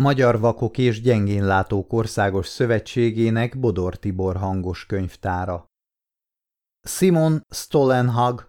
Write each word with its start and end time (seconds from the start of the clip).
Magyar 0.00 0.38
Vakok 0.38 0.78
és 0.78 1.00
Gyengénlátók 1.00 1.92
Országos 1.92 2.46
Szövetségének 2.46 3.58
Bodor 3.58 3.98
Tibor 3.98 4.36
hangos 4.36 4.86
könyvtára. 4.86 5.66
Simon 6.88 7.42
Stolenhag 7.48 8.46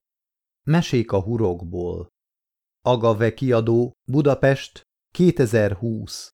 Mesék 0.67 1.11
a 1.11 1.21
hurokból 1.21 2.07
Agave 2.85 3.33
kiadó 3.33 3.91
Budapest 4.11 4.81
2020 5.13 6.29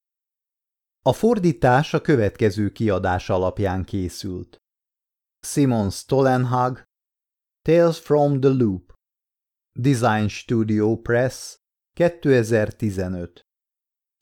A 1.01 1.13
fordítás 1.13 1.93
a 1.93 2.01
következő 2.01 2.71
kiadás 2.71 3.29
alapján 3.29 3.83
készült. 3.83 4.57
Simon 5.39 5.89
Stolenhag 5.89 6.83
Tales 7.61 7.99
from 7.99 8.39
the 8.39 8.49
Loop 8.49 8.93
Design 9.79 10.27
Studio 10.27 10.97
Press 11.01 11.57
2015 11.93 13.44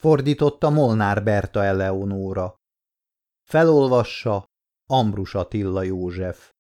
Fordította 0.04 0.70
Molnár 0.70 1.24
Berta 1.24 1.64
Eleonóra. 1.64 2.56
Felolvassa 3.50 4.46
Ambrus 4.90 5.36
Attila 5.36 5.84
József. 5.84 6.52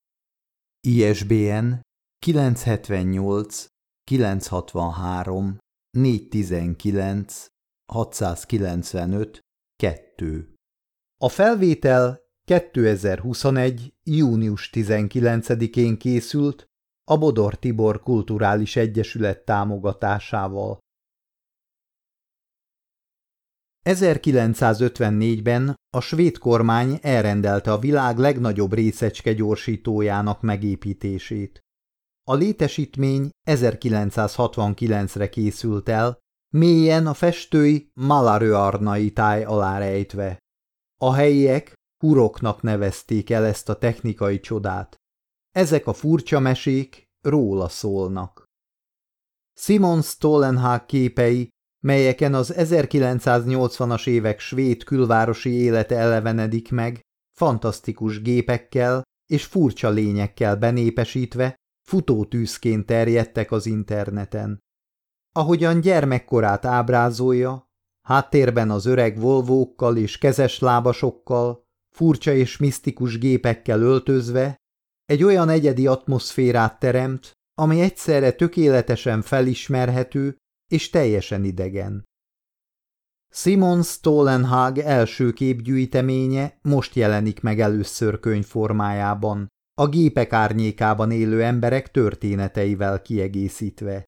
ISBN 0.87 1.73
978 2.19 3.65
963 4.03 5.57
419 5.97 7.47
695 7.93 9.39
2 9.75 10.53
A 11.17 11.29
felvétel 11.29 12.19
2021. 12.45 13.93
június 14.03 14.69
19-én 14.73 15.97
készült 15.97 16.65
a 17.03 17.17
Bodor 17.17 17.55
Tibor 17.55 17.99
Kulturális 17.99 18.75
Egyesület 18.75 19.45
támogatásával. 19.45 20.82
1954-ben 23.83 25.75
a 25.89 25.99
svéd 25.99 26.37
kormány 26.37 26.99
elrendelte 27.01 27.71
a 27.71 27.79
világ 27.79 28.17
legnagyobb 28.17 28.73
részecske 28.73 29.33
gyorsítójának 29.33 30.41
megépítését. 30.41 31.59
A 32.27 32.33
létesítmény 32.33 33.29
1969-re 33.49 35.29
készült 35.29 35.89
el, 35.89 36.17
mélyen 36.53 37.07
a 37.07 37.13
festői 37.13 37.89
Malaröarnai 37.93 39.11
táj 39.11 39.43
alá 39.43 39.77
rejtve. 39.77 40.37
A 41.01 41.13
helyiek 41.13 41.73
huroknak 42.03 42.61
nevezték 42.61 43.29
el 43.29 43.45
ezt 43.45 43.69
a 43.69 43.77
technikai 43.77 44.39
csodát. 44.39 44.95
Ezek 45.55 45.87
a 45.87 45.93
furcsa 45.93 46.39
mesék 46.39 47.03
róla 47.21 47.69
szólnak. 47.69 48.43
Simon 49.53 50.01
Stollenhag 50.01 50.85
képei 50.85 51.49
melyeken 51.83 52.33
az 52.33 52.53
1980-as 52.57 54.07
évek 54.07 54.39
svéd 54.39 54.83
külvárosi 54.83 55.49
élete 55.49 55.97
elevenedik 55.97 56.71
meg, 56.71 57.01
fantasztikus 57.37 58.21
gépekkel 58.21 59.01
és 59.31 59.45
furcsa 59.45 59.89
lényekkel 59.89 60.55
benépesítve, 60.55 61.55
futótűzként 61.87 62.85
terjedtek 62.85 63.51
az 63.51 63.65
interneten. 63.65 64.59
Ahogyan 65.35 65.79
gyermekkorát 65.79 66.65
ábrázolja, 66.65 67.65
háttérben 68.07 68.69
az 68.69 68.85
öreg 68.85 69.19
volvókkal 69.19 69.97
és 69.97 70.17
kezes 70.17 70.59
lábasokkal, 70.59 71.63
furcsa 71.95 72.33
és 72.33 72.57
misztikus 72.57 73.17
gépekkel 73.17 73.81
öltözve, 73.81 74.55
egy 75.05 75.23
olyan 75.23 75.49
egyedi 75.49 75.87
atmoszférát 75.87 76.79
teremt, 76.79 77.31
ami 77.55 77.81
egyszerre 77.81 78.31
tökéletesen 78.31 79.21
felismerhető 79.21 80.37
és 80.73 80.89
teljesen 80.89 81.43
idegen. 81.43 82.03
Simon 83.29 83.83
Stolenhag 83.83 84.77
első 84.77 85.33
képgyűjteménye 85.33 86.57
most 86.61 86.95
jelenik 86.95 87.41
meg 87.41 87.59
először 87.59 88.19
könyvformájában, 88.19 89.47
a 89.81 89.87
gépek 89.87 90.33
árnyékában 90.33 91.11
élő 91.11 91.43
emberek 91.43 91.91
történeteivel 91.91 93.01
kiegészítve. 93.01 94.03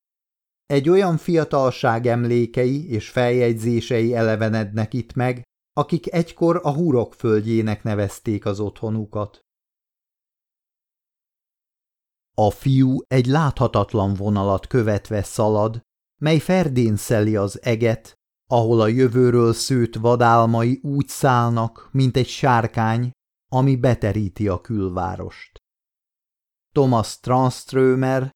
Egy 0.66 0.90
olyan 0.90 1.18
fiatalság 1.18 2.06
emlékei 2.06 2.90
és 2.90 3.09
feljegyzései 3.09 4.16
elevenednek 4.16 4.94
itt 4.94 5.14
meg, 5.14 5.44
akik 5.74 6.14
egykor 6.14 6.59
a 6.64 6.74
hurok 6.74 7.14
földjének 7.14 7.84
nevezték 7.84 8.46
az 8.46 8.59
otthonukat. 8.59 9.40
A 12.38 12.50
fiú 12.50 13.00
egy 13.08 13.25
láthatatlan 13.25 14.14
vonalat 14.14 14.68
követve 14.68 15.24
szalad, 15.24 15.84
mely 16.22 16.40
ferdén 16.40 16.96
szeli 16.96 17.36
az 17.36 17.62
eget, 17.62 18.14
ahol 18.48 18.81
a 18.81 18.88
jövőről 18.88 19.53
szőtt 19.53 19.96
vadálmai 19.96 20.80
úgy 20.84 21.08
szállnak, 21.08 21.90
mint 21.92 22.18
egy 22.18 22.28
sárkány, 22.28 23.12
ami 23.52 23.76
beteríti 23.76 24.48
a 24.48 24.62
külvárost. 24.62 25.58
Thomas 26.72 27.20
Tranströmer, 27.20 28.34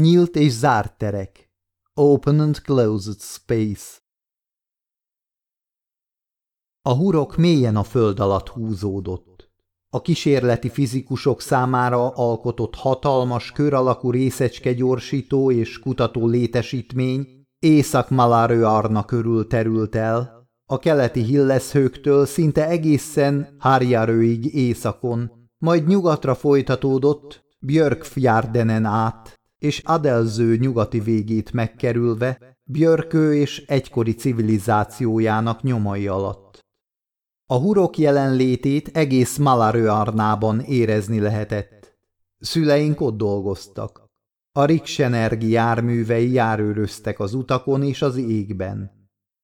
Nyílt 0.00 0.36
és 0.36 0.52
zárt 0.52 0.98
terek, 0.98 1.48
Open 1.94 2.40
and 2.40 2.60
Closed 2.60 3.20
Space. 3.20 3.98
A 6.82 6.94
hurok 6.94 7.36
mélyen 7.36 7.76
a 7.76 7.84
föld 7.84 8.20
alatt 8.20 8.48
húzódott. 8.48 9.33
A 9.94 10.02
kísérleti 10.02 10.68
fizikusok 10.68 11.40
számára 11.40 12.08
alkotott 12.08 12.74
hatalmas 12.74 13.52
kör 13.52 13.74
alakú 13.74 14.10
részecske 14.10 14.72
gyorsító 14.72 15.50
és 15.50 15.78
kutató 15.78 16.26
létesítmény 16.26 17.26
Észak-Malárő 17.58 18.64
Arna 18.64 19.04
körül 19.04 19.46
terült 19.46 19.94
el, 19.94 20.48
a 20.66 20.78
keleti 20.78 21.22
Hilleszhőktől 21.22 22.26
szinte 22.26 22.68
egészen 22.68 23.56
Hárjárőig 23.58 24.54
északon, 24.54 25.30
majd 25.58 25.86
nyugatra 25.86 26.34
folytatódott, 26.34 27.44
Björkfjardenen 27.60 28.84
át, 28.84 29.40
és 29.58 29.82
Adelző 29.84 30.56
nyugati 30.56 31.00
végét 31.00 31.52
megkerülve, 31.52 32.58
Björkő 32.64 33.34
és 33.34 33.64
egykori 33.66 34.14
civilizációjának 34.14 35.62
nyomai 35.62 36.06
alatt. 36.06 36.43
A 37.46 37.54
hurok 37.54 37.98
jelenlétét 37.98 38.88
egész 38.88 39.36
Malaröarnában 39.36 40.60
érezni 40.60 41.20
lehetett. 41.20 41.96
Szüleink 42.38 43.00
ott 43.00 43.16
dolgoztak. 43.16 44.10
A 44.52 44.64
Riksenergi 44.64 45.48
járművei 45.48 46.32
járőröztek 46.32 47.20
az 47.20 47.34
utakon 47.34 47.82
és 47.82 48.02
az 48.02 48.16
égben. 48.16 48.90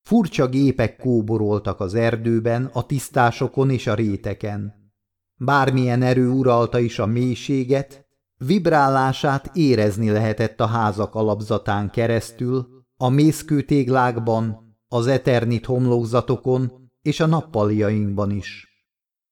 Furcsa 0.03 0.49
gépek 0.49 0.97
kóboroltak 0.97 1.81
az 1.81 1.95
erdőben, 1.95 2.71
a 2.73 2.87
tisztásokon 2.87 3.71
és 3.71 3.87
a 3.87 3.95
réteken. 3.95 4.93
Bármilyen 5.37 6.03
erő 6.03 6.29
uralta 6.29 6.79
is 6.79 6.99
a 6.99 7.07
mélységet, 7.07 8.07
vibrálását 8.37 9.51
érezni 9.57 10.11
lehetett 10.11 10.61
a 10.61 10.67
házak 10.67 11.15
alapzatán 11.15 11.91
keresztül, 11.91 12.69
a 12.97 13.09
mészkőtéglákban, 13.09 14.77
az 14.89 15.07
eternit 15.07 15.67
homlokzatokon, 15.67 16.80
és 17.03 17.21
a 17.21 17.27
nappaliainkban 17.27 18.31
is. 18.31 18.69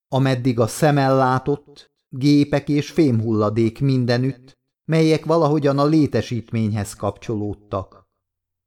Ameddig 0.08 0.60
a 0.60 0.66
szemel 0.66 1.16
látott, 1.16 1.90
gépek 2.08 2.68
és 2.68 2.90
fémhulladék 2.90 3.80
mindenütt, 3.80 4.58
melyek 4.84 5.24
valahogyan 5.24 5.78
a 5.78 5.84
létesítményhez 5.84 6.94
kapcsolódtak. 6.94 8.08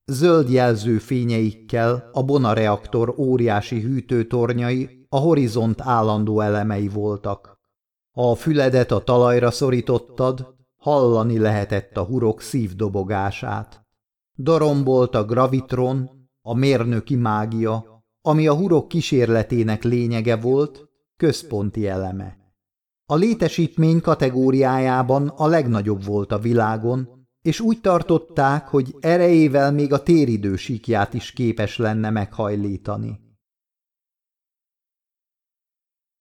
Zöld 0.06 0.50
jelző 0.50 0.98
fényeikkel 0.98 2.10
a 2.12 2.24
bonareaktor 2.24 3.14
óriási 3.18 3.82
hűtőtornyai 3.82 5.06
a 5.10 5.18
horizont 5.18 5.82
állandó 5.82 6.40
elemei 6.40 6.88
voltak. 6.88 7.60
Ha 8.12 8.32
a 8.32 8.36
füledet 8.36 8.92
a 8.92 9.04
talajra 9.04 9.52
szorítottad, 9.52 10.56
hallani 10.76 11.38
lehetett 11.38 11.98
a 11.98 12.04
hurok 12.04 12.42
szívdobogását. 12.42 13.86
Darombolt 14.38 15.16
a 15.16 15.26
gravitron, 15.26 16.10
a 16.42 16.54
mérnöki 16.54 17.16
mágia, 17.16 17.91
ami 18.22 18.48
a 18.48 18.56
hurok 18.56 18.88
kísérletének 18.88 19.84
lényege 19.84 20.36
volt, 20.36 20.90
központi 21.18 21.88
eleme. 21.88 22.38
A 23.06 23.16
létesítmény 23.16 24.02
kategóriájában 24.02 25.28
a 25.28 25.48
legnagyobb 25.48 26.04
volt 26.04 26.32
a 26.32 26.40
világon, 26.40 27.28
és 27.42 27.60
úgy 27.60 27.82
tartották, 27.82 28.68
hogy 28.68 28.96
erejével 29.00 29.72
még 29.72 29.94
a 29.94 30.04
téridő 30.04 30.56
síkját 30.56 31.14
is 31.14 31.32
képes 31.32 31.78
lenne 31.78 32.10
meghajlítani. 32.10 33.20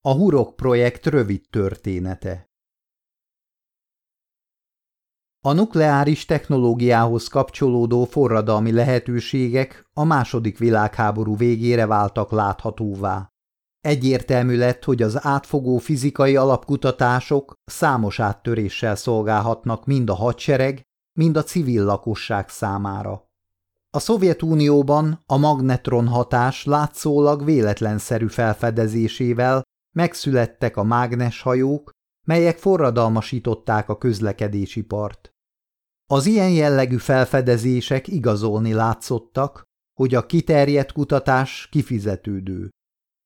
A 0.00 0.12
Hurok 0.12 0.56
projekt 0.56 1.06
rövid 1.06 1.42
története 1.50 2.49
a 5.42 5.52
nukleáris 5.52 6.24
technológiához 6.24 7.28
kapcsolódó 7.28 8.04
forradalmi 8.04 8.72
lehetőségek 8.72 9.88
a 9.92 10.04
második 10.04 10.58
világháború 10.58 11.36
végére 11.36 11.86
váltak 11.86 12.30
láthatóvá. 12.30 13.28
Egyértelmű 13.80 14.56
lett, 14.56 14.84
hogy 14.84 15.02
az 15.02 15.26
átfogó 15.26 15.78
fizikai 15.78 16.36
alapkutatások 16.36 17.52
számos 17.64 18.20
áttöréssel 18.20 18.96
szolgálhatnak 18.96 19.86
mind 19.86 20.10
a 20.10 20.14
hadsereg, 20.14 20.82
mind 21.18 21.36
a 21.36 21.42
civil 21.42 21.84
lakosság 21.84 22.48
számára. 22.48 23.28
A 23.90 23.98
Szovjetunióban 23.98 25.22
a 25.26 25.36
magnetron 25.36 26.08
hatás 26.08 26.64
látszólag 26.64 27.44
véletlenszerű 27.44 28.26
felfedezésével 28.26 29.62
megszülettek 29.96 30.76
a 30.76 30.82
mágneshajók, 30.82 31.90
melyek 32.30 32.58
forradalmasították 32.58 33.88
a 33.88 33.98
közlekedésipart. 33.98 35.30
Az 36.10 36.26
ilyen 36.26 36.50
jellegű 36.50 36.96
felfedezések 36.96 38.08
igazolni 38.08 38.72
látszottak, 38.72 39.62
hogy 40.00 40.14
a 40.14 40.26
kiterjedt 40.26 40.92
kutatás 40.92 41.68
kifizetődő. 41.70 42.68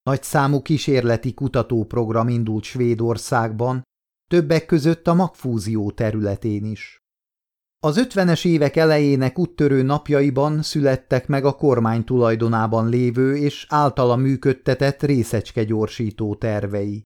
Nagy 0.03 0.23
számú 0.23 0.63
kísérleti 0.63 1.35
kutatóprogram 1.35 2.29
indult 2.29 2.65
Svédországban, 2.65 3.83
többek 4.31 4.67
között 4.67 5.07
a 5.07 5.15
magfúzió 5.15 5.91
területén 5.91 6.65
is. 6.65 6.99
Az 7.81 7.97
ötvenes 7.97 8.45
évek 8.45 8.77
elejének 8.77 9.39
úttörő 9.39 9.83
napjaiban 9.83 10.63
születtek 10.63 11.27
meg 11.27 11.45
a 11.45 11.57
kormány 11.57 12.05
tulajdonában 12.05 12.89
lévő 12.89 13.37
és 13.37 13.67
általa 13.69 14.17
működtetett 14.17 15.03
részecskegyorsító 15.03 16.35
tervei. 16.35 17.03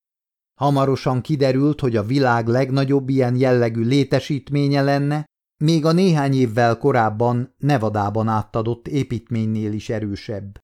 Hamarosan 0.59 1.21
kiderült, 1.21 1.81
hogy 1.81 1.97
a 1.97 2.03
világ 2.03 2.47
legnagyobb 2.47 3.09
ilyen 3.09 3.37
jellegű 3.37 3.83
létesítménye 3.83 4.83
lenne, 4.83 5.25
még 5.65 5.85
a 5.85 5.93
néhány 5.93 6.35
évvel 6.35 6.79
korábban 6.79 7.55
Nevadában 7.57 8.29
átadott 8.29 8.89
építménynél 8.89 9.73
is 9.73 9.89
erősebb. 9.89 10.59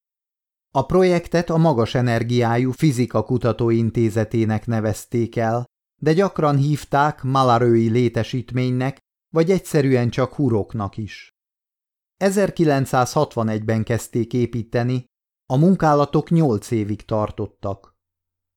A 0.74 0.86
projektet 0.86 1.50
a 1.50 1.56
Magas 1.56 1.94
Energiájú 1.94 2.70
Fizika 2.70 3.22
Kutatóintézetének 3.22 4.66
nevezték 4.66 5.36
el, 5.36 5.64
de 6.02 6.12
gyakran 6.12 6.56
hívták 6.56 7.22
Malarői 7.22 7.88
létesítménynek, 7.88 8.98
vagy 9.34 9.50
egyszerűen 9.50 10.10
csak 10.10 10.34
huroknak 10.34 10.96
is. 10.96 11.30
1961-ben 12.24 13.84
kezdték 13.84 14.32
építeni, 14.32 15.04
a 15.52 15.56
munkálatok 15.56 16.30
nyolc 16.30 16.70
évig 16.70 17.04
tartottak. 17.04 17.93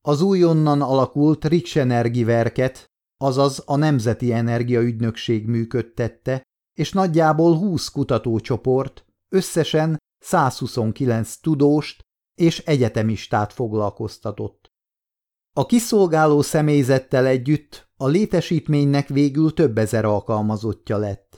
Az 0.08 0.20
újonnan 0.20 0.82
alakult 0.82 1.44
Riksenergiverket, 1.44 2.86
azaz 3.16 3.62
a 3.66 3.76
Nemzeti 3.76 4.32
Energiaügynökség 4.32 5.46
működtette, 5.46 6.42
és 6.78 6.92
nagyjából 6.92 7.56
20 7.56 7.88
kutatócsoport, 7.88 9.04
összesen 9.28 9.96
129 10.18 11.36
tudóst 11.36 12.00
és 12.34 12.58
egyetemistát 12.58 13.52
foglalkoztatott. 13.52 14.68
A 15.56 15.66
kiszolgáló 15.66 16.42
személyzettel 16.42 17.26
együtt 17.26 17.90
a 17.96 18.06
létesítménynek 18.06 19.08
végül 19.08 19.54
több 19.54 19.78
ezer 19.78 20.04
alkalmazottja 20.04 20.96
lett. 20.96 21.36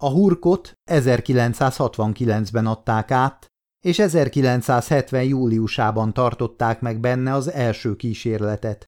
A 0.00 0.10
hurkot 0.10 0.72
1969-ben 0.90 2.66
adták 2.66 3.10
át, 3.10 3.46
és 3.88 3.98
1970. 3.98 5.22
júliusában 5.22 6.12
tartották 6.12 6.80
meg 6.80 7.00
benne 7.00 7.32
az 7.32 7.50
első 7.50 7.96
kísérletet. 7.96 8.86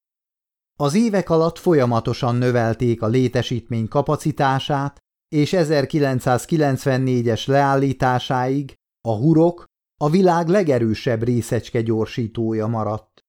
Az 0.79 0.95
évek 0.95 1.31
alatt 1.31 1.59
folyamatosan 1.59 2.37
növelték 2.37 3.03
a 3.03 3.07
létesítmény 3.07 3.89
kapacitását, 3.89 4.99
és 5.29 5.55
1994-es 5.57 7.49
leállításáig 7.49 8.75
a 9.09 9.17
hurok 9.17 9.65
a 10.01 10.11
világ 10.11 10.49
legerősebb 10.49 11.23
részecske 11.23 11.83
gyorsítója 11.83 12.67
maradt. 12.67 13.21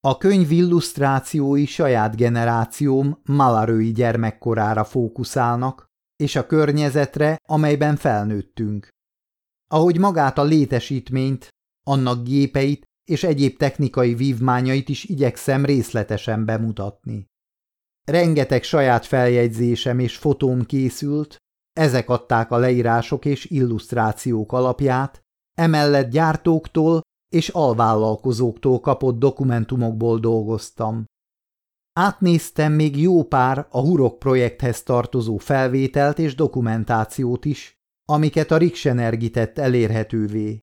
A 0.00 0.18
könyv 0.18 0.50
illusztrációi 0.50 1.66
saját 1.66 2.16
generációm 2.16 3.20
malarői 3.24 3.92
gyermekkorára 3.92 4.84
fókuszálnak, 4.84 5.86
és 6.16 6.36
a 6.36 6.46
környezetre, 6.46 7.38
amelyben 7.48 7.96
felnőttünk. 7.96 8.88
Ahogy 9.72 9.98
magát 9.98 10.38
a 10.38 10.42
létesítményt, 10.42 11.48
annak 11.86 12.24
gépeit 12.24 12.82
és 13.04 13.24
egyéb 13.24 13.56
technikai 13.56 14.14
vívmányait 14.14 14.88
is 14.88 15.04
igyekszem 15.04 15.64
részletesen 15.64 16.44
bemutatni. 16.44 17.26
Rengeteg 18.04 18.62
saját 18.62 19.06
feljegyzésem 19.06 19.98
és 19.98 20.16
fotóm 20.16 20.64
készült, 20.64 21.36
ezek 21.72 22.08
adták 22.08 22.50
a 22.50 22.56
leírások 22.56 23.24
és 23.24 23.44
illusztrációk 23.44 24.52
alapját, 24.52 25.20
emellett 25.58 26.10
gyártóktól 26.10 27.00
és 27.34 27.48
alvállalkozóktól 27.48 28.80
kapott 28.80 29.18
dokumentumokból 29.18 30.18
dolgoztam. 30.18 31.04
Átnéztem 31.92 32.72
még 32.72 33.00
jó 33.00 33.24
pár 33.24 33.66
a 33.70 33.80
Hurok 33.80 34.18
projekthez 34.18 34.82
tartozó 34.82 35.36
felvételt 35.36 36.18
és 36.18 36.34
dokumentációt 36.34 37.44
is, 37.44 37.81
amiket 38.04 38.50
a 38.50 38.56
Riksenergi 38.56 39.30
tett 39.30 39.58
elérhetővé. 39.58 40.58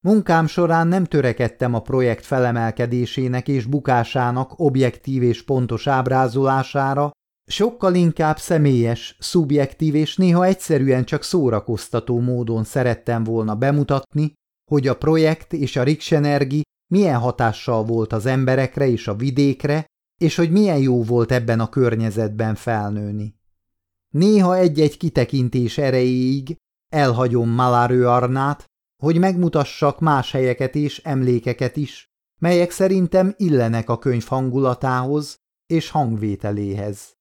Munkám 0.00 0.46
során 0.46 0.86
nem 0.86 1.04
törekedtem 1.04 1.74
a 1.74 1.80
projekt 1.80 2.24
felemelkedésének 2.24 3.48
és 3.48 3.64
bukásának 3.64 4.58
objektív 4.58 5.22
és 5.22 5.44
pontos 5.44 5.86
ábrázolására, 5.86 7.10
sokkal 7.50 7.94
inkább 7.94 8.38
személyes, 8.38 9.16
szubjektív 9.20 9.94
és 9.94 10.16
néha 10.16 10.44
egyszerűen 10.44 11.04
csak 11.04 11.22
szórakoztató 11.22 12.20
módon 12.20 12.64
szerettem 12.64 13.24
volna 13.24 13.54
bemutatni, 13.54 14.32
hogy 14.70 14.88
a 14.88 14.96
projekt 14.96 15.52
és 15.52 15.76
a 15.76 15.82
Riksenergi 15.82 16.62
milyen 16.92 17.18
hatással 17.18 17.84
volt 17.84 18.12
az 18.12 18.26
emberekre 18.26 18.88
és 18.88 19.08
a 19.08 19.14
vidékre, 19.14 19.86
és 20.20 20.36
hogy 20.36 20.50
milyen 20.50 20.78
jó 20.78 21.02
volt 21.02 21.32
ebben 21.32 21.60
a 21.60 21.68
környezetben 21.68 22.54
felnőni. 22.54 23.37
Néha 24.14 24.56
egy-egy 24.56 24.96
kitekintés 24.96 25.78
erejéig 25.78 26.56
elhagyom 26.92 27.48
Malárő 27.48 28.08
Arnát, 28.08 28.64
hogy 29.02 29.18
megmutassak 29.18 30.00
más 30.00 30.32
helyeket 30.32 30.74
és 30.74 30.98
emlékeket 30.98 31.76
is, 31.76 32.06
melyek 32.40 32.70
szerintem 32.70 33.34
illenek 33.36 33.88
a 33.88 33.98
könyv 33.98 34.24
hangulatához 34.24 35.36
és 35.66 35.90
hangvételéhez. 35.90 37.12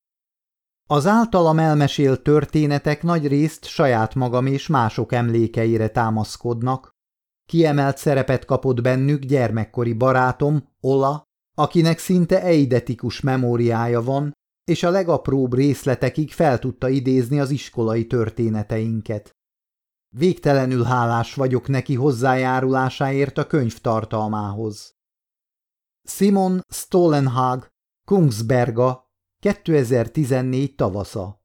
Az 0.90 1.08
általam 1.08 1.60
elmesélt 1.60 2.24
történetek 2.24 3.04
nagy 3.04 3.28
részt 3.28 3.66
saját 3.66 4.16
magam 4.16 4.46
és 4.46 4.68
mások 4.68 5.12
emlékeire 5.12 5.90
támaszkodnak, 5.90 6.96
Kiemelt 7.48 7.98
szerepet 7.98 8.46
kapott 8.46 8.82
bennük 8.82 9.24
gyermekkori 9.24 9.94
barátom, 9.94 10.70
Ola, 10.82 11.24
akinek 11.56 11.98
szinte 11.98 12.42
eidetikus 12.42 13.22
memóriája 13.22 14.02
van, 14.02 14.32
és 14.68 14.84
a 14.84 14.90
legapróbb 14.90 15.54
részletekig 15.54 16.32
fel 16.32 16.60
tudta 16.60 16.90
idézni 16.90 17.40
az 17.40 17.50
iskolai 17.50 18.08
történeteinket. 18.08 19.32
Végtelenül 20.16 20.84
hálás 20.84 21.34
vagyok 21.34 21.68
neki 21.68 21.96
hozzájárulásáért 21.96 23.38
a 23.38 23.48
könyv 23.48 23.80
tartalmához. 23.80 24.96
Simon 26.04 26.62
Stolenhag, 26.70 27.68
Kungsberga, 28.08 29.12
2014 29.40 30.76
tavasza 30.76 31.42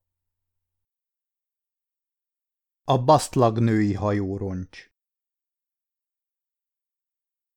A 2.85 3.05
Basztlag 3.05 3.59
női 3.59 3.95
hajóroncs 3.95 4.93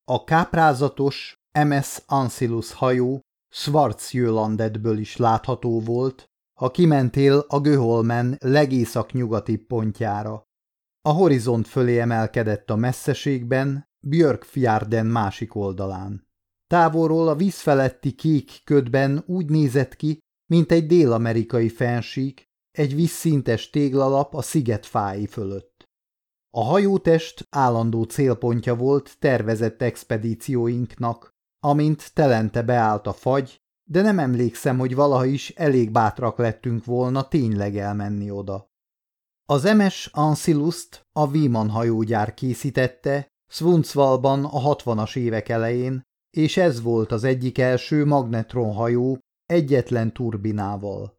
a 0.07 0.24
káprázatos 0.24 1.39
MS 1.51 2.03
Ancillus 2.05 2.74
hajó 2.74 3.25
Schwarzjölandetből 3.57 4.97
is 4.97 5.17
látható 5.17 5.79
volt, 5.79 6.25
ha 6.59 6.71
kimentél 6.71 7.45
a 7.47 7.59
Göholmen 7.59 8.38
legészak-nyugati 8.39 9.57
pontjára. 9.57 10.43
A 11.01 11.09
horizont 11.09 11.67
fölé 11.67 12.00
emelkedett 12.00 12.69
a 12.69 12.75
messzeségben, 12.75 13.85
Björkfjärden 14.07 15.05
másik 15.05 15.55
oldalán. 15.55 16.27
Távolról 16.67 17.27
a 17.27 17.35
víz 17.35 17.59
feletti 17.59 18.12
kék 18.12 18.62
ködben 18.63 19.24
úgy 19.27 19.50
nézett 19.50 19.95
ki, 19.95 20.19
mint 20.51 20.71
egy 20.71 20.85
dél-amerikai 20.85 21.69
fensík, 21.69 22.45
egy 22.71 22.95
vízszintes 22.95 23.69
téglalap 23.69 24.33
a 24.33 24.41
sziget 24.41 24.85
fái 24.85 25.27
fölött. 25.27 25.83
A 26.50 26.63
hajótest 26.63 27.47
állandó 27.50 28.03
célpontja 28.03 28.75
volt 28.75 29.19
tervezett 29.19 29.81
expedícióinknak, 29.81 31.35
amint 31.65 32.13
telente 32.13 32.62
beállt 32.62 33.07
a 33.07 33.13
fagy, 33.13 33.62
de 33.89 34.01
nem 34.01 34.19
emlékszem, 34.19 34.77
hogy 34.77 34.95
valaha 34.95 35.25
is 35.25 35.50
elég 35.50 35.91
bátrak 35.91 36.38
lettünk 36.38 36.86
volna 36.86 37.27
tényleg 37.27 37.77
elmenni 37.77 38.31
oda. 38.31 38.69
Az 39.45 39.63
MS 39.63 40.10
Ancilust 40.13 41.05
a 41.12 41.27
Víman 41.31 41.69
hajógyár 41.69 42.34
készítette, 42.34 43.27
Svunzvalban 43.51 44.45
a 44.45 44.60
hatvanas 44.60 45.15
évek 45.15 45.50
elején, 45.50 46.01
és 46.38 46.57
ez 46.57 46.81
volt 46.81 47.12
az 47.12 47.24
egyik 47.24 47.57
első 47.57 48.05
magnetronhajó 48.05 49.19
egyetlen 49.45 50.13
turbinával. 50.13 51.17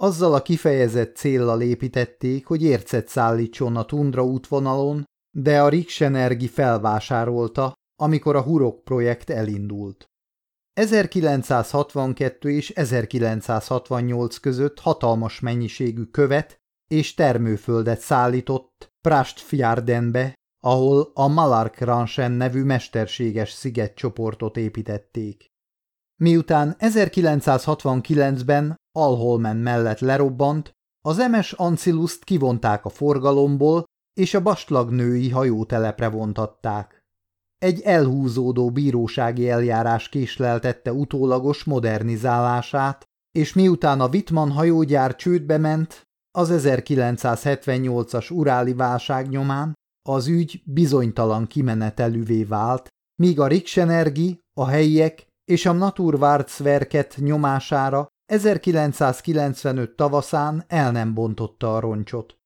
Azzal 0.00 0.34
a 0.34 0.42
kifejezett 0.42 1.16
céllal 1.16 1.60
építették, 1.60 2.46
hogy 2.46 2.62
ércet 2.62 3.08
szállítson 3.08 3.76
a 3.76 3.84
tundra 3.84 4.24
útvonalon, 4.24 5.04
de 5.36 5.62
a 5.62 5.68
Riksenergi 5.68 6.48
felvásárolta, 6.48 7.72
amikor 8.00 8.36
a 8.36 8.42
Hurok 8.42 8.84
projekt 8.84 9.30
elindult. 9.30 10.10
1962 10.72 12.50
és 12.50 12.70
1968 12.70 14.38
között 14.38 14.78
hatalmas 14.78 15.40
mennyiségű 15.40 16.02
követ 16.04 16.56
és 16.88 17.14
termőföldet 17.14 18.00
szállított 18.00 18.92
Prastfjárdenbe, 19.00 20.34
ahol 20.64 21.10
a 21.14 21.26
Malark 21.26 21.78
Ranchen 21.78 22.32
nevű 22.32 22.62
mesterséges 22.62 23.50
szigetcsoportot 23.50 24.56
építették. 24.56 25.46
Miután 26.20 26.76
1969-ben 26.78 28.76
Alholmen 28.92 29.56
mellett 29.56 29.98
lerobbant, 29.98 30.72
az 31.00 31.18
emes 31.18 31.52
Anciluszt 31.52 32.24
kivonták 32.24 32.84
a 32.84 32.88
forgalomból, 32.88 33.84
és 34.12 34.34
a 34.34 34.42
baslagnői 34.42 35.30
hajótelepre 35.30 36.08
vontatták. 36.08 36.97
Egy 37.58 37.80
elhúzódó 37.80 38.70
bírósági 38.70 39.48
eljárás 39.48 40.08
késleltette 40.08 40.92
utólagos 40.92 41.64
modernizálását, 41.64 43.04
és 43.32 43.52
miután 43.52 44.00
a 44.00 44.08
Wittmann 44.08 44.50
hajógyár 44.50 45.16
csődbe 45.16 45.58
ment, 45.58 46.02
az 46.38 46.50
1978-as 46.52 48.32
uráli 48.32 48.74
válság 48.74 49.28
nyomán 49.28 49.72
az 50.08 50.26
ügy 50.26 50.62
bizonytalan 50.64 51.46
kimenetelűvé 51.46 52.44
vált, 52.44 52.88
míg 53.22 53.40
a 53.40 53.46
Riksenergi, 53.46 54.38
a 54.60 54.66
helyiek 54.66 55.26
és 55.44 55.66
a 55.66 55.72
Naturwarzwerket 55.72 57.16
nyomására 57.16 58.06
1995 58.32 59.96
tavaszán 59.96 60.64
el 60.66 60.92
nem 60.92 61.14
bontotta 61.14 61.76
a 61.76 61.80
roncsot. 61.80 62.37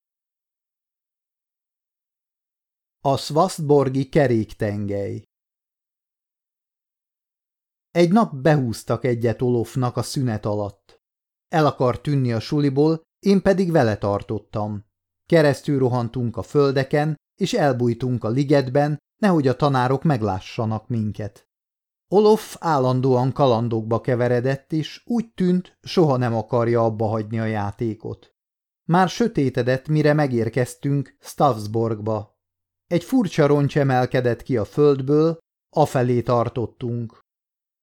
A 3.04 3.16
Svasztborgi 3.16 4.08
keréktengely 4.08 5.22
Egy 7.90 8.12
nap 8.12 8.34
behúztak 8.34 9.04
egyet 9.04 9.42
Olofnak 9.42 9.96
a 9.96 10.02
szünet 10.02 10.46
alatt. 10.46 11.00
El 11.48 11.66
akar 11.66 12.00
tűnni 12.00 12.32
a 12.32 12.40
suliból, 12.40 13.02
én 13.18 13.42
pedig 13.42 13.70
vele 13.70 13.96
tartottam. 13.96 14.84
Keresztül 15.26 15.78
rohantunk 15.78 16.36
a 16.36 16.42
földeken, 16.42 17.16
és 17.40 17.52
elbújtunk 17.52 18.24
a 18.24 18.28
ligetben, 18.28 18.98
nehogy 19.22 19.48
a 19.48 19.56
tanárok 19.56 20.02
meglássanak 20.02 20.88
minket. 20.88 21.48
Olof 22.08 22.56
állandóan 22.60 23.32
kalandokba 23.32 24.00
keveredett, 24.00 24.72
és 24.72 25.02
úgy 25.06 25.32
tűnt, 25.34 25.78
soha 25.80 26.16
nem 26.16 26.34
akarja 26.34 26.84
abba 26.84 27.06
hagyni 27.06 27.38
a 27.38 27.44
játékot. 27.44 28.34
Már 28.84 29.08
sötétedett, 29.08 29.88
mire 29.88 30.12
megérkeztünk 30.12 31.16
Stavsborgba. 31.20 32.31
Egy 32.92 33.04
furcsa 33.04 33.46
roncs 33.46 33.78
emelkedett 33.78 34.42
ki 34.42 34.56
a 34.56 34.64
földből, 34.64 35.38
afelé 35.76 36.22
tartottunk. 36.22 37.18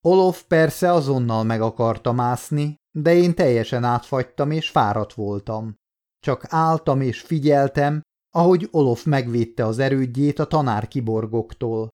Olof 0.01 0.43
persze 0.43 0.91
azonnal 0.91 1.43
meg 1.43 1.61
akarta 1.61 2.11
mászni, 2.11 2.75
de 2.97 3.13
én 3.13 3.35
teljesen 3.35 3.83
átfagytam 3.83 4.51
és 4.51 4.69
fáradt 4.69 5.13
voltam. 5.13 5.75
Csak 6.19 6.45
álltam 6.47 7.01
és 7.01 7.21
figyeltem, 7.21 8.01
ahogy 8.35 8.67
Olof 8.71 9.03
megvédte 9.03 9.65
az 9.65 9.79
erődjét 9.79 10.39
a 10.39 10.47
tanárkiborgoktól. 10.47 11.87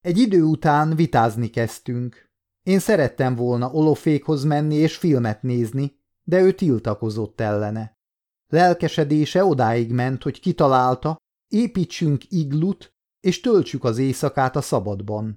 Egy 0.00 0.18
idő 0.18 0.42
után 0.42 0.96
vitázni 0.96 1.48
kezdtünk. 1.50 2.26
Én 2.66 2.78
szerettem 2.78 3.34
volna 3.34 3.72
Olofékhoz 3.72 4.44
menni 4.44 4.74
és 4.74 4.96
filmet 4.96 5.42
nézni, 5.42 5.96
de 6.22 6.40
ő 6.40 6.52
tiltakozott 6.52 7.40
ellene. 7.40 7.92
Lelkesedése 8.52 9.44
odáig 9.44 9.92
ment, 9.92 10.22
hogy 10.22 10.40
kitalálta, 10.40 11.16
építsünk 11.54 12.22
iglut, 12.28 12.92
és 13.20 13.40
töltsük 13.40 13.84
az 13.84 13.98
éjszakát 13.98 14.56
a 14.56 14.60
szabadban. 14.60 15.36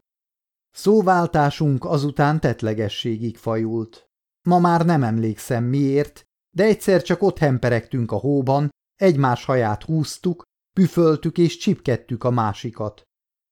Szóváltásunk 0.72 1.86
azután 1.86 2.40
tetlegességig 2.40 3.38
fajult. 3.38 4.10
Ma 4.48 4.60
már 4.60 4.86
nem 4.86 5.04
emlékszem 5.04 5.64
miért, 5.64 6.24
de 6.56 6.64
egyszer 6.64 7.02
csak 7.02 7.22
ott 7.22 7.38
hemperegtünk 7.38 8.12
a 8.12 8.16
hóban, 8.16 8.70
egymás 8.96 9.46
haját 9.46 9.84
húztuk, 9.84 10.44
püföltük 10.74 11.38
és 11.38 11.58
csipkedtük 11.58 12.24
a 12.24 12.30
másikat. 12.30 13.02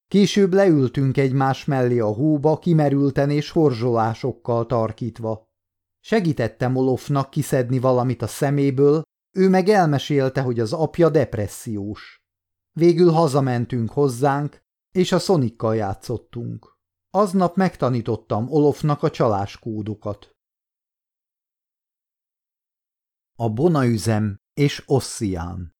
Később 0.07 0.53
leültünk 0.53 1.17
egymás 1.17 1.65
mellé 1.65 1.99
a 1.99 2.13
hóba, 2.13 2.59
kimerülten 2.59 3.29
és 3.29 3.49
horzsolásokkal 3.49 4.65
tarkítva. 4.65 5.43
Segítettem 5.99 6.75
Olofnak 6.75 7.29
kiszedni 7.29 7.79
valamit 7.79 8.21
a 8.21 8.27
szeméből, 8.27 9.03
ő 9.37 9.49
meg 9.49 9.69
elmesélte, 9.69 10.41
hogy 10.41 10.59
az 10.59 10.73
apja 10.73 11.09
depressziós. 11.09 12.19
Végül 12.79 13.11
hazamentünk 13.11 13.89
hozzánk, 13.89 14.63
és 14.91 15.11
a 15.11 15.19
szonikkal 15.19 15.75
játszottunk. 15.75 16.77
Aznap 17.09 17.55
megtanítottam 17.55 18.51
Olofnak 18.51 19.03
a 19.03 19.09
csaláskódokat. 19.09 20.35
A 23.37 23.49
bonaüzem 23.49 24.37
és 24.53 24.83
Osszián 24.85 25.75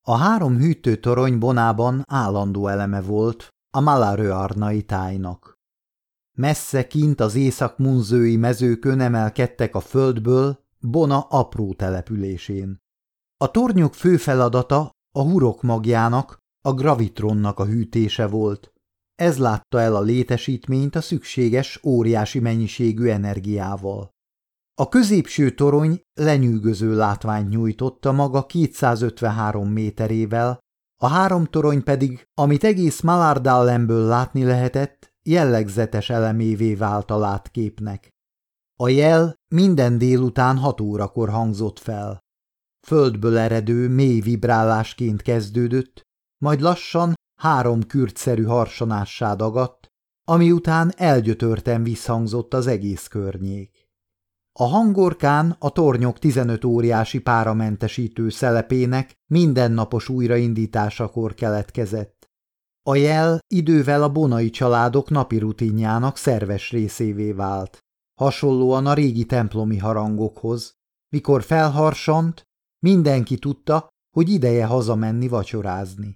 A 0.00 0.16
három 0.16 0.56
hűtőtorony 0.56 1.38
Bonában 1.38 2.02
állandó 2.06 2.66
eleme 2.66 3.00
volt 3.00 3.48
a 3.70 3.80
Malarőarnai 3.80 4.84
tájnak. 4.84 5.58
Messze 6.36 6.86
kint 6.86 7.20
az 7.20 7.34
észak-munzői 7.34 8.36
mezőkön 8.36 9.00
emelkedtek 9.00 9.74
a 9.74 9.80
földből 9.80 10.64
Bona 10.80 11.20
apró 11.20 11.74
településén. 11.74 12.86
A 13.40 13.50
tornyok 13.50 13.94
fő 13.94 14.16
feladata 14.16 14.90
a 15.16 15.22
hurok 15.22 15.62
magjának, 15.62 16.38
a 16.60 16.72
gravitronnak 16.72 17.58
a 17.58 17.64
hűtése 17.64 18.26
volt. 18.26 18.72
Ez 19.14 19.38
látta 19.38 19.80
el 19.80 19.96
a 19.96 20.00
létesítményt 20.00 20.94
a 20.94 21.00
szükséges 21.00 21.80
óriási 21.84 22.38
mennyiségű 22.38 23.08
energiával. 23.08 24.10
A 24.74 24.88
középső 24.88 25.54
torony 25.54 26.00
lenyűgöző 26.14 26.96
látványt 26.96 27.48
nyújtotta 27.48 28.12
maga 28.12 28.46
253 28.46 29.68
méterével, 29.68 30.58
a 31.00 31.06
három 31.06 31.44
torony 31.44 31.82
pedig, 31.82 32.24
amit 32.34 32.64
egész 32.64 33.00
Malardallemből 33.00 34.06
látni 34.06 34.44
lehetett, 34.44 35.12
jellegzetes 35.22 36.10
elemévé 36.10 36.74
vált 36.74 37.10
a 37.10 37.18
látképnek. 37.18 38.08
A 38.80 38.88
jel 38.88 39.34
minden 39.54 39.98
délután 39.98 40.56
hat 40.56 40.80
órakor 40.80 41.28
hangzott 41.28 41.78
fel. 41.78 42.26
Földből 42.88 43.38
eredő, 43.38 43.88
mély 43.88 44.20
vibrálásként 44.20 45.22
kezdődött, 45.22 46.00
majd 46.42 46.60
lassan 46.60 47.14
három 47.40 47.86
kürtszerű 47.86 48.42
harsonássá 48.42 49.34
dagadt, 49.34 49.86
ami 50.24 50.52
után 50.52 50.92
elgyötörten 50.96 51.82
visszhangzott 51.82 52.54
az 52.54 52.66
egész 52.66 53.06
környék. 53.06 53.86
A 54.52 54.64
hangorkán 54.64 55.56
a 55.58 55.70
tornyok 55.70 56.18
15 56.18 56.64
óriási 56.64 57.18
páramentesítő 57.18 58.28
szelepének 58.28 59.14
mindennapos 59.30 60.08
újraindításakor 60.08 61.34
keletkezett. 61.34 62.26
A 62.82 62.94
jel 62.94 63.38
idővel 63.54 64.02
a 64.02 64.12
bonai 64.12 64.50
családok 64.50 65.10
napi 65.10 65.38
rutinjának 65.38 66.16
szerves 66.16 66.70
részévé 66.70 67.32
vált, 67.32 67.78
hasonlóan 68.20 68.86
a 68.86 68.94
régi 68.94 69.24
templomi 69.24 69.76
harangokhoz. 69.76 70.76
Mikor 71.08 71.42
felharsant, 71.42 72.46
mindenki 72.78 73.38
tudta, 73.38 73.88
hogy 74.16 74.28
ideje 74.28 74.66
hazamenni 74.66 75.28
vacsorázni. 75.28 76.14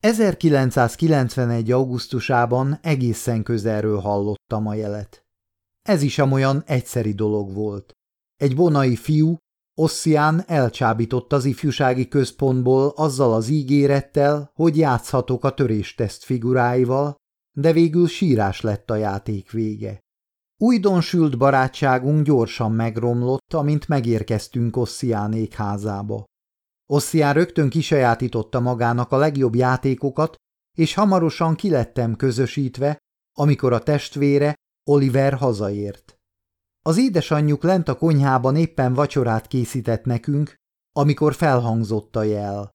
1991. 0.00 1.70
augusztusában 1.70 2.78
egészen 2.82 3.42
közelről 3.42 3.98
hallottam 3.98 4.66
a 4.66 4.74
jelet. 4.74 5.24
Ez 5.82 6.02
is 6.02 6.18
amolyan 6.18 6.62
egyszeri 6.66 7.12
dolog 7.12 7.52
volt. 7.52 7.92
Egy 8.36 8.54
bonai 8.54 8.96
fiú, 8.96 9.36
Osszián 9.76 10.44
elcsábított 10.46 11.32
az 11.32 11.44
ifjúsági 11.44 12.08
központból 12.08 12.88
azzal 12.88 13.32
az 13.32 13.48
ígérettel, 13.48 14.50
hogy 14.54 14.76
játszhatok 14.76 15.44
a 15.44 15.54
törésteszt 15.54 16.24
figuráival, 16.24 17.16
de 17.56 17.72
végül 17.72 18.08
sírás 18.08 18.60
lett 18.60 18.90
a 18.90 18.94
játék 18.94 19.50
vége. 19.50 20.03
Újdonsült 20.56 21.38
barátságunk 21.38 22.24
gyorsan 22.24 22.72
megromlott, 22.72 23.54
amint 23.54 23.88
megérkeztünk 23.88 24.76
Osszián 24.76 25.32
égházába. 25.32 26.24
Osszián 26.86 27.34
rögtön 27.34 27.68
kisajátította 27.68 28.60
magának 28.60 29.12
a 29.12 29.16
legjobb 29.16 29.54
játékokat, 29.54 30.34
és 30.76 30.94
hamarosan 30.94 31.54
kilettem 31.54 32.16
közösítve, 32.16 32.98
amikor 33.36 33.72
a 33.72 33.82
testvére 33.82 34.54
Oliver 34.90 35.34
hazaért. 35.34 36.14
Az 36.86 36.98
édesanyjuk 36.98 37.62
lent 37.62 37.88
a 37.88 37.96
konyhában 37.96 38.56
éppen 38.56 38.94
vacsorát 38.94 39.46
készített 39.46 40.04
nekünk, 40.04 40.54
amikor 40.96 41.34
felhangzott 41.34 42.16
a 42.16 42.22
jel. 42.22 42.70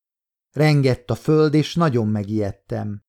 Rengett 0.56 1.10
a 1.10 1.16
föld, 1.16 1.54
és 1.54 1.76
nagyon 1.76 2.08
megijedtem. 2.08 3.02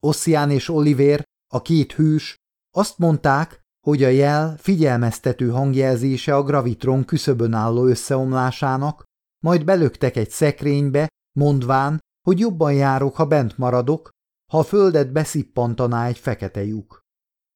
Ossian 0.00 0.50
és 0.50 0.68
Oliver, 0.68 1.24
a 1.52 1.62
két 1.62 1.92
hős, 1.92 2.36
azt 2.70 2.98
mondták, 2.98 3.60
hogy 3.86 4.02
a 4.02 4.08
jel 4.08 4.56
figyelmeztető 4.56 5.48
hangjelzése 5.50 6.36
a 6.36 6.42
gravitron 6.42 7.04
küszöbön 7.04 7.52
álló 7.52 7.84
összeomlásának, 7.84 9.04
majd 9.44 9.64
belöktek 9.64 10.16
egy 10.16 10.30
szekrénybe, 10.30 11.08
mondván, 11.38 11.98
hogy 12.26 12.38
jobban 12.38 12.72
járok, 12.72 13.16
ha 13.16 13.26
bent 13.26 13.58
maradok, 13.58 14.08
ha 14.52 14.58
a 14.58 14.62
földet 14.62 15.12
beszippantaná 15.12 16.06
egy 16.06 16.18
fekete 16.18 16.64
lyuk. 16.64 17.00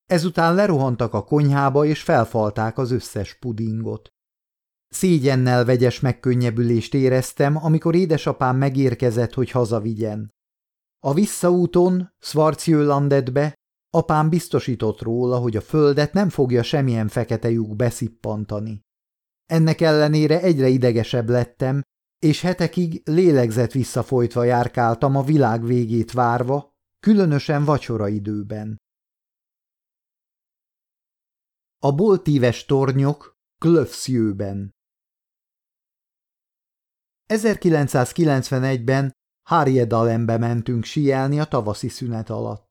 Ezután 0.06 0.54
lerohantak 0.54 1.14
a 1.14 1.25
konyhába 1.25 1.84
és 1.84 2.02
felfalták 2.02 2.78
az 2.78 2.90
összes 2.90 3.34
pudingot. 3.34 4.08
Szégyennel 4.88 5.64
vegyes 5.64 6.00
megkönnyebbülést 6.00 6.94
éreztem, 6.94 7.64
amikor 7.64 7.94
édesapám 7.94 8.56
megérkezett, 8.56 9.34
hogy 9.34 9.50
hazavigyen. 9.50 10.28
A 11.06 11.14
visszaúton, 11.14 12.12
Svarcjölandetbe, 12.18 13.54
apám 13.90 14.28
biztosított 14.28 15.00
róla, 15.00 15.38
hogy 15.38 15.56
a 15.56 15.61
földet 15.61 16.12
nem 16.12 16.28
fogja 16.28 16.62
semmilyen 16.62 17.09
fekete 17.09 17.50
lyuk 17.50 17.76
beszippantani. 17.76 18.80
Ennek 19.47 19.80
ellenére 19.80 20.40
egyre 20.40 20.68
idegesebb 20.68 21.28
lettem, 21.28 21.82
és 22.18 22.40
hetekig 22.40 23.02
lélegzet 23.04 23.73
visszafolytva 23.73 24.44
járkáltam 24.44 25.16
a 25.16 25.23
világ 25.23 25.64
végét 25.64 26.12
várva, 26.12 26.70
különösen 27.00 27.64
vacsora 27.64 28.09
időben. 28.09 28.76
A 31.82 31.94
boltíves 31.94 32.64
tornyok 32.64 33.38
Klöfszjőben 33.59 34.75
1991-ben 37.30 39.12
Harjedalembe 39.49 40.38
mentünk 40.38 40.85
síelni 40.85 41.40
a 41.40 41.44
tavaszi 41.44 41.88
szünet 41.88 42.30
alatt. 42.30 42.69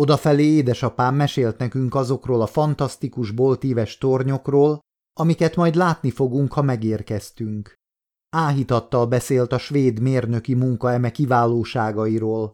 Odafelé 0.00 0.44
édesapám 0.44 1.14
mesélt 1.14 1.58
nekünk 1.58 1.94
azokról 1.94 2.42
a 2.42 2.46
fantasztikus 2.46 3.30
boltíves 3.30 3.98
tornyokról, 3.98 4.78
amiket 5.20 5.56
majd 5.56 5.74
látni 5.74 6.10
fogunk, 6.10 6.52
ha 6.52 6.62
megérkeztünk. 6.62 7.74
Áhítattal 8.36 9.06
beszélt 9.06 9.52
a 9.52 9.58
svéd 9.58 10.00
mérnöki 10.00 10.54
munka 10.54 10.92
eme 10.92 11.10
kiválóságairól. 11.10 12.52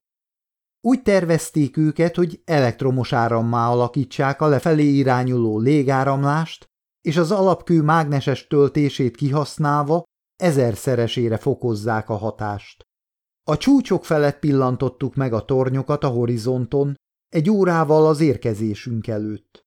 Úgy 0.80 1.02
tervezték 1.02 1.76
őket, 1.76 2.16
hogy 2.16 2.40
elektromos 2.44 3.12
árammá 3.12 3.68
alakítsák 3.68 4.40
a 4.40 4.46
lefelé 4.46 4.84
irányuló 4.84 5.58
légáramlást, 5.58 6.66
és 7.00 7.16
az 7.16 7.30
alapkő 7.30 7.82
mágneses 7.82 8.46
töltését 8.46 9.16
kihasználva 9.16 10.02
ezerszeresére 10.36 11.36
fokozzák 11.36 12.08
a 12.08 12.16
hatást. 12.16 12.82
A 13.48 13.56
csúcsok 13.56 14.04
felett 14.04 14.38
pillantottuk 14.38 15.14
meg 15.14 15.32
a 15.32 15.44
tornyokat 15.44 16.04
a 16.04 16.08
horizonton, 16.08 16.94
egy 17.28 17.50
órával 17.50 18.06
az 18.06 18.20
érkezésünk 18.20 19.06
előtt. 19.06 19.64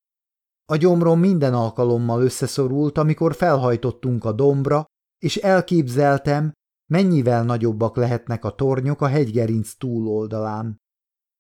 A 0.66 0.75
gyomrom 0.75 1.20
minden 1.20 1.54
alkalommal 1.54 2.22
összeszorult, 2.22 2.98
amikor 2.98 3.36
felhajtottunk 3.36 4.25
a 4.25 4.32
dombra, 4.32 4.86
és 5.20 5.36
elképzeltem, 5.36 6.51
mennyivel 6.92 7.44
nagyobbak 7.44 7.96
lehetnek 7.96 8.46
a 8.46 8.56
tornyok 8.56 9.01
a 9.01 9.08
hegygerinc 9.08 9.74
túloldalán. 9.74 10.78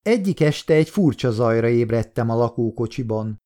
Egyik 0.01 0.39
este 0.39 0.73
egy 0.73 0.89
furcsa 0.89 1.31
zajra 1.31 1.67
ébredtem 1.67 2.29
a 2.29 2.35
lakókocsiban. 2.35 3.37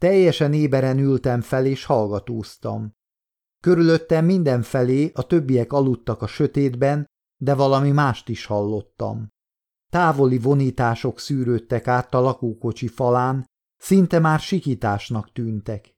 Teljesen 0.00 0.52
éberen 0.52 0.98
ültem 0.98 1.40
fel 1.40 1.66
és 1.66 1.84
hallgatóztam. 1.84 2.92
Körülöttem 3.62 4.24
mindenfelé 4.24 5.10
a 5.14 5.26
többiek 5.26 5.72
aludtak 5.72 6.22
a 6.22 6.26
sötétben, 6.26 7.06
de 7.42 7.54
valami 7.54 7.90
mást 7.90 8.28
is 8.28 8.44
hallottam. 8.44 9.28
Távoli 9.90 10.38
vonítások 10.38 11.18
szűrődtek 11.18 11.88
át 11.88 12.14
a 12.14 12.20
lakókocsi 12.20 12.88
falán, 12.88 13.44
szinte 13.76 14.18
már 14.18 14.40
sikításnak 14.40 15.32
tűntek. 15.32 15.92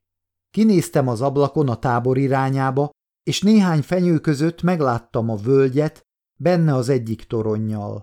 Kinéztem 0.51 1.09
az 1.09 1.21
ablakon 1.21 1.69
a 1.69 1.79
tábor 1.79 2.19
irányába, 2.19 2.91
és 3.23 3.41
néhány 3.41 3.83
fenyő 3.83 4.19
között 4.19 4.63
megláttam 4.63 5.29
a 5.29 5.37
völgyet, 5.37 6.03
benne 6.41 6.75
az 6.75 6.89
egyik 6.89 7.25
toronnyal. 7.25 8.03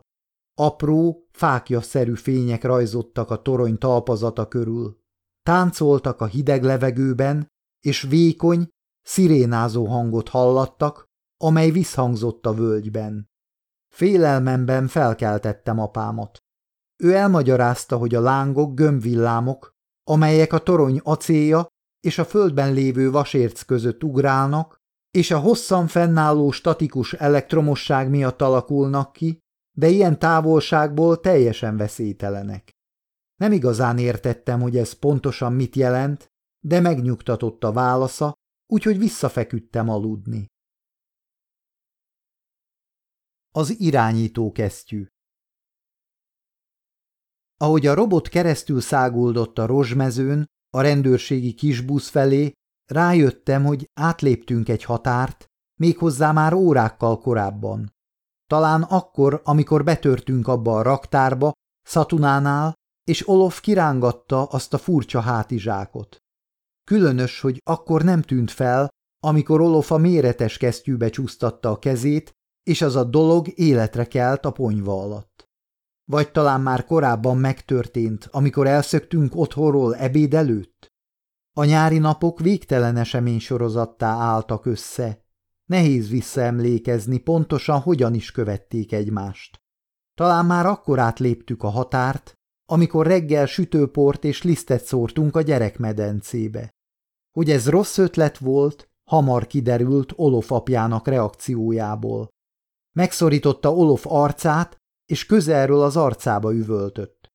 Apró, 0.53 1.27
fákja-szerű 1.31 2.13
fények 2.13 2.63
rajzottak 2.63 3.29
a 3.29 3.41
torony 3.41 3.77
talpazata 3.77 4.47
körül. 4.47 4.97
Táncoltak 5.41 6.21
a 6.21 6.25
hideg 6.25 6.63
levegőben, 6.63 7.47
és 7.85 8.01
vékony, 8.01 8.67
szirénázó 9.01 9.85
hangot 9.85 10.29
hallattak, 10.29 11.05
amely 11.37 11.71
visszhangzott 11.71 12.45
a 12.45 12.53
völgyben. 12.53 13.28
Félelmemben 13.99 14.87
felkeltettem 14.87 15.79
apámat. 15.79 16.37
Ő 17.03 17.13
elmagyarázta, 17.13 17.97
hogy 17.97 18.15
a 18.15 18.21
lángok 18.21 18.73
gömbvillámok, 18.75 19.71
amelyek 20.03 20.53
a 20.53 20.59
torony 20.59 20.99
acélja 21.03 21.67
és 21.99 22.17
a 22.17 22.25
földben 22.25 22.73
lévő 22.73 23.11
vasérc 23.11 23.61
között 23.61 24.03
ugrálnak, 24.03 24.77
és 25.11 25.31
a 25.31 25.39
hosszan 25.39 25.87
fennálló 25.87 26.51
statikus 26.51 27.13
elektromosság 27.13 28.09
miatt 28.09 28.41
alakulnak 28.41 29.13
ki, 29.13 29.39
de 29.77 29.87
ilyen 29.87 30.19
távolságból 30.19 31.19
teljesen 31.19 31.77
veszélytelenek. 31.77 32.71
Nem 33.35 33.51
igazán 33.51 33.97
értettem, 33.97 34.61
hogy 34.61 34.77
ez 34.77 34.93
pontosan 34.93 35.53
mit 35.53 35.75
jelent, 35.75 36.27
de 36.65 36.79
megnyugtatott 36.79 37.63
a 37.63 37.71
válasza, 37.71 38.33
úgyhogy 38.73 38.97
visszafeküdtem 38.97 39.89
aludni. 39.89 40.45
Az 43.59 43.79
irányító 43.79 44.51
kesztyű 44.51 45.05
Ahogy 47.57 47.87
a 47.87 47.93
robot 47.93 48.27
keresztül 48.27 48.81
száguldott 48.81 49.57
a 49.57 49.65
rozsmezőn, 49.65 50.45
a 50.69 50.81
rendőrségi 50.81 51.53
kisbusz 51.53 52.09
felé, 52.09 52.51
rájöttem, 52.91 53.65
hogy 53.65 53.89
átléptünk 53.93 54.69
egy 54.69 54.83
határt, 54.83 55.45
méghozzá 55.79 56.31
már 56.31 56.53
órákkal 56.53 57.19
korábban. 57.19 57.93
Talán 58.49 58.83
akkor, 58.83 59.41
amikor 59.43 59.83
betörtünk 59.83 60.47
abba 60.47 60.77
a 60.77 60.81
raktárba, 60.81 61.51
Szatunánál, 61.81 62.73
és 63.03 63.27
Olof 63.27 63.59
kirángatta 63.61 64.43
azt 64.43 64.73
a 64.73 64.77
furcsa 64.77 65.19
hátizsákot. 65.19 66.17
Különös, 66.83 67.39
hogy 67.39 67.61
akkor 67.63 68.03
nem 68.03 68.21
tűnt 68.21 68.51
fel, 68.51 68.89
amikor 69.23 69.61
Olof 69.61 69.91
a 69.91 69.97
méretes 69.97 70.57
kesztyűbe 70.57 71.09
csúsztatta 71.09 71.69
a 71.69 71.79
kezét, 71.79 72.37
és 72.63 72.81
az 72.81 72.95
a 72.95 73.03
dolog 73.03 73.47
életre 73.55 74.05
kelt 74.05 74.45
a 74.45 74.51
ponyva 74.51 75.01
alatt. 75.01 75.49
Vagy 76.05 76.31
talán 76.31 76.61
már 76.61 76.85
korábban 76.85 77.37
megtörtént, 77.37 78.27
amikor 78.31 78.67
elszöktünk 78.67 79.35
otthonról 79.35 79.95
ebéd 79.95 80.33
előtt? 80.33 80.87
A 81.53 81.63
nyári 81.63 81.97
napok 81.97 82.39
végtelen 82.39 82.97
esemény 82.97 83.39
sorozattá 83.39 84.07
álltak 84.07 84.65
össze. 84.65 85.23
Nehéz 85.65 86.09
visszaemlékezni 86.09 87.17
pontosan, 87.17 87.79
hogyan 87.79 88.13
is 88.13 88.31
követték 88.31 88.91
egymást. 88.91 89.61
Talán 90.13 90.45
már 90.45 90.65
akkor 90.65 90.99
átléptük 90.99 91.63
a 91.63 91.69
határt, 91.69 92.33
amikor 92.65 93.07
reggel 93.07 93.45
sütőport 93.45 94.23
és 94.23 94.43
lisztet 94.43 94.83
szórtunk 94.83 95.35
a 95.35 95.41
gyerekmedencébe. 95.41 96.69
Hogy 97.31 97.49
ez 97.49 97.69
rossz 97.69 97.97
ötlet 97.97 98.37
volt, 98.37 98.89
hamar 99.09 99.47
kiderült 99.47 100.13
Olof 100.15 100.51
apjának 100.51 101.07
reakciójából. 101.07 102.27
Megszorította 102.91 103.73
Olof 103.73 104.05
arcát, 104.07 104.77
és 105.05 105.25
közelről 105.25 105.81
az 105.81 105.97
arcába 105.97 106.53
üvöltött. 106.53 107.27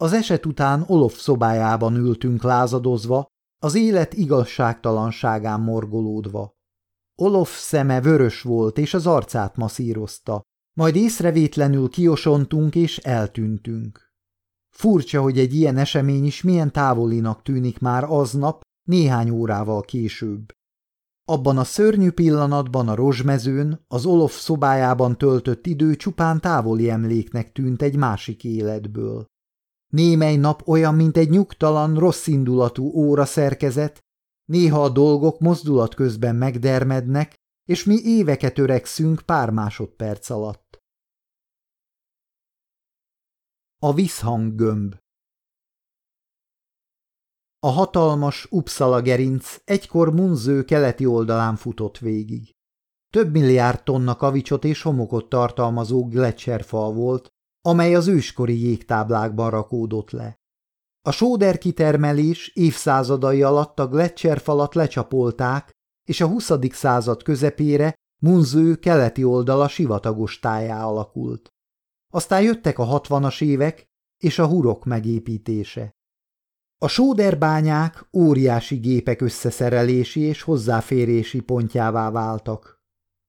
Az 0.00 0.12
eset 0.12 0.46
után 0.46 0.84
Olof 0.86 1.18
szobájában 1.18 1.94
ültünk 1.94 2.42
lázadozva, 2.42 3.26
az 3.62 3.74
élet 3.74 4.14
igazságtalanságán 4.14 5.60
morgolódva. 5.60 6.56
Olof 7.14 7.58
szeme 7.58 8.00
vörös 8.00 8.42
volt, 8.42 8.78
és 8.78 8.94
az 8.94 9.06
arcát 9.06 9.56
masszírozta, 9.56 10.42
majd 10.76 10.96
észrevétlenül 10.96 11.88
kiosontunk 11.88 12.74
és 12.74 12.98
eltűntünk. 12.98 14.12
Furcsa, 14.74 15.20
hogy 15.20 15.38
egy 15.38 15.54
ilyen 15.54 15.76
esemény 15.76 16.24
is 16.24 16.42
milyen 16.42 16.72
távolinak 16.72 17.42
tűnik 17.42 17.78
már 17.78 18.04
aznap, 18.04 18.60
néhány 18.88 19.30
órával 19.30 19.80
később. 19.82 20.52
Abban 21.30 21.58
a 21.58 21.64
szörnyű 21.64 22.10
pillanatban 22.10 22.88
a 22.88 22.94
rozsmezőn, 22.94 23.84
az 23.88 24.06
Olof 24.06 24.38
szobájában 24.38 25.18
töltött 25.18 25.66
idő 25.66 25.96
csupán 25.96 26.40
távoli 26.40 26.90
emléknek 26.90 27.52
tűnt 27.52 27.82
egy 27.82 27.96
másik 27.96 28.44
életből. 28.44 29.26
Némely 29.92 30.36
nap 30.36 30.68
olyan, 30.68 30.94
mint 30.94 31.16
egy 31.16 31.30
nyugtalan, 31.30 31.98
rosszindulatú 31.98 32.84
óra 32.84 33.24
szerkezet, 33.24 34.00
néha 34.44 34.82
a 34.82 34.88
dolgok 34.88 35.40
mozdulat 35.40 35.94
közben 35.94 36.36
megdermednek, 36.36 37.34
és 37.64 37.84
mi 37.84 37.96
éveket 38.02 38.58
öregszünk 38.58 39.20
pár 39.20 39.50
másodperc 39.50 40.30
alatt. 40.30 40.78
A 43.78 43.94
visszhanggömb 43.94 44.94
A 47.68 47.70
hatalmas 47.70 48.46
Uppsala 48.50 49.02
gerinc 49.02 49.56
egykor 49.64 50.12
Munző 50.12 50.64
keleti 50.64 51.06
oldalán 51.06 51.56
futott 51.56 51.98
végig. 51.98 52.54
Több 53.12 53.32
milliárd 53.32 53.82
tonna 53.82 54.16
kavicsot 54.16 54.64
és 54.64 54.82
homokot 54.82 55.28
tartalmazó 55.28 56.08
gletszerfal 56.08 56.92
volt, 56.92 57.28
amely 57.60 57.94
az 57.94 58.06
őskori 58.06 58.60
jégtáblákban 58.60 59.50
rakódott 59.50 60.10
le. 60.10 60.36
A 61.02 61.10
sóder 61.10 61.58
kitermelés 61.58 62.48
évszázadai 62.54 63.42
alatt 63.42 63.78
a 63.78 63.88
gletszerfalat 63.88 64.74
lecsapolták, 64.74 65.70
és 66.04 66.20
a 66.20 66.26
20. 66.26 66.50
század 66.70 67.22
közepére 67.22 67.94
Munző 68.22 68.76
keleti 68.76 69.24
oldala 69.24 69.68
sivatagos 69.68 70.38
tájá 70.38 70.84
alakult. 70.84 71.48
Aztán 72.12 72.42
jöttek 72.42 72.78
a 72.78 72.84
hatvanas 72.84 73.40
évek 73.40 73.84
és 74.22 74.38
a 74.38 74.46
hurok 74.46 74.84
megépítése. 74.84 75.96
A 76.80 76.88
sóderbányák 76.88 78.08
óriási 78.12 78.76
gépek 78.76 79.20
összeszerelési 79.20 80.20
és 80.20 80.42
hozzáférési 80.42 81.40
pontjává 81.40 82.10
váltak. 82.10 82.78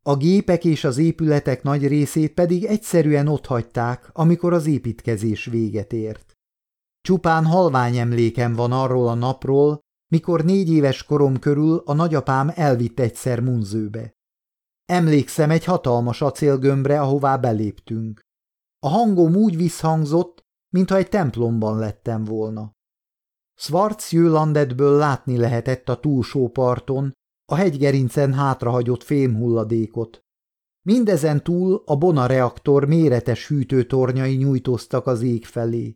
A 0.05 0.17
gépek 0.17 0.65
és 0.65 0.83
az 0.83 0.97
épületek 0.97 1.63
nagy 1.63 1.88
részét 1.88 2.33
pedig 2.33 2.63
egyszerűen 2.63 3.27
otthagyták, 3.27 4.09
amikor 4.13 4.53
az 4.53 4.65
építkezés 4.65 5.45
véget 5.45 5.93
ért. 5.93 6.33
Csupán 7.01 7.45
halvány 7.45 7.97
emlékem 7.97 8.53
van 8.53 8.71
arról 8.71 9.07
a 9.07 9.13
napról, 9.13 9.79
mikor 10.12 10.43
négy 10.43 10.69
éves 10.69 11.03
korom 11.03 11.39
körül 11.39 11.81
a 11.85 11.93
nagyapám 11.93 12.51
elvitt 12.55 12.99
egyszer 12.99 13.39
munzőbe. 13.39 14.13
Emlékszem 14.85 15.49
egy 15.49 15.63
hatalmas 15.63 16.21
acélgömbre, 16.21 17.01
ahová 17.01 17.38
beléptünk. 17.38 18.21
A 18.79 18.89
hangom 18.89 19.35
úgy 19.35 19.57
visszhangzott, 19.57 20.43
mintha 20.73 20.95
egy 20.95 21.09
templomban 21.09 21.77
lettem 21.77 22.23
volna. 22.23 22.77
Schwarzjölandetből 23.62 24.98
látni 24.98 25.38
lehetett 25.38 25.89
a 25.89 26.00
túlsó 26.00 26.48
parton, 26.48 27.12
a 27.45 27.56
hegygerincen 27.56 28.34
hátrahagyott 28.34 29.04
fémhulladékot. 29.04 30.24
Mindezen 30.82 31.43
túl 31.43 31.82
a 31.86 31.98
Bona 31.98 32.26
reaktor 32.26 32.86
méretes 32.86 33.48
hűtőtornyai 33.48 34.36
nyújtóztak 34.36 35.08
az 35.08 35.22
ég 35.22 35.45
felé. 35.45 35.93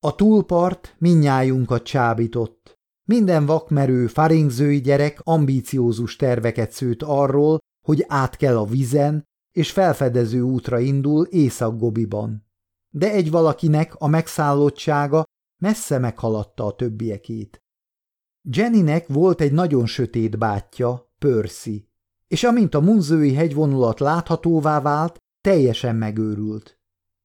A 0.00 0.14
túlpart 0.14 0.94
minnyájunkat 0.98 1.82
csábított. 1.82 2.78
Minden 3.08 3.46
vakmerő, 3.46 4.06
faringzői 4.06 4.80
gyerek 4.80 5.20
ambíciózus 5.24 6.16
terveket 6.16 6.70
szőtt 6.72 7.02
arról, 7.02 7.58
hogy 7.86 8.04
át 8.08 8.36
kell 8.36 8.58
a 8.58 8.64
vizen, 8.64 9.24
és 9.52 9.70
felfedező 9.70 10.40
útra 10.40 10.78
indul 10.78 11.26
Észak-Gobiban. 11.26 12.46
De 12.88 13.12
egy 13.12 13.30
valakinek 13.30 13.94
a 13.94 14.06
megszállottsága 14.06 15.24
messze 15.60 15.98
meghaladta 15.98 16.64
a 16.66 16.74
többiekét. 16.74 17.62
Jennynek 18.48 19.06
volt 19.08 19.40
egy 19.40 19.52
nagyon 19.52 19.86
sötét 19.86 20.38
bátyja, 20.38 21.12
Percy, 21.18 21.88
és 22.26 22.44
amint 22.44 22.74
a 22.74 22.80
munzői 22.80 23.34
hegyvonulat 23.34 24.00
láthatóvá 24.00 24.80
vált, 24.80 25.18
teljesen 25.40 25.96
megőrült. 25.96 26.78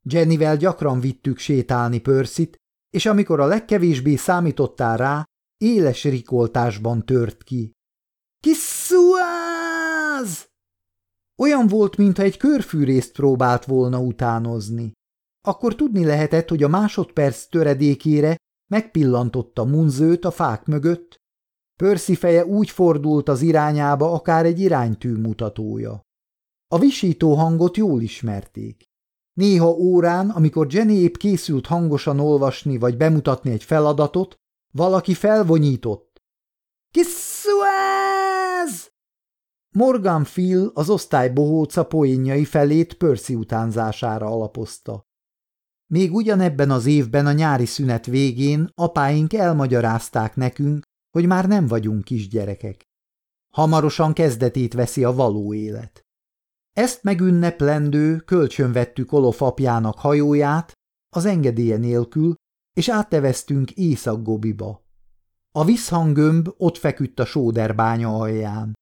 Jennyvel 0.09 0.57
gyakran 0.57 0.99
vittük 0.99 1.37
sétálni 1.37 1.99
Percyt, 1.99 2.55
és 2.89 3.05
amikor 3.05 3.39
a 3.39 3.45
legkevésbé 3.45 4.15
számítottál 4.15 4.97
rá, 4.97 5.25
éles 5.57 6.03
rikoltásban 6.03 7.05
tört 7.05 7.43
ki. 7.43 7.71
Kiszúáz! 8.39 9.65
Olyan 11.37 11.67
volt, 11.67 11.97
mintha 11.97 12.23
egy 12.23 12.37
körfűrészt 12.37 13.11
próbált 13.11 13.65
volna 13.65 13.99
utánozni. 13.99 14.91
Akkor 15.45 15.75
tudni 15.75 16.05
lehetett, 16.05 16.49
hogy 16.49 16.63
a 16.63 16.67
másodperc 16.67 17.45
töredékére 17.45 18.35
megpillantotta 18.71 19.63
munzőt 19.63 20.25
a 20.25 20.31
fák 20.31 20.65
mögött, 20.65 21.23
Pörszi 21.75 22.15
feje 22.15 22.45
úgy 22.45 22.69
fordult 22.69 23.29
az 23.29 23.41
irányába, 23.41 24.13
akár 24.13 24.45
egy 24.45 24.59
iránytű 24.59 25.15
mutatója. 25.15 26.01
A 26.67 26.79
visító 26.79 27.33
hangot 27.33 27.77
jól 27.77 28.01
ismerték. 28.01 28.83
Néha 29.33 29.69
órán, 29.69 30.29
amikor 30.29 30.73
Jenny 30.73 30.89
épp 30.89 31.15
készült 31.15 31.65
hangosan 31.65 32.19
olvasni 32.19 32.77
vagy 32.77 32.97
bemutatni 32.97 33.51
egy 33.51 33.63
feladatot, 33.63 34.35
valaki 34.73 35.13
felvonyított. 35.13 36.21
Kiszúáz! 36.91 38.89
Morgan 39.75 40.23
Phil 40.23 40.71
az 40.73 40.89
osztály 40.89 41.29
bohóca 41.29 41.85
poénjai 41.85 42.45
felét 42.45 42.93
Percy 42.93 43.35
utánzására 43.35 44.25
alapozta. 44.25 45.03
Még 45.87 46.13
ugyanebben 46.13 46.71
az 46.71 46.85
évben 46.85 47.25
a 47.25 47.31
nyári 47.31 47.65
szünet 47.65 48.05
végén 48.05 48.69
apáink 48.75 49.33
elmagyarázták 49.33 50.35
nekünk, 50.35 50.83
hogy 51.11 51.25
már 51.25 51.47
nem 51.47 51.67
vagyunk 51.67 52.03
kisgyerekek. 52.03 52.83
Hamarosan 53.53 54.13
kezdetét 54.13 54.73
veszi 54.73 55.03
a 55.03 55.13
való 55.13 55.53
élet. 55.53 56.01
Ezt 56.73 57.03
megünneplendő 57.03 58.17
kölcsönvettük 58.17 59.11
Olof 59.11 59.41
apjának 59.41 59.99
hajóját, 59.99 60.71
az 61.15 61.25
engedélye 61.25 61.77
nélkül, 61.77 62.33
és 62.77 62.89
átteveztünk 62.89 63.71
Észak-Gobiba. 63.71 64.83
A 65.51 65.65
visszhanggömb 65.65 66.49
ott 66.57 66.77
feküdt 66.77 67.19
a 67.19 67.25
sóderbánya 67.25 68.17
alján. 68.17 68.73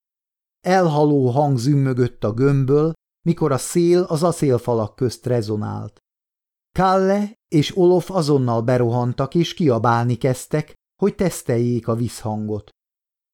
Elhaló 0.66 1.30
hang 1.30 1.58
zümmögött 1.58 2.24
a 2.24 2.34
gömbből, 2.34 2.94
mikor 3.26 3.52
a 3.52 3.58
szél 3.58 4.02
az 4.02 4.24
acélfalak 4.24 4.96
közt 4.96 5.26
rezonált. 5.26 6.03
Kalle 6.80 7.34
és 7.48 7.78
Olof 7.78 8.12
azonnal 8.12 8.62
berohantak 8.62 9.36
és 9.36 9.54
kiabálni 9.54 10.16
kezdtek, 10.16 10.74
hogy 11.02 11.16
teszteljék 11.16 11.88
a 11.88 11.96
visszhangot. 11.96 12.70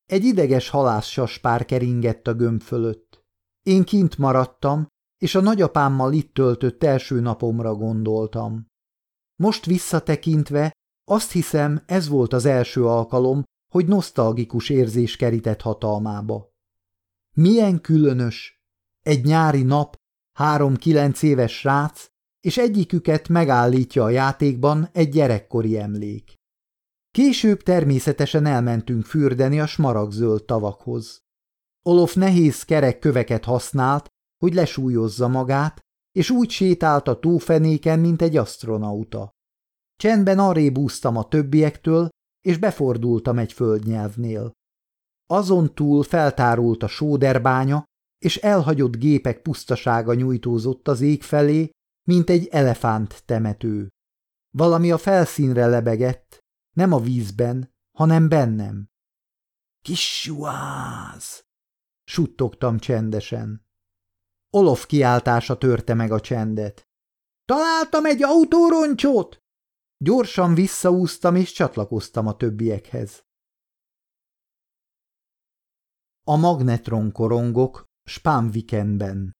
Egy 0.06 0.24
ideges 0.24 0.70
halászsaspár 0.70 1.66
keringett 1.66 2.28
a 2.28 2.34
gömb 2.34 2.62
fölött. 2.62 3.24
Én 3.66 3.84
kint 3.84 4.18
maradtam, 4.18 4.88
és 5.18 5.36
a 5.36 5.42
nagyapámmal 5.42 6.14
itt 6.14 6.34
töltött 6.34 6.84
első 6.84 7.20
napomra 7.20 7.76
gondoltam. 7.76 8.66
Most 9.36 9.66
visszatekintve 9.66 10.72
azt 11.04 11.32
hiszem, 11.32 11.84
ez 11.86 12.08
volt 12.08 12.34
az 12.34 12.46
első 12.46 12.86
alkalom, 12.86 13.44
hogy 13.72 13.88
nosztalgikus 13.88 14.70
érzés 14.70 15.16
kerített 15.16 15.62
hatalmába. 15.62 16.50
Milyen 17.36 17.82
különös! 17.82 18.62
Egy 19.00 19.26
nyári 19.26 19.64
nap, 19.64 19.96
három 20.38 20.76
kilenc 20.76 21.22
éves 21.22 21.58
srác, 21.60 22.09
és 22.40 22.58
egyiküket 22.58 23.28
megállítja 23.28 24.04
a 24.04 24.10
játékban 24.10 24.90
egy 24.92 25.10
gyerekkori 25.10 25.78
emlék. 25.78 26.34
Később 27.12 27.62
természetesen 27.62 28.46
elmentünk 28.46 29.06
fürdeni 29.06 29.60
a 29.60 29.66
smaragzöld 29.66 30.46
tavakhoz. 30.46 31.20
Olof 31.86 32.14
nehéz 32.14 32.64
kerek 32.64 33.00
köveket 33.00 33.46
használt, 33.46 34.08
hogy 34.38 34.54
lesúlyozza 34.54 35.28
magát, 35.28 35.80
és 36.12 36.30
úgy 36.30 36.50
sétált 36.50 37.08
a 37.08 37.20
tófenéken, 37.20 38.00
mint 38.00 38.22
egy 38.22 38.38
asztronauta. 38.38 39.30
Csendben 39.96 40.40
arrébb 40.40 40.78
úsztam 40.78 41.18
a 41.18 41.28
többiektől, 41.28 42.10
és 42.48 42.58
befordultam 42.58 43.38
egy 43.38 43.54
földnyelvnél. 43.54 44.52
Azon 45.26 45.74
túl 45.74 46.04
feltárult 46.04 46.84
a 46.84 46.88
sóderbánya, 46.88 47.84
és 48.26 48.38
elhagyott 48.38 48.98
gépek 48.98 49.42
pusztasága 49.42 50.14
nyújtózott 50.14 50.88
az 50.88 51.02
ég 51.02 51.24
felé, 51.24 51.70
mint 52.10 52.30
egy 52.30 52.48
elefánt 52.48 53.26
temető. 53.26 53.88
Valami 54.50 54.92
a 54.92 54.98
felszínre 54.98 55.66
lebegett, 55.66 56.40
nem 56.76 56.94
a 56.94 57.00
vízben, 57.00 57.74
hanem 57.98 58.30
bennem. 58.30 58.90
Kissuáz! 59.82 61.44
Suttogtam 62.04 62.80
csendesen. 62.80 63.66
Olof 64.50 64.86
kiáltása 64.86 65.58
törte 65.58 65.94
meg 65.94 66.12
a 66.12 66.20
csendet. 66.20 66.88
Találtam 67.46 68.06
egy 68.06 68.24
autóroncsot! 68.24 69.40
Gyorsan 69.98 70.54
visszaúztam 70.54 71.36
és 71.36 71.52
csatlakoztam 71.52 72.28
a 72.28 72.36
többiekhez. 72.36 73.24
A 76.24 76.36
magnetron 76.36 77.12
korongok 77.12 77.86
Spánvikenben 78.04 79.38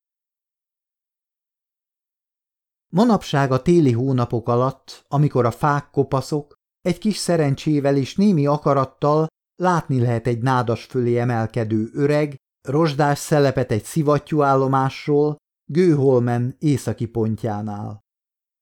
Manapság 2.94 3.52
a 3.52 3.62
téli 3.62 3.92
hónapok 3.92 4.48
alatt, 4.48 5.04
amikor 5.08 5.46
a 5.46 5.52
fák 5.52 5.90
kopaszok, 5.92 6.54
egy 6.82 6.98
kis 6.98 7.18
szerencsével 7.18 7.98
és 7.98 8.16
némi 8.16 8.46
akarattal 8.46 9.28
látni 9.56 10.00
lehet 10.00 10.28
egy 10.28 10.42
nádas 10.42 10.86
fölé 10.86 11.18
emelkedő 11.18 11.90
öreg, 11.94 12.36
rozsdás 12.68 13.20
szelepet 13.20 13.72
egy 13.72 13.84
szivattyúállomásról, 13.84 15.36
Gőholmen 15.72 16.56
északi 16.60 17.06
pontjánál. 17.06 18.00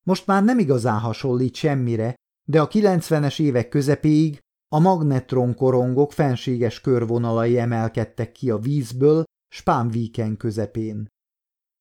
Most 0.05 0.27
már 0.27 0.43
nem 0.43 0.59
igazán 0.59 0.99
hasonlít 0.99 1.55
semmire, 1.55 2.15
de 2.49 2.61
a 2.61 2.67
90-es 2.67 3.39
évek 3.41 3.69
közepéig 3.69 4.39
a 4.75 4.79
magnetron 4.79 5.55
korongok 5.55 6.11
fenséges 6.11 6.81
körvonalai 6.81 7.59
emelkedtek 7.59 8.31
ki 8.31 8.49
a 8.49 8.57
vízből 8.57 9.23
Spánvíken 9.47 10.37
közepén. 10.37 11.07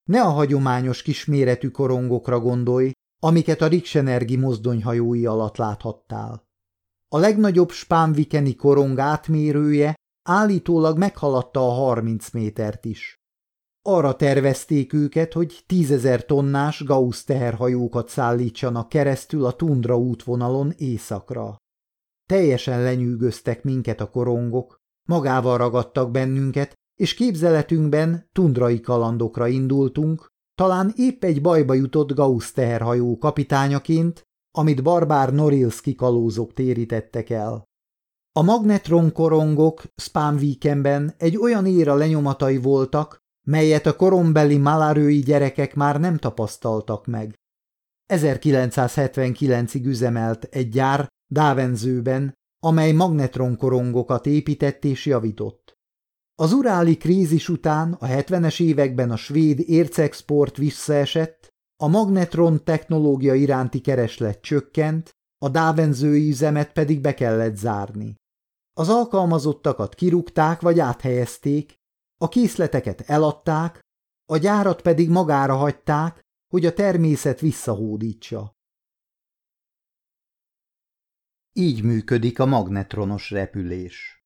Ne 0.07 0.21
a 0.21 0.29
hagyományos 0.29 1.01
kisméretű 1.01 1.69
korongokra 1.69 2.39
gondolj, 2.39 2.91
amiket 3.19 3.61
a 3.61 3.67
Riksenergi 3.67 4.37
mozdonyhajói 4.37 5.25
alatt 5.25 5.57
láthattál. 5.57 6.43
A 7.09 7.17
legnagyobb 7.17 7.71
spánvikeni 7.71 8.55
korong 8.55 8.99
átmérője 8.99 9.95
állítólag 10.29 10.97
meghaladta 10.97 11.67
a 11.67 11.71
30 11.71 12.29
métert 12.29 12.85
is. 12.85 13.15
Arra 13.81 14.15
tervezték 14.15 14.93
őket, 14.93 15.33
hogy 15.33 15.63
tízezer 15.65 16.25
tonnás 16.25 16.83
Gauss 16.83 17.23
teherhajókat 17.23 18.09
szállítsanak 18.09 18.89
keresztül 18.89 19.45
a 19.45 19.55
tundra 19.55 19.97
útvonalon 19.97 20.73
északra. 20.77 21.55
Teljesen 22.25 22.81
lenyűgöztek 22.81 23.63
minket 23.63 24.01
a 24.01 24.09
korongok, 24.09 24.77
magával 25.09 25.57
ragadtak 25.57 26.11
bennünket, 26.11 26.73
és 26.97 27.13
képzeletünkben 27.13 28.29
tundrai 28.31 28.79
kalandokra 28.79 29.47
indultunk, 29.47 30.27
talán 30.55 30.93
épp 30.95 31.23
egy 31.23 31.41
bajba 31.41 31.73
jutott 31.73 32.13
Gauss 32.13 32.51
teherhajó 32.51 33.17
kapitányaként, 33.17 34.23
amit 34.57 34.83
barbár 34.83 35.33
Norilski 35.33 35.95
kalózok 35.95 36.53
térítettek 36.53 37.29
el. 37.29 37.63
A 38.31 38.41
magnetron 38.41 39.11
korongok 39.11 39.83
Spamweekenben 39.95 41.13
egy 41.17 41.37
olyan 41.37 41.65
éra 41.65 41.95
lenyomatai 41.95 42.57
voltak, 42.57 43.19
melyet 43.47 43.85
a 43.85 43.95
korombeli 43.95 44.57
malarői 44.57 45.19
gyerekek 45.19 45.75
már 45.75 45.99
nem 45.99 46.17
tapasztaltak 46.17 47.05
meg. 47.05 47.33
1979-ig 48.13 49.85
üzemelt 49.85 50.43
egy 50.43 50.69
gyár 50.69 51.07
Dávenzőben, 51.31 52.33
amely 52.63 52.91
magnetronkorongokat 52.91 54.25
épített 54.25 54.83
és 54.85 55.05
javított. 55.05 55.66
Az 56.39 56.53
uráli 56.53 56.97
krízis 56.97 57.49
után 57.49 57.93
a 57.93 58.05
70-es 58.05 58.61
években 58.61 59.11
a 59.11 59.15
svéd 59.15 59.59
ércexport 59.59 60.57
visszaesett, 60.57 61.47
a 61.83 61.87
magnetron 61.87 62.63
technológia 62.63 63.33
iránti 63.33 63.79
kereslet 63.79 64.41
csökkent, 64.41 65.11
a 65.37 65.49
dávenzői 65.49 66.29
üzemet 66.29 66.73
pedig 66.73 67.01
be 67.01 67.13
kellett 67.13 67.55
zárni. 67.55 68.15
Az 68.73 68.89
alkalmazottakat 68.89 69.95
kirúgták 69.95 70.61
vagy 70.61 70.79
áthelyezték, 70.79 71.73
a 72.19 72.27
készleteket 72.27 73.01
eladták, 73.01 73.79
a 74.25 74.37
gyárat 74.37 74.81
pedig 74.81 75.09
magára 75.09 75.55
hagyták, 75.55 76.21
hogy 76.47 76.65
a 76.65 76.73
természet 76.73 77.39
visszahódítsa. 77.39 78.55
Így 81.53 81.83
működik 81.83 82.39
a 82.39 82.45
magnetronos 82.45 83.31
repülés. 83.31 84.16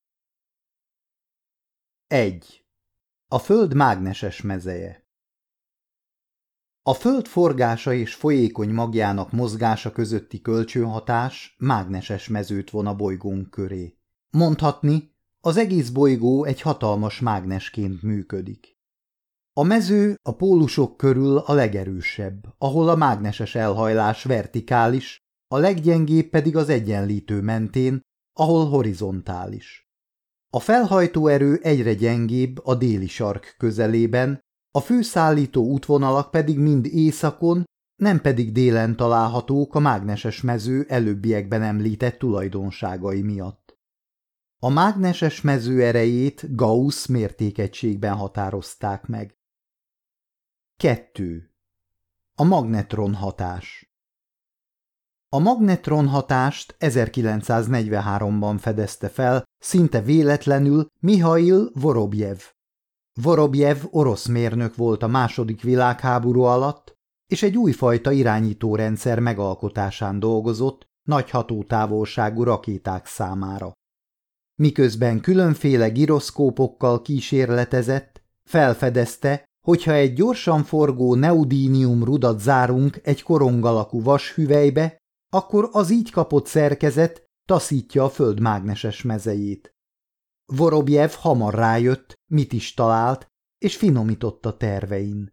1. 2.12 2.64
A 3.28 3.38
Föld 3.38 3.74
mágneses 3.74 4.42
mezeje 4.42 5.06
A 6.82 6.94
Föld 6.94 7.26
forgása 7.26 7.92
és 7.92 8.14
folyékony 8.14 8.70
magjának 8.70 9.32
mozgása 9.32 9.92
közötti 9.92 10.40
kölcsönhatás 10.40 11.56
mágneses 11.58 12.28
mezőt 12.28 12.70
von 12.70 12.86
a 12.86 12.94
bolygónk 12.94 13.50
köré. 13.50 13.96
Mondhatni, 14.30 15.14
az 15.40 15.56
egész 15.56 15.90
bolygó 15.90 16.44
egy 16.44 16.60
hatalmas 16.60 17.20
mágnesként 17.20 18.02
működik. 18.02 18.76
A 19.52 19.62
mező 19.62 20.14
a 20.22 20.36
pólusok 20.36 20.96
körül 20.96 21.36
a 21.36 21.52
legerősebb, 21.52 22.54
ahol 22.58 22.88
a 22.88 22.96
mágneses 22.96 23.54
elhajlás 23.54 24.24
vertikális, 24.24 25.18
a 25.48 25.56
leggyengébb 25.56 26.28
pedig 26.28 26.56
az 26.56 26.68
egyenlítő 26.68 27.40
mentén, 27.40 28.00
ahol 28.32 28.68
horizontális. 28.68 29.81
A 30.54 30.60
felhajtó 30.60 31.26
erő 31.26 31.58
egyre 31.62 31.94
gyengébb 31.94 32.66
a 32.66 32.74
déli 32.74 33.06
sark 33.06 33.54
közelében, 33.58 34.40
a 34.70 34.80
főszállító 34.80 35.64
útvonalak 35.64 36.30
pedig 36.30 36.58
mind 36.58 36.86
északon, 36.86 37.64
nem 37.96 38.20
pedig 38.20 38.52
délen 38.52 38.96
találhatók 38.96 39.74
a 39.74 39.78
mágneses 39.78 40.40
mező 40.40 40.84
előbbiekben 40.88 41.62
említett 41.62 42.18
tulajdonságai 42.18 43.22
miatt. 43.22 43.78
A 44.58 44.68
mágneses 44.68 45.40
mező 45.40 45.82
erejét 45.82 46.54
Gauss 46.54 47.06
mértékegységben 47.06 48.14
határozták 48.14 49.06
meg. 49.06 49.36
2. 50.76 51.54
A 52.34 52.44
magnetron 52.44 53.14
hatás 53.14 53.91
A 55.34 55.38
magnetron 55.38 56.08
hatást 56.08 56.76
1943-ban 56.78 58.56
fedezte 58.58 59.08
fel, 59.08 59.44
szinte 59.58 60.00
véletlenül 60.00 60.86
Mihail 61.00 61.70
Vorobjev. 61.74 62.38
Vorobjev 63.20 63.78
orosz 63.90 64.26
mérnök 64.26 64.76
volt 64.76 65.02
a 65.02 65.06
második 65.06 65.62
világháború 65.62 66.42
alatt, 66.42 66.92
és 67.26 67.42
egy 67.42 67.56
újfajta 67.56 68.10
irányítórendszer 68.10 69.18
megalkotásán 69.18 70.18
dolgozott 70.18 70.86
nagy 71.08 71.30
hatótávolságú 71.30 72.42
rakéták 72.42 73.06
számára. 73.06 73.72
Miközben 74.54 75.20
különféle 75.20 75.88
giroszkópokkal 75.88 77.02
kísérletezett, 77.02 78.22
felfedezte, 78.44 79.44
Hogyha 79.66 79.92
egy 79.92 80.12
gyorsan 80.12 80.64
forgó 80.64 81.14
neudínium 81.14 82.04
rudat 82.04 82.40
zárunk 82.40 83.00
egy 83.02 83.22
korong 83.22 83.64
alakú 83.64 84.02
vashüvelybe, 84.02 85.01
akkor 85.34 85.68
az 85.72 85.90
így 85.90 86.10
kapott 86.10 86.46
szerkezet 86.46 87.30
taszítja 87.44 88.04
a 88.04 88.10
föld 88.10 88.40
mágneses 88.40 89.02
mezejét. 89.02 89.74
Vorobjev 90.44 91.10
hamar 91.10 91.54
rájött, 91.54 92.14
mit 92.30 92.52
is 92.52 92.74
talált, 92.74 93.26
és 93.58 93.76
finomította 93.76 94.56
tervein. 94.56 95.30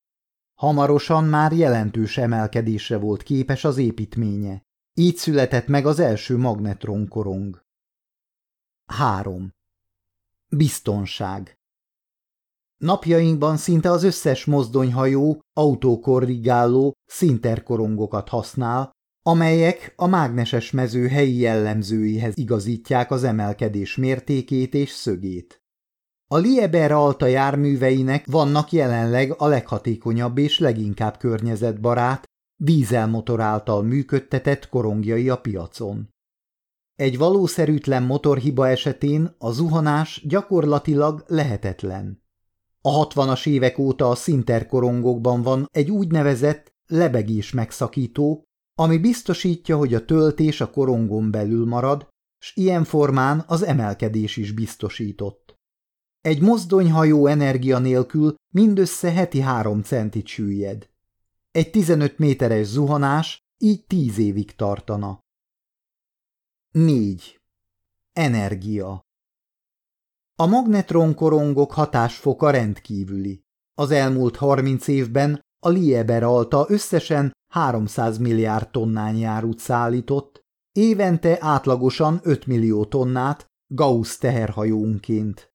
Hamarosan 0.60 1.24
már 1.24 1.52
jelentős 1.52 2.18
emelkedésre 2.18 2.98
volt 2.98 3.24
képes 3.24 3.64
az 3.64 3.78
építménye. 3.78 4.62
Így 4.94 5.16
született 5.16 5.68
meg 5.68 5.86
az 5.86 6.00
első 6.00 6.38
magnetronkorong. 6.38 7.62
3. 8.86 9.54
Biztonság 10.50 11.58
Napjainkban 12.78 13.58
szinte 13.58 13.92
az 13.92 14.04
összes 14.04 14.46
mozdonyhajó 14.46 15.40
autókorrigáló 15.54 16.94
szinterkorongokat 17.06 18.30
használ, 18.30 18.92
amelyek 19.24 19.94
a 19.96 20.08
mágneses 20.08 20.72
mező 20.72 21.08
helyi 21.08 21.40
jellemzőihez 21.40 22.38
igazítják 22.38 23.12
az 23.12 23.24
emelkedés 23.24 23.96
mértékét 23.96 24.74
és 24.74 24.90
szögét. 24.90 25.62
A 26.32 26.38
Lieber 26.38 26.92
Alta 26.92 27.26
járműveinek 27.26 28.26
vannak 28.26 28.72
jelenleg 28.72 29.34
a 29.38 29.48
leghatékonyabb 29.48 30.38
és 30.38 30.60
leginkább 30.60 31.18
környezetbarát, 31.18 32.24
dízelmotor 32.56 33.42
által 33.42 33.84
működtetett 33.84 34.70
korongjai 34.70 35.30
a 35.30 35.38
piacon. 35.38 36.10
Egy 36.96 37.18
valószerűtlen 37.18 38.04
motorhiba 38.04 38.68
esetén 38.68 39.36
a 39.38 39.52
zuhanás 39.52 40.24
gyakorlatilag 40.28 41.24
lehetetlen. 41.28 42.24
A 42.82 42.90
hatvanas 42.90 43.46
évek 43.46 43.78
óta 43.78 44.10
a 44.10 44.16
szinterkorongokban 44.16 45.42
van 45.42 45.68
egy 45.72 45.92
úgynevezett 45.92 46.74
lebegés 46.88 47.52
megszakító, 47.52 48.49
ami 48.80 48.98
biztosítja, 48.98 49.78
hogy 49.78 49.94
a 49.94 50.06
töltés 50.06 50.62
a 50.62 50.70
korongon 50.70 51.32
belül 51.32 51.66
marad, 51.66 52.08
s 52.38 52.56
ilyen 52.56 52.84
formán 52.84 53.44
az 53.48 53.64
emelkedés 53.64 54.38
is 54.38 54.52
biztosított. 54.52 55.56
Egy 56.22 56.42
mozdonyhajó 56.42 57.28
energia 57.28 57.80
nélkül 57.80 58.36
mindössze 58.54 59.12
heti 59.12 59.40
három 59.40 59.82
centit 59.82 60.28
süllyed. 60.28 60.90
Egy 61.52 61.72
15 61.72 62.18
méteres 62.18 62.68
zuhanás 62.68 63.40
így 63.58 63.86
tíz 63.86 64.18
évig 64.18 64.56
tartana. 64.56 65.20
4. 66.72 67.40
Energia 68.14 69.02
a 70.36 70.46
magnetronkorongok 70.46 71.72
hatásfoka 71.72 72.50
rendkívüli. 72.50 73.44
Az 73.74 73.92
elmúlt 73.92 74.36
30 74.36 74.88
évben 74.88 75.42
a 75.60 75.70
Lieber 75.70 76.24
alta 76.24 76.66
összesen 76.68 77.38
300 77.50 78.18
milliárd 78.18 78.70
tonnányi 78.70 79.24
árut 79.24 79.60
szállított, 79.60 80.42
évente 80.72 81.38
átlagosan 81.40 82.20
5 82.24 82.46
millió 82.46 82.86
tonnát 82.86 83.48
Gauss 83.68 84.18
teherhajónként. 84.18 85.54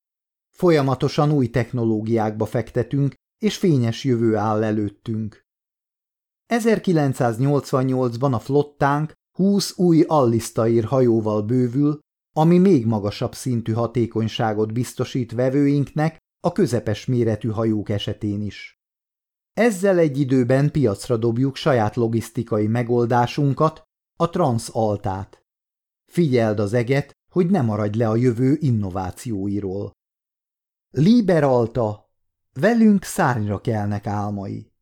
Folyamatosan 0.51 1.33
új 1.33 1.51
technológiákba 1.51 2.45
fektetünk, 2.45 3.15
és 3.39 3.57
fényes 3.57 4.05
jövő 4.05 4.37
áll 4.37 4.63
előttünk. 4.63 5.45
1988-ban 6.49 8.33
a 8.33 8.39
flottánk 8.39 9.13
20 9.39 9.79
új 9.79 10.05
Allistair 10.07 10.85
hajóval 10.85 11.43
bővül, 11.43 11.99
ami 12.37 12.59
még 12.59 12.87
magasabb 12.87 13.35
szintű 13.35 13.73
hatékonyságot 13.73 14.73
biztosít 14.73 15.33
vevőinknek 15.33 16.19
a 16.41 16.53
közepes 16.53 17.07
méretű 17.07 17.49
hajók 17.49 17.89
esetén 17.89 18.41
is. 18.41 18.74
Ezzel 19.55 19.99
egy 19.99 20.19
időben 20.19 20.71
piacra 20.71 21.17
dobjuk 21.17 21.57
saját 21.57 21.97
logisztikai 21.97 22.67
megoldásunkat, 22.67 23.83
a 24.17 24.31
Transaltát. 24.31 25.43
Figyeld 26.07 26.59
az 26.59 26.73
eget, 26.73 27.13
hogy 27.33 27.51
ne 27.51 27.63
maradj 27.63 27.99
le 27.99 28.09
a 28.09 28.17
jövő 28.17 28.57
innovációiról. 28.61 29.93
Liberalta, 30.91 32.11
velünk 32.53 33.05
szárnyra 33.05 33.61
kelnek 33.61 34.07
álmai. 34.07 34.73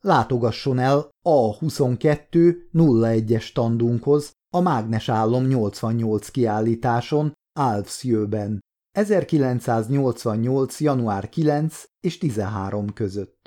Látogasson 0.00 0.78
el 0.78 1.08
a 1.22 1.56
22 1.56 2.68
01-es 2.72 3.42
standunkhoz, 3.42 4.32
a 4.54 4.60
Mágnes 4.60 5.08
Állom 5.08 5.46
88 5.46 6.30
kiállításon 6.30 7.32
Alfsjöben 7.52 8.60
1988. 8.92 10.80
január 10.80 11.28
9 11.28 11.84
és 12.00 12.18
13 12.18 12.92
között. 12.92 13.41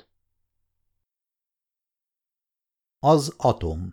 Az 3.06 3.34
atom 3.36 3.90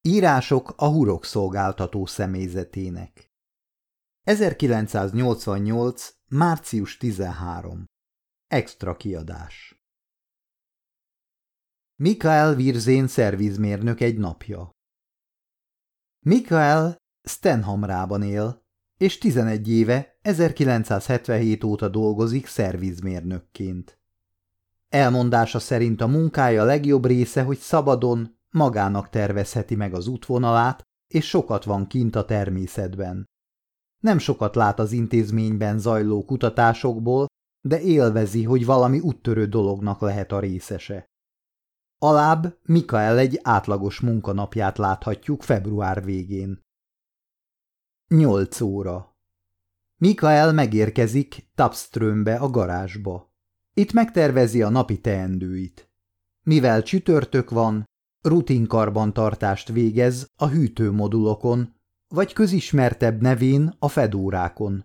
Írások 0.00 0.74
a 0.76 0.86
hurok 0.88 1.24
szolgáltató 1.24 2.06
személyzetének 2.06 3.26
1988. 4.22 6.10
március 6.30 6.96
13. 6.96 7.84
Extra 8.46 8.96
kiadás 8.96 9.82
Mikael 12.02 12.54
Virzén 12.54 13.06
szervizmérnök 13.06 14.00
egy 14.00 14.18
napja 14.18 14.70
Mikael 16.26 16.96
Stenhamrában 17.28 18.22
él, 18.22 18.62
és 19.00 19.18
11 19.18 19.68
éve, 19.68 20.18
1977 20.20 21.64
óta 21.64 21.88
dolgozik 21.88 22.46
szervizmérnökként. 22.46 23.97
Elmondása 24.88 25.58
szerint 25.58 26.00
a 26.00 26.06
munkája 26.06 26.64
legjobb 26.64 27.06
része, 27.06 27.42
hogy 27.42 27.58
szabadon, 27.58 28.36
magának 28.50 29.08
tervezheti 29.08 29.74
meg 29.74 29.94
az 29.94 30.06
útvonalát, 30.06 30.82
és 31.08 31.28
sokat 31.28 31.64
van 31.64 31.86
kint 31.86 32.16
a 32.16 32.24
természetben. 32.24 33.26
Nem 33.98 34.18
sokat 34.18 34.54
lát 34.54 34.78
az 34.78 34.92
intézményben 34.92 35.78
zajló 35.78 36.24
kutatásokból, 36.24 37.26
de 37.60 37.80
élvezi, 37.80 38.44
hogy 38.44 38.64
valami 38.64 39.00
úttörő 39.00 39.46
dolognak 39.46 40.00
lehet 40.00 40.32
a 40.32 40.40
részese. 40.40 41.06
Alább 41.98 42.58
Mikael 42.62 43.18
egy 43.18 43.40
átlagos 43.42 44.00
munkanapját 44.00 44.78
láthatjuk 44.78 45.42
február 45.42 46.04
végén. 46.04 46.60
8 48.08 48.60
óra. 48.60 49.16
Mikael 49.96 50.52
megérkezik 50.52 51.50
Tapströmbe 51.54 52.36
a 52.36 52.50
garázsba. 52.50 53.27
Itt 53.78 53.92
megtervezi 53.92 54.62
a 54.62 54.68
napi 54.68 55.00
teendőit. 55.00 55.90
Mivel 56.42 56.82
csütörtök 56.82 57.50
van, 57.50 57.84
rutinkarbantartást 58.20 59.68
végez 59.68 60.30
a 60.36 60.48
hűtőmodulokon, 60.48 61.74
vagy 62.08 62.32
közismertebb 62.32 63.20
nevén 63.20 63.76
a 63.78 63.88
fedórákon. 63.88 64.84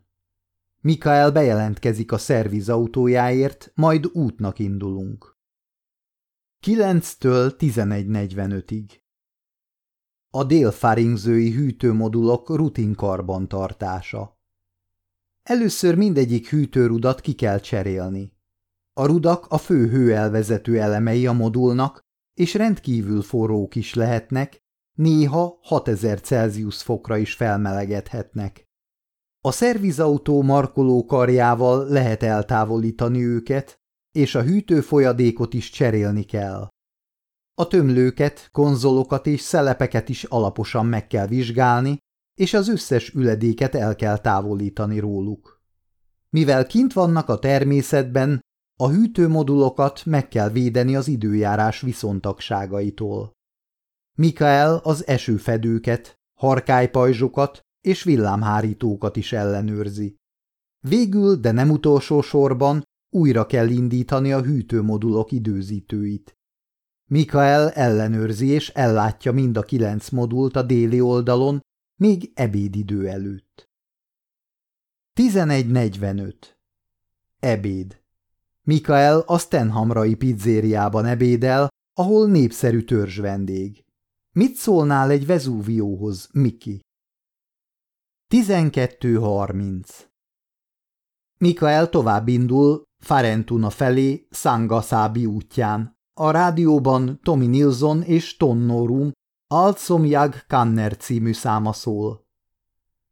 Mikael 0.82 1.32
bejelentkezik 1.32 2.12
a 2.12 2.18
szervizautójáért, 2.18 3.72
majd 3.76 4.06
útnak 4.06 4.60
indulunk. 4.60 5.38
9-től 6.66 7.54
11.45-ig 7.58 8.90
A 10.30 10.44
délfaringzői 10.44 11.52
hűtőmodulok 11.52 12.50
rutinkarbantartása 12.50 14.38
Először 15.44 15.96
mindegyik 15.96 16.50
hűtőrudat 16.50 17.22
ki 17.22 17.34
kell 17.34 17.60
cserélni. 17.60 18.33
A 18.94 19.06
rudak 19.06 19.46
a 19.50 19.58
fő 19.58 19.90
hőelvezető 19.90 20.80
elemei 20.80 21.28
a 21.28 21.32
modulnak, 21.32 22.02
és 22.34 22.54
rendkívül 22.54 23.22
forrók 23.22 23.76
is 23.76 23.94
lehetnek, 23.94 24.60
néha 24.98 25.58
6000 25.62 26.20
Celsius 26.20 26.82
fokra 26.82 27.18
is 27.18 27.34
felmelegedhetnek. 27.34 28.68
A 29.46 29.52
szervizautó 29.52 30.42
markoló 30.42 31.06
karjával 31.06 31.88
lehet 31.88 32.24
eltávolítani 32.24 33.26
őket, 33.26 33.82
és 34.12 34.36
a 34.36 34.44
hűtőfolyadékot 34.44 35.54
is 35.54 35.70
cserélni 35.70 36.24
kell. 36.24 36.68
A 37.56 37.68
tömlőket, 37.68 38.50
konzolokat 38.52 39.28
és 39.28 39.42
szelepeket 39.42 40.10
is 40.10 40.24
alaposan 40.24 40.86
meg 40.86 41.08
kell 41.08 41.28
vizsgálni, 41.28 41.98
és 42.40 42.54
az 42.54 42.68
összes 42.68 43.10
üledéket 43.10 43.76
el 43.76 43.96
kell 43.96 44.18
távolítani 44.18 45.00
róluk. 45.00 45.62
Mivel 46.30 46.66
kint 46.66 46.94
vannak 46.94 47.30
a 47.30 47.40
természetben, 47.40 48.42
a 48.76 48.90
hűtőmodulokat 48.90 50.06
meg 50.06 50.28
kell 50.28 50.50
védeni 50.50 50.96
az 50.96 51.08
időjárás 51.08 51.82
viszontagságaitól. 51.82 53.32
Mikael 54.16 54.76
az 54.84 55.08
esőfedőket, 55.08 56.16
harkálypajzsokat 56.34 57.62
és 57.82 58.04
villámhárítókat 58.04 59.16
is 59.16 59.32
ellenőrzi. 59.32 60.16
Végül, 60.80 61.36
de 61.36 61.52
nem 61.52 61.70
utolsó 61.70 62.22
sorban 62.22 62.84
újra 63.10 63.46
kell 63.46 63.70
indítani 63.70 64.32
a 64.32 64.42
hűtőmodulok 64.42 65.32
időzítőit. 65.32 66.38
Mikael 67.10 67.72
ellenőrzi 67.72 68.48
és 68.48 68.70
ellátja 68.70 69.32
mind 69.32 69.58
a 69.58 69.62
kilenc 69.62 70.10
modult 70.10 70.56
a 70.56 70.64
déli 70.64 71.02
oldalon, 71.02 71.62
még 71.96 72.32
ebédidő 72.34 73.08
előtt. 73.08 73.70
11.45 75.20 76.34
Ebéd 77.40 78.03
Mikael 78.66 79.20
a 79.20 79.40
Stenhamrai 79.40 80.16
pizzériában 80.16 81.06
ebédel, 81.06 81.68
ahol 81.94 82.28
népszerű 82.28 82.82
törzs 82.82 83.18
vendég. 83.18 83.84
Mit 84.32 84.56
szólnál 84.56 85.10
egy 85.10 85.26
Vezúvióhoz, 85.26 86.30
Miki? 86.34 86.80
12.30 88.30 89.88
Mikael 91.38 91.90
tovább 91.90 92.28
indul 92.28 92.84
Farentuna 93.04 93.70
felé 93.70 94.28
Sangaszábi 94.32 95.26
útján. 95.26 95.98
A 96.14 96.32
rádióban 96.32 97.20
Tommy 97.24 97.48
Nilsson 97.48 98.02
és 98.02 98.38
Tonnorum 98.38 99.12
Altsomjag 99.48 100.46
Kanner 100.48 100.98
című 100.98 101.34
száma 101.34 101.74
szól. 101.74 102.26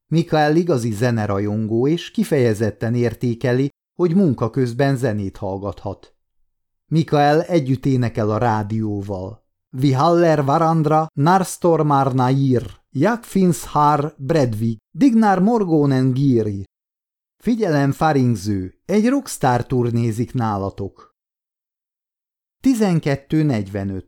Mikael 0.07 0.55
igazi 0.55 0.91
zenerajongó 0.91 1.87
és 1.87 2.11
kifejezetten 2.11 2.95
értékeli, 2.95 3.69
hogy 3.95 4.15
munka 4.15 4.49
közben 4.49 4.95
zenét 4.95 5.37
hallgathat. 5.37 6.15
Mikael 6.85 7.41
együtt 7.41 7.85
énekel 7.85 8.29
a 8.31 8.37
rádióval. 8.37 9.45
Vi 9.69 9.91
haller 9.91 10.43
varandra 10.43 11.07
narstormar 11.13 12.13
nair, 12.13 12.81
jak 12.89 13.23
finns 13.23 13.65
har 13.65 14.15
bredvi, 14.17 14.77
dignar 14.91 15.39
morgónen 15.39 16.11
gíri. 16.11 16.63
Figyelem, 17.37 17.91
faringző, 17.91 18.81
egy 18.85 19.07
rockstar 19.07 19.65
turnézik 19.65 20.33
nálatok. 20.33 21.15
12.45 22.63 24.03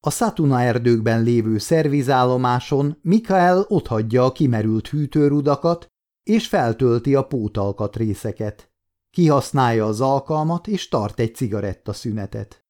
A 0.00 0.10
Satuna 0.10 0.60
erdőkben 0.60 1.22
lévő 1.22 1.58
szervizállomáson 1.58 2.98
Mikael 3.02 3.64
otthagyja 3.68 4.24
a 4.24 4.32
kimerült 4.32 4.88
hűtőrudakat, 4.88 5.86
és 6.22 6.48
feltölti 6.48 7.14
a 7.14 7.26
pótalkat 7.26 7.96
részeket. 7.96 8.71
Kihasználja 9.12 9.86
az 9.86 10.00
alkalmat, 10.00 10.66
és 10.66 10.88
tart 10.88 11.18
egy 11.18 11.34
cigaretta 11.34 11.92
szünetet. 11.92 12.66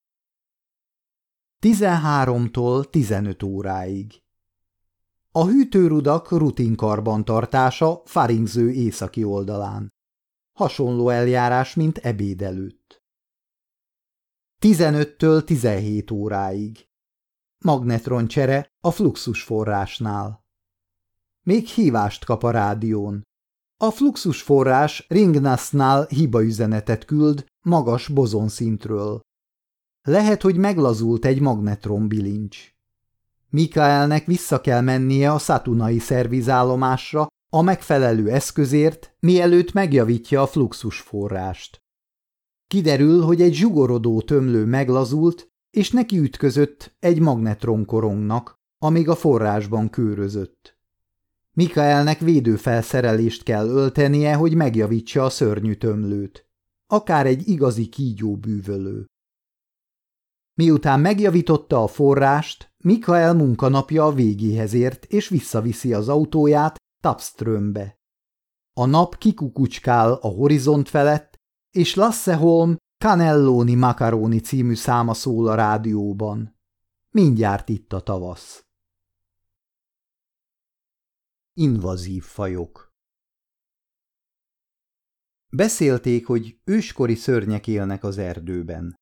13-tól 1.61 2.91
15 2.91 3.43
óráig 3.43 4.23
A 5.33 5.47
hűtőrudak 5.47 6.31
rutinkarbantartása 6.31 8.03
Faringző 8.05 8.71
északi 8.71 9.25
oldalán. 9.25 9.93
Hasonló 10.53 11.09
eljárás, 11.09 11.75
mint 11.75 11.99
ebéd 11.99 12.43
előtt. 12.43 13.03
15-től 14.61 15.45
17 15.45 16.11
óráig 16.11 16.89
Magnetroncsere 17.59 18.73
a 18.81 18.91
fluxus 18.91 19.43
forrásnál. 19.43 20.45
Még 21.43 21.67
hívást 21.67 22.25
kap 22.25 22.43
a 22.43 22.51
rádión. 22.51 23.23
A 23.83 23.91
fluxus 23.91 24.43
forrás 24.43 25.07
Ringnasnál 25.09 26.07
hibaüzenetet 26.07 27.05
küld 27.05 27.45
magas 27.61 28.09
bozonszintről. 28.09 29.21
Lehet, 30.03 30.43
hogy 30.43 30.57
meglazult 30.57 31.25
egy 31.25 31.41
magnetron 31.41 32.09
bilincs. 32.09 32.75
Mikaelnek 33.49 34.27
vissza 34.27 34.61
kell 34.61 34.81
mennie 34.81 35.33
a 35.33 35.39
szatunai 35.39 35.99
szervizállomásra 35.99 37.27
a 37.53 37.63
megfelelő 37.63 38.31
eszközért, 38.31 39.17
mielőtt 39.21 39.73
megjavítja 39.73 40.43
a 40.43 40.47
fluxus 40.47 41.01
forrást. 41.01 41.79
Kiderül, 42.67 43.23
hogy 43.23 43.43
egy 43.43 43.55
zsugorodó 43.55 44.21
tömlő 44.21 44.65
meglazult, 44.65 45.49
és 45.71 45.91
neki 45.91 46.19
ütközött 46.19 46.97
egy 46.99 47.21
magnetronkorongnak, 47.21 48.55
amíg 48.79 49.09
a 49.09 49.15
forrásban 49.15 49.91
kőrözött. 49.91 50.72
Mikaelnek 51.55 52.19
védőfelszerelést 52.19 53.43
kell 53.43 53.69
öltenie, 53.69 54.35
hogy 54.35 54.55
megjavítsa 54.55 55.25
a 55.25 55.31
szörnyű 55.31 55.75
tömlőt. 55.75 56.47
Akár 56.87 57.27
egy 57.27 57.49
igazi 57.49 57.87
kígyó 57.87 58.37
bűvölő. 58.37 59.07
Miután 60.55 61.01
megjavította 61.01 61.83
a 61.83 61.87
forrást, 61.87 62.73
Mikael 62.85 63.35
munkanapja 63.35 64.05
a 64.05 64.13
végéhez 64.13 64.73
ért, 64.73 65.05
és 65.05 65.29
visszaviszi 65.29 65.93
az 65.93 66.09
autóját 66.09 66.77
Tapströmbe. 67.03 68.01
A 68.73 68.87
nap 68.87 69.19
kikukucskál 69.19 70.13
a 70.13 70.29
horizont 70.29 70.89
felett, 70.89 71.37
és 71.71 71.95
Lasse 71.95 72.35
Holm 72.35 72.77
Canelloni 72.99 73.75
Macaroni 73.75 74.41
című 74.41 74.75
száma 74.75 75.15
szól 75.15 75.49
a 75.49 75.55
rádióban. 75.55 76.59
Mindjárt 77.11 77.69
itt 77.69 77.93
a 77.93 78.01
tavasz. 78.01 78.65
Invazív 81.55 82.23
fajok 82.23 82.93
Beszélték, 85.57 86.27
hogy 86.27 86.61
őskori 86.65 87.15
szörnyek 87.15 87.67
élnek 87.67 88.05
az 88.05 88.19
erdőben. 88.19 88.95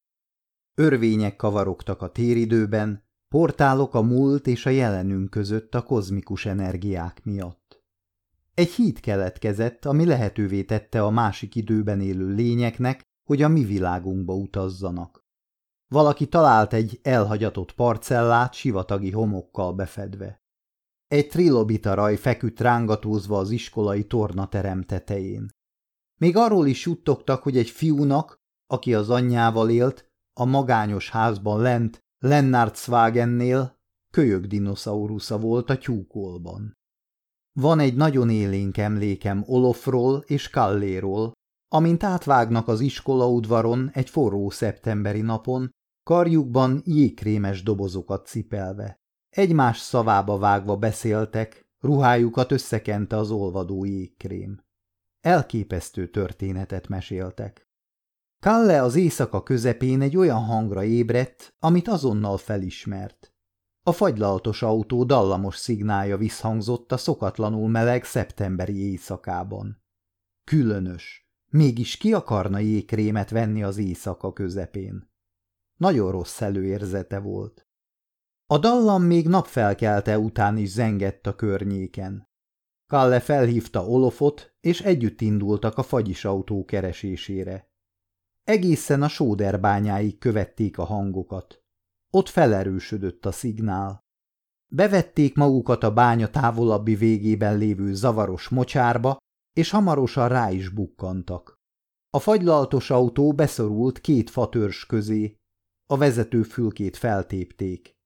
Örvények 0.74 1.36
kavarogtak 1.36 2.02
a 2.02 2.12
téridőben, 2.12 3.04
portálok 3.28 3.94
a 3.94 4.02
múlt 4.02 4.46
és 4.46 4.66
a 4.66 4.70
jelenünk 4.70 5.30
között 5.30 5.74
a 5.74 5.82
kozmikus 5.82 6.46
energiák 6.46 7.24
miatt. 7.24 7.82
Egy 8.54 8.70
híd 8.70 9.00
keletkezett, 9.00 9.84
ami 9.84 10.04
lehetővé 10.04 10.64
tette 10.64 11.02
a 11.02 11.10
másik 11.10 11.54
időben 11.54 12.00
élő 12.00 12.34
lényeknek, 12.34 13.02
hogy 13.28 13.42
a 13.42 13.48
mi 13.48 13.64
világunkba 13.64 14.34
utazzanak. 14.34 15.24
Valaki 15.88 16.28
talált 16.28 16.72
egy 16.72 17.00
elhagyatott 17.02 17.72
parcellát 17.72 18.54
sivatagi 18.54 19.10
homokkal 19.10 19.74
befedve. 19.74 20.39
Egy 21.10 21.28
trilobita 21.28 21.94
raj 21.94 22.16
feküdt 22.16 22.60
rángatózva 22.60 23.38
az 23.38 23.50
iskolai 23.50 24.04
tornaterem 24.04 24.82
tetején. 24.82 25.48
Még 26.20 26.36
arról 26.36 26.66
is 26.66 26.80
suttogtak, 26.80 27.42
hogy 27.42 27.56
egy 27.56 27.70
fiúnak, 27.70 28.36
aki 28.66 28.94
az 28.94 29.10
anyjával 29.10 29.70
élt, 29.70 30.10
a 30.32 30.44
magányos 30.44 31.10
házban 31.10 31.60
lent, 31.60 31.98
Lennart 32.18 32.76
Swagennél, 32.76 33.78
kölyök 34.10 34.44
dinoszaurusza 34.44 35.38
volt 35.38 35.70
a 35.70 35.78
tyúkolban. 35.78 36.78
Van 37.52 37.78
egy 37.78 37.94
nagyon 37.94 38.30
élénk 38.30 38.76
emlékem 38.76 39.42
Olofról 39.46 40.24
és 40.26 40.50
Kalléról, 40.50 41.32
amint 41.68 42.02
átvágnak 42.02 42.68
az 42.68 42.80
iskola 42.80 43.28
udvaron 43.28 43.90
egy 43.92 44.10
forró 44.10 44.50
szeptemberi 44.50 45.20
napon, 45.20 45.70
karjukban 46.02 46.82
jégkrémes 46.84 47.62
dobozokat 47.62 48.26
cipelve. 48.26 48.99
Egymás 49.30 49.78
szavába 49.78 50.38
vágva 50.38 50.76
beszéltek, 50.76 51.68
ruhájukat 51.78 52.52
összekente 52.52 53.16
az 53.16 53.30
olvadó 53.30 53.84
jégkrém. 53.84 54.64
Elképesztő 55.20 56.08
történetet 56.10 56.88
meséltek. 56.88 57.68
Kalle 58.40 58.82
az 58.82 58.94
éjszaka 58.94 59.42
közepén 59.42 60.00
egy 60.00 60.16
olyan 60.16 60.44
hangra 60.44 60.84
ébredt, 60.84 61.54
amit 61.58 61.88
azonnal 61.88 62.36
felismert. 62.36 63.34
A 63.82 63.92
fagylaltos 63.92 64.62
autó 64.62 65.04
dallamos 65.04 65.56
szignálja 65.56 66.16
visszhangzott 66.16 66.92
a 66.92 66.96
szokatlanul 66.96 67.68
meleg 67.68 68.04
szeptemberi 68.04 68.90
éjszakában. 68.90 69.82
Különös. 70.44 71.28
Mégis 71.46 71.96
ki 71.96 72.12
akarna 72.12 72.58
jégkrémet 72.58 73.30
venni 73.30 73.62
az 73.62 73.76
éjszaka 73.76 74.32
közepén? 74.32 75.10
Nagyon 75.76 76.10
rossz 76.10 76.40
előérzete 76.40 77.18
volt. 77.18 77.69
A 78.50 78.58
dallam 78.58 79.02
még 79.02 79.28
napfelkelte 79.28 80.18
után 80.18 80.56
is 80.56 80.70
zengett 80.70 81.26
a 81.26 81.34
környéken. 81.34 82.28
Kalle 82.86 83.20
felhívta 83.20 83.86
Olofot, 83.86 84.54
és 84.60 84.80
együtt 84.80 85.20
indultak 85.20 85.78
a 85.78 85.82
fagyis 85.82 86.24
autó 86.24 86.64
keresésére. 86.64 87.70
Egészen 88.42 89.02
a 89.02 89.08
sóder 89.08 89.60
bányáig 89.60 90.18
követték 90.18 90.78
a 90.78 90.84
hangokat. 90.84 91.62
Ott 92.10 92.28
felerősödött 92.28 93.26
a 93.26 93.32
szignál. 93.32 94.00
Bevették 94.72 95.34
magukat 95.34 95.82
a 95.82 95.92
bánya 95.92 96.30
távolabbi 96.30 96.94
végében 96.94 97.58
lévő 97.58 97.94
zavaros 97.94 98.48
mocsárba, 98.48 99.16
és 99.52 99.70
hamarosan 99.70 100.28
rá 100.28 100.50
is 100.50 100.68
bukkantak. 100.68 101.54
A 102.10 102.18
fagylaltos 102.18 102.90
autó 102.90 103.32
beszorult 103.32 104.00
két 104.00 104.30
fatörs 104.30 104.86
közé, 104.86 105.36
a 105.86 105.96
vezetőfülkét 105.96 106.96
feltépték. 106.96 107.98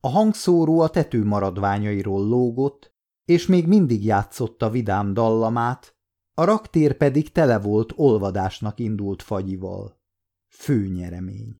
A 0.00 0.08
hangszóró 0.08 0.80
a 0.80 0.90
tető 0.90 1.24
maradványairól 1.24 2.28
lógott, 2.28 2.94
és 3.24 3.46
még 3.46 3.66
mindig 3.66 4.04
játszotta 4.04 4.70
vidám 4.70 5.14
dallamát, 5.14 5.94
a 6.34 6.44
raktér 6.44 6.96
pedig 6.96 7.32
tele 7.32 7.58
volt 7.58 7.92
olvadásnak 7.96 8.78
indult 8.78 9.22
fagyival. 9.22 10.00
Főnyeremény. 10.48 11.56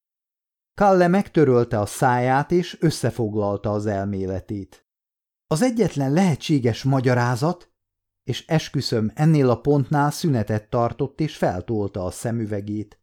Kalle 0.74 1.08
megtörölte 1.08 1.78
a 1.78 1.86
száját, 1.86 2.50
és 2.50 2.76
összefoglalta 2.80 3.72
az 3.72 3.86
elméletét. 3.86 4.86
Az 5.46 5.62
egyetlen 5.62 6.12
lehetséges 6.12 6.82
magyarázat, 6.82 7.72
és 8.24 8.46
esküszöm 8.46 9.10
ennél 9.14 9.50
a 9.50 9.60
pontnál 9.60 10.10
szünetet 10.10 10.70
tartott 10.70 11.20
és 11.20 11.36
feltolta 11.36 12.04
a 12.04 12.10
szemüvegét, 12.10 12.99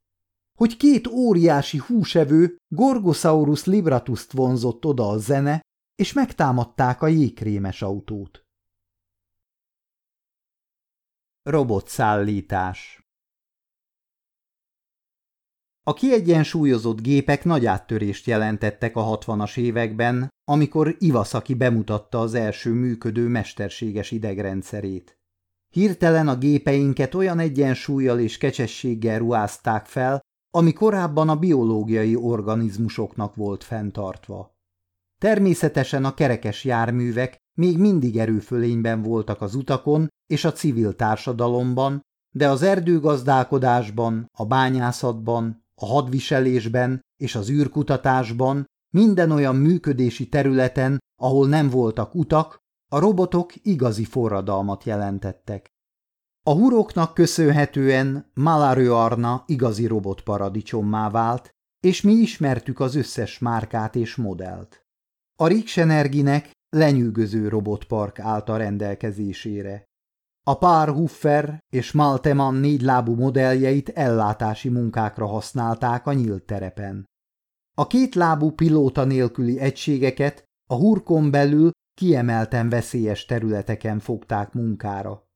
hogy 0.58 0.78
két 0.78 1.08
óriási 1.08 1.78
húsevő 1.78 2.58
Gorgosaurus 2.68 3.66
libratuszt 3.66 4.32
vonzott 4.32 4.86
oda 4.86 5.10
a 5.10 5.18
zene, 5.18 5.62
és 5.96 6.14
megtámadták 6.14 7.02
a 7.02 7.08
jégkrémes 7.08 7.82
autót. 7.82 8.42
Robotszállítás 11.44 13.02
A 15.84 15.94
kiegyensúlyozott 15.94 17.02
gépek 17.02 17.44
nagy 17.44 17.66
áttörést 17.66 18.26
jelentettek 18.26 18.96
a 18.96 19.02
hatvanas 19.02 19.58
években, 19.58 20.30
amikor 20.44 20.96
Iwasaki 21.00 21.54
bemutatta 21.54 22.20
az 22.20 22.34
első 22.34 22.74
működő 22.74 23.28
mesterséges 23.28 24.12
idegrendszerét. 24.12 25.18
Hirtelen 25.74 26.28
a 26.28 26.38
gépeinket 26.38 27.16
olyan 27.16 27.40
egyensúlyjal 27.40 28.20
és 28.20 28.38
kecsességgel 28.38 29.20
ruházták 29.20 29.86
fel, 29.86 30.22
ami 30.52 30.74
korábban 30.74 31.30
a 31.30 31.36
biológiai 31.36 32.16
organizmusoknak 32.16 33.36
volt 33.36 33.64
fenntartva. 33.64 34.56
Természetesen 35.20 36.06
a 36.06 36.14
kerekes 36.14 36.64
járművek 36.64 37.38
még 37.58 37.78
mindig 37.78 38.18
erőfölényben 38.18 39.02
voltak 39.02 39.42
az 39.42 39.56
utakon 39.56 40.08
és 40.28 40.46
a 40.46 40.52
civil 40.52 40.96
társadalomban, 40.96 42.02
de 42.36 42.50
az 42.50 42.62
erdőgazdálkodásban, 42.62 44.30
a 44.38 44.46
bányászatban, 44.46 45.66
a 45.82 45.86
hadviselésben 45.86 47.02
és 47.22 47.36
az 47.36 47.50
űrkutatásban, 47.50 48.66
minden 48.94 49.32
olyan 49.32 49.56
működési 49.56 50.30
területen, 50.30 51.00
ahol 51.22 51.48
nem 51.48 51.70
voltak 51.70 52.16
utak, 52.16 52.58
a 52.92 53.00
robotok 53.00 53.66
igazi 53.66 54.06
forradalmat 54.06 54.84
jelentettek. 54.84 55.68
A 56.48 56.54
huroknak 56.54 57.14
köszönhetően 57.14 58.32
Malaröarna 58.34 59.44
igazi 59.46 59.88
robotparadicsommá 59.88 61.10
vált, 61.10 61.56
és 61.80 62.02
mi 62.02 62.14
ismertük 62.14 62.80
az 62.80 62.96
összes 62.96 63.40
márkát 63.40 63.96
és 63.96 64.16
modellt. 64.16 64.86
A 65.40 65.48
Rixenerginek 65.48 66.52
lenyűgöző 66.70 67.48
robotpark 67.48 68.20
állt 68.20 68.50
a 68.50 68.58
rendelkezésére. 68.58 69.84
A 70.44 70.58
pár 70.58 70.90
Huffer 70.90 71.60
és 71.74 71.92
Malteman 71.92 72.56
négylábú 72.56 73.16
modelljeit 73.16 73.90
ellátási 73.90 74.70
munkákra 74.70 75.26
használták 75.26 76.08
a 76.08 76.14
nyílt 76.14 76.44
terepen. 76.44 77.06
A 77.78 77.88
kétlábú 77.88 78.52
pilóta 78.52 79.04
nélküli 79.04 79.60
egységeket 79.60 80.44
a 80.70 80.76
hurkon 80.76 81.32
belül 81.32 81.72
kiemelten 81.94 82.70
veszélyes 82.70 83.26
területeken 83.26 84.00
fogták 84.00 84.54
munkára. 84.54 85.27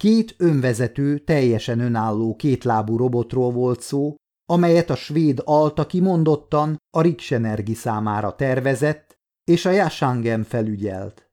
Két 0.00 0.34
önvezető, 0.38 1.18
teljesen 1.18 1.80
önálló 1.80 2.36
kétlábú 2.36 2.96
robotról 2.96 3.52
volt 3.52 3.80
szó, 3.80 4.14
amelyet 4.46 4.90
a 4.90 4.94
svéd 4.94 5.42
Alta 5.44 5.86
kimondottan 5.86 6.76
a 6.96 7.00
Riksenergi 7.00 7.74
számára 7.74 8.34
tervezett, 8.34 9.18
és 9.44 9.64
a 9.64 9.70
Jasangem 9.70 10.42
felügyelt. 10.42 11.30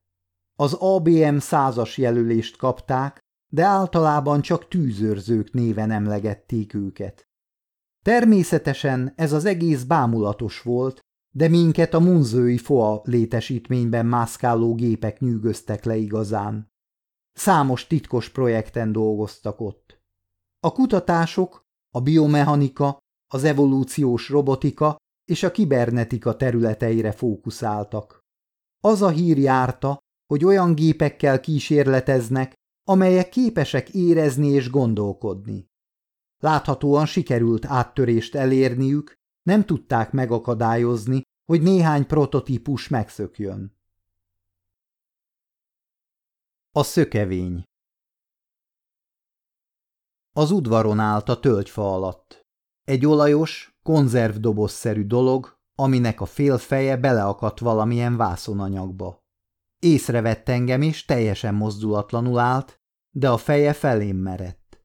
Az 0.60 0.74
ABM 0.74 1.38
százas 1.38 1.98
jelölést 1.98 2.58
kapták, 2.58 3.20
de 3.54 3.64
általában 3.64 4.42
csak 4.42 4.68
tűzőrzők 4.68 5.54
néven 5.54 5.92
emlegették 5.92 6.74
őket. 6.74 7.28
Természetesen 8.06 9.14
ez 9.16 9.34
az 9.34 9.46
egész 9.46 9.84
bámulatos 9.84 10.62
volt, 10.62 11.00
de 11.36 11.48
minket 11.48 11.94
a 11.94 12.00
munzői 12.00 12.58
FOA 12.58 13.02
létesítményben 13.04 14.06
mászkáló 14.06 14.76
gépek 14.76 15.20
nyűgöztek 15.20 15.86
le 15.86 15.96
igazán. 15.96 16.76
Számos 17.38 17.88
titkos 17.88 18.30
projekten 18.30 18.92
dolgoztak 18.92 19.60
ott. 19.60 20.02
A 20.60 20.72
kutatások, 20.72 21.62
a 21.96 22.02
biomechanika, 22.02 22.98
az 23.34 23.44
evolúciós 23.44 24.30
robotika 24.30 24.96
és 25.26 25.44
a 25.44 25.52
kibernetika 25.52 26.36
területeire 26.36 27.12
fókuszáltak. 27.12 28.20
Az 28.84 29.02
a 29.02 29.10
hír 29.10 29.38
járta, 29.38 29.98
hogy 30.28 30.46
olyan 30.46 30.76
gépekkel 30.76 31.40
kísérleteznek, 31.40 32.54
amelyek 32.84 33.30
képesek 33.30 33.90
érezni 33.90 34.48
és 34.48 34.70
gondolkodni. 34.70 35.66
Láthatóan 36.44 37.06
sikerült 37.06 37.66
áttörést 37.66 38.36
elérniük, 38.36 39.14
nem 39.44 39.66
tudták 39.66 40.12
megakadályozni, 40.12 41.22
hogy 41.46 41.62
néhány 41.62 42.06
prototípus 42.06 42.88
megszökjön. 42.88 43.77
A 46.78 46.84
szökevény 46.84 47.64
Az 50.34 50.52
udvaron 50.52 51.00
állt 51.00 51.30
a 51.30 51.40
tölgyfa 51.40 51.94
alatt. 51.94 52.42
Egy 52.84 53.06
olajos, 53.06 53.78
konzervdobozszerű 53.84 55.06
dolog, 55.06 55.58
aminek 55.76 56.22
a 56.22 56.26
fél 56.26 56.58
feje 56.58 56.98
beleakadt 56.98 57.60
valamilyen 57.60 58.18
vászonanyagba. 58.18 59.20
Észrevett 59.80 60.50
engem, 60.50 60.82
és 60.82 61.06
teljesen 61.06 61.56
mozdulatlanul 61.56 62.40
állt, 62.40 62.76
de 63.16 63.30
a 63.30 63.38
feje 63.38 63.74
felém 63.74 64.18
merett. 64.18 64.84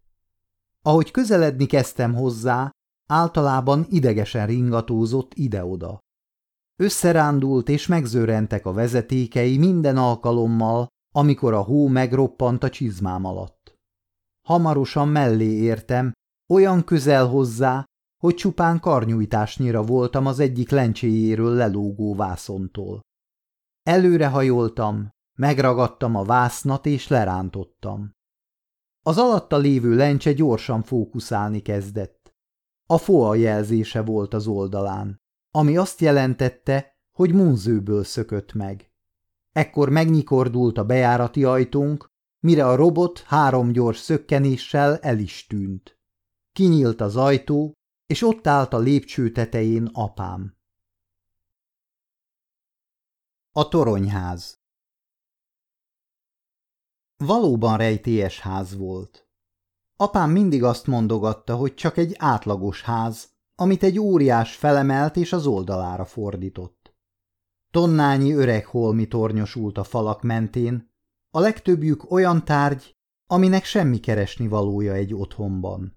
Ahogy 0.83 1.11
közeledni 1.11 1.67
kezdtem 1.67 2.15
hozzá, 2.15 2.71
általában 3.09 3.87
idegesen 3.89 4.47
ringatózott 4.47 5.35
ide-oda. 5.35 5.99
Összerándult 6.77 7.69
és 7.69 7.87
megzőrentek 7.87 8.67
a 8.67 8.73
vezetékei 8.73 9.59
minden 9.59 9.97
alkalommal, 9.97 10.91
amikor 11.13 11.53
a 11.53 11.63
hó 11.63 11.89
megroppant 11.89 12.63
a 12.63 12.71
csizmám 12.71 13.25
alatt. 13.25 13.79
Hamarosan 14.47 15.09
mellé 15.09 15.53
értem, 15.53 16.13
olyan 16.49 16.85
közel 16.85 17.27
hozzá, 17.27 17.85
hogy 18.23 18.35
csupán 18.35 18.81
karnyújtásnyira 18.81 19.83
voltam 19.83 20.27
az 20.27 20.39
egyik 20.39 20.71
lencséjéről 20.71 21.55
lelógó 21.55 22.15
vászontól. 22.15 23.01
Előrehajoltam, 23.83 25.11
Megragadtam 25.39 26.17
a 26.17 26.25
vásznat 26.25 26.87
és 26.87 27.09
lerántottam. 27.09 28.13
Az 29.05 29.19
alatta 29.19 29.57
lévő 29.57 29.95
lencse 29.95 30.33
gyorsan 30.33 30.83
fókuszálni 30.83 31.61
kezdett. 31.61 32.35
A 32.89 32.99
FOA 32.99 33.35
jelzése 33.35 34.03
volt 34.03 34.35
az 34.35 34.47
oldalán, 34.47 35.21
ami 35.51 35.77
azt 35.77 36.01
jelentette, 36.01 36.97
hogy 37.17 37.33
munzőből 37.33 38.05
szökött 38.05 38.53
meg. 38.53 38.92
Ekkor 39.53 39.89
megnyikordult 39.89 40.79
a 40.79 40.85
bejárati 40.85 41.45
ajtónk, 41.45 42.11
mire 42.41 42.67
a 42.67 42.75
robot 42.75 43.21
három 43.21 43.73
gyors 43.73 43.99
szökkenéssel 43.99 44.99
el 44.99 45.19
is 45.19 45.47
tűnt. 45.47 45.99
Kinyílt 46.53 47.01
az 47.01 47.17
ajtó, 47.17 47.73
és 48.07 48.23
ott 48.23 48.47
állt 48.47 48.73
a 48.73 48.79
lépcső 48.79 49.31
tetején 49.31 49.87
apám. 49.93 50.57
A 53.55 53.69
toronyház 53.69 54.61
Valóban 57.17 57.77
rejtélyes 57.77 58.41
ház 58.41 58.77
volt. 58.77 59.29
Apám 59.97 60.31
mindig 60.31 60.63
azt 60.63 60.87
mondogatta, 60.87 61.57
hogy 61.57 61.75
csak 61.75 61.97
egy 61.97 62.15
átlagos 62.19 62.83
ház, 62.83 63.31
amit 63.55 63.83
egy 63.83 63.99
óriás 63.99 64.57
felemelt 64.57 65.17
és 65.17 65.33
az 65.33 65.47
oldalára 65.47 66.05
fordított. 66.05 66.82
Tonnányi 67.73 68.33
öreg 68.33 68.67
holmi 68.67 69.09
tornyosult 69.09 69.79
a 69.79 69.85
falak 69.85 70.23
mentén, 70.23 70.91
a 71.31 71.41
legtöbbjük 71.41 72.11
olyan 72.11 72.45
tárgy, 72.45 72.97
aminek 73.27 73.65
semmi 73.65 73.99
keresni 73.99 74.49
valója 74.49 74.93
egy 74.93 75.15
otthonban. 75.15 75.97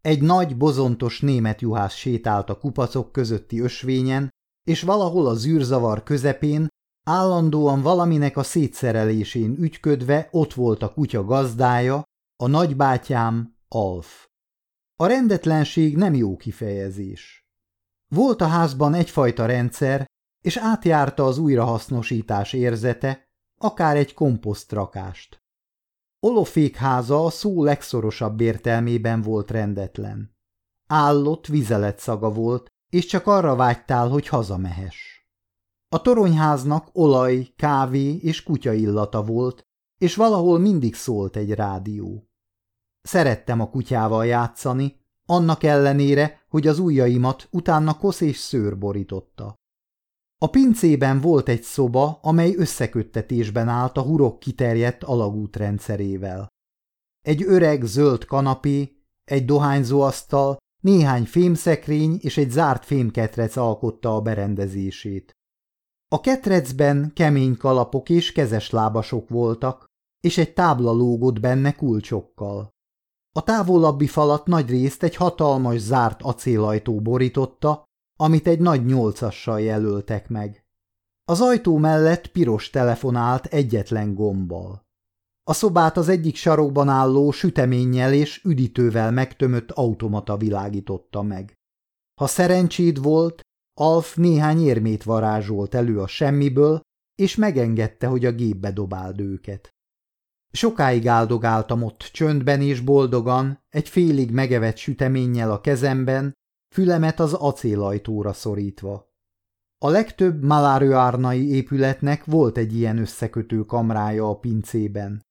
Egy 0.00 0.22
nagy, 0.22 0.56
bozontos 0.56 1.20
német 1.20 1.60
juhász 1.60 1.94
sétált 1.94 2.50
a 2.50 2.58
kupacok 2.58 3.12
közötti 3.12 3.60
ösvényen, 3.60 4.34
és 4.64 4.82
valahol 4.82 5.26
az 5.26 5.46
űrzavar 5.46 6.02
közepén, 6.02 6.68
állandóan 7.04 7.82
valaminek 7.82 8.36
a 8.36 8.42
szétszerelésén 8.42 9.56
ügyködve 9.58 10.28
ott 10.30 10.54
volt 10.54 10.82
a 10.82 10.92
kutya 10.92 11.24
gazdája, 11.24 12.02
a 12.36 12.46
nagybátyám, 12.46 13.56
Alf. 13.68 14.28
A 14.96 15.06
rendetlenség 15.06 15.96
nem 15.96 16.14
jó 16.14 16.36
kifejezés. 16.36 17.46
Volt 18.08 18.40
a 18.40 18.46
házban 18.46 18.94
egyfajta 18.94 19.46
rendszer, 19.46 20.06
és 20.46 20.56
átjárta 20.56 21.24
az 21.24 21.38
újrahasznosítás 21.38 22.52
érzete, 22.52 23.28
akár 23.58 23.96
egy 23.96 24.14
komposztrakást. 24.14 25.42
Olofék 26.20 26.76
háza 26.76 27.24
a 27.24 27.30
szó 27.30 27.64
legszorosabb 27.64 28.40
értelmében 28.40 29.22
volt 29.22 29.50
rendetlen. 29.50 30.36
Állott 30.86 31.46
vizelet 31.46 31.98
szaga 31.98 32.32
volt, 32.32 32.66
és 32.88 33.06
csak 33.06 33.26
arra 33.26 33.56
vágytál, 33.56 34.08
hogy 34.08 34.28
hazamehess. 34.28 34.96
A 35.88 36.02
toronyháznak 36.02 36.88
olaj, 36.92 37.48
kávé 37.56 38.14
és 38.14 38.42
kutya 38.42 38.72
illata 38.72 39.24
volt, 39.24 39.62
és 39.98 40.14
valahol 40.14 40.58
mindig 40.58 40.94
szólt 40.94 41.36
egy 41.36 41.54
rádió. 41.54 42.28
Szerettem 43.02 43.60
a 43.60 43.70
kutyával 43.70 44.26
játszani, 44.26 45.00
annak 45.24 45.62
ellenére, 45.62 46.44
hogy 46.48 46.66
az 46.66 46.78
ujjaimat 46.78 47.48
utána 47.50 47.98
kosz 47.98 48.20
és 48.20 48.36
szőr 48.36 48.78
borította. 48.78 49.54
A 50.38 50.46
pincében 50.46 51.20
volt 51.20 51.48
egy 51.48 51.62
szoba, 51.62 52.18
amely 52.22 52.54
összeköttetésben 52.56 53.68
állt 53.68 53.96
a 53.96 54.02
hurok 54.02 54.38
kiterjedt 54.38 55.04
alagút 55.04 55.56
rendszerével. 55.56 56.48
Egy 57.20 57.42
öreg 57.42 57.84
zöld 57.84 58.24
kanapé, 58.24 58.96
egy 59.24 59.44
dohányzóasztal, 59.44 60.56
néhány 60.82 61.24
fémszekrény 61.24 62.18
és 62.20 62.36
egy 62.36 62.50
zárt 62.50 62.84
fémketrec 62.84 63.56
alkotta 63.56 64.14
a 64.14 64.20
berendezését. 64.20 65.32
A 66.08 66.20
ketrecben 66.20 67.12
kemény 67.14 67.56
kalapok 67.56 68.08
és 68.08 68.32
kezes 68.32 68.70
lábasok 68.70 69.28
voltak, 69.28 69.84
és 70.20 70.38
egy 70.38 70.52
tábla 70.52 70.92
lógott 70.92 71.40
benne 71.40 71.72
kulcsokkal. 71.74 72.68
A 73.32 73.42
távolabbi 73.42 74.06
falat 74.06 74.46
nagy 74.46 74.68
részt 74.68 75.02
egy 75.02 75.16
hatalmas 75.16 75.78
zárt 75.78 76.22
acélajtó 76.22 77.00
borította, 77.00 77.84
amit 78.16 78.46
egy 78.46 78.58
nagy 78.58 78.84
nyolcassal 78.84 79.60
jelöltek 79.60 80.28
meg. 80.28 80.64
Az 81.24 81.40
ajtó 81.40 81.76
mellett 81.76 82.26
piros 82.26 82.70
telefonált 82.70 83.46
egyetlen 83.46 84.14
gombbal. 84.14 84.84
A 85.42 85.52
szobát 85.52 85.96
az 85.96 86.08
egyik 86.08 86.36
sarokban 86.36 86.88
álló 86.88 87.30
süteménnyel 87.30 88.12
és 88.12 88.44
üdítővel 88.44 89.10
megtömött 89.10 89.70
automata 89.70 90.36
világította 90.36 91.22
meg. 91.22 91.54
Ha 92.20 92.26
szerencséd 92.26 93.02
volt, 93.02 93.40
Alf 93.80 94.16
néhány 94.16 94.60
érmét 94.60 95.02
varázsolt 95.02 95.74
elő 95.74 96.00
a 96.00 96.06
semmiből, 96.06 96.80
és 97.14 97.36
megengedte, 97.36 98.06
hogy 98.06 98.24
a 98.24 98.32
gépbe 98.32 98.72
dobáld 98.72 99.20
őket. 99.20 99.68
Sokáig 100.52 101.06
áldogáltam 101.06 101.82
ott 101.82 102.00
csöndben 102.12 102.60
és 102.62 102.80
boldogan, 102.80 103.64
egy 103.68 103.88
félig 103.88 104.30
megevett 104.30 104.76
süteménnyel 104.76 105.50
a 105.50 105.60
kezemben, 105.60 106.32
fülemet 106.74 107.20
az 107.20 107.32
acélajtóra 107.32 108.32
szorítva. 108.32 109.14
A 109.78 109.88
legtöbb 109.88 110.44
malárőárnai 110.44 111.50
épületnek 111.50 112.24
volt 112.24 112.56
egy 112.56 112.76
ilyen 112.76 112.98
összekötő 112.98 113.64
kamrája 113.64 114.28
a 114.28 114.38
pincében. 114.38 115.24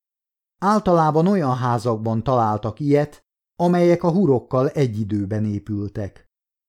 Általában 0.62 1.28
olyan 1.28 1.56
házakban 1.56 2.24
találtak 2.24 2.80
ilyet, 2.80 3.22
amelyek 3.56 4.04
a 4.04 4.12
hurokkal 4.12 4.70
egy 4.70 5.00
időben 5.00 5.46
épültek. 5.46 6.26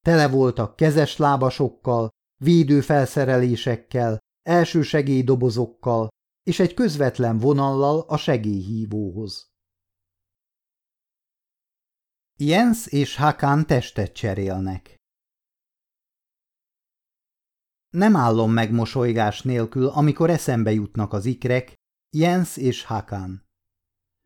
Tele 0.06 0.28
voltak 0.28 0.76
kezes 0.76 1.16
lábasokkal, 1.16 2.08
védőfelszerelésekkel, 2.42 4.18
elsősegélydobozokkal 4.42 6.08
és 6.42 6.60
egy 6.60 6.74
közvetlen 6.74 7.38
vonallal 7.38 8.04
a 8.08 8.16
segélyhívóhoz. 8.16 9.46
Jens 12.38 12.86
és 12.86 13.16
Hakan 13.16 13.66
testet 13.66 14.12
cserélnek. 14.12 14.96
Nem 17.88 18.16
állom 18.16 18.52
meg 18.52 18.72
mosolygás 18.72 19.42
nélkül, 19.42 19.86
amikor 19.86 20.30
eszembe 20.30 20.72
jutnak 20.72 21.12
az 21.12 21.24
ikrek, 21.24 21.74
Jens 22.16 22.56
és 22.56 22.84
Hakan. 22.84 23.44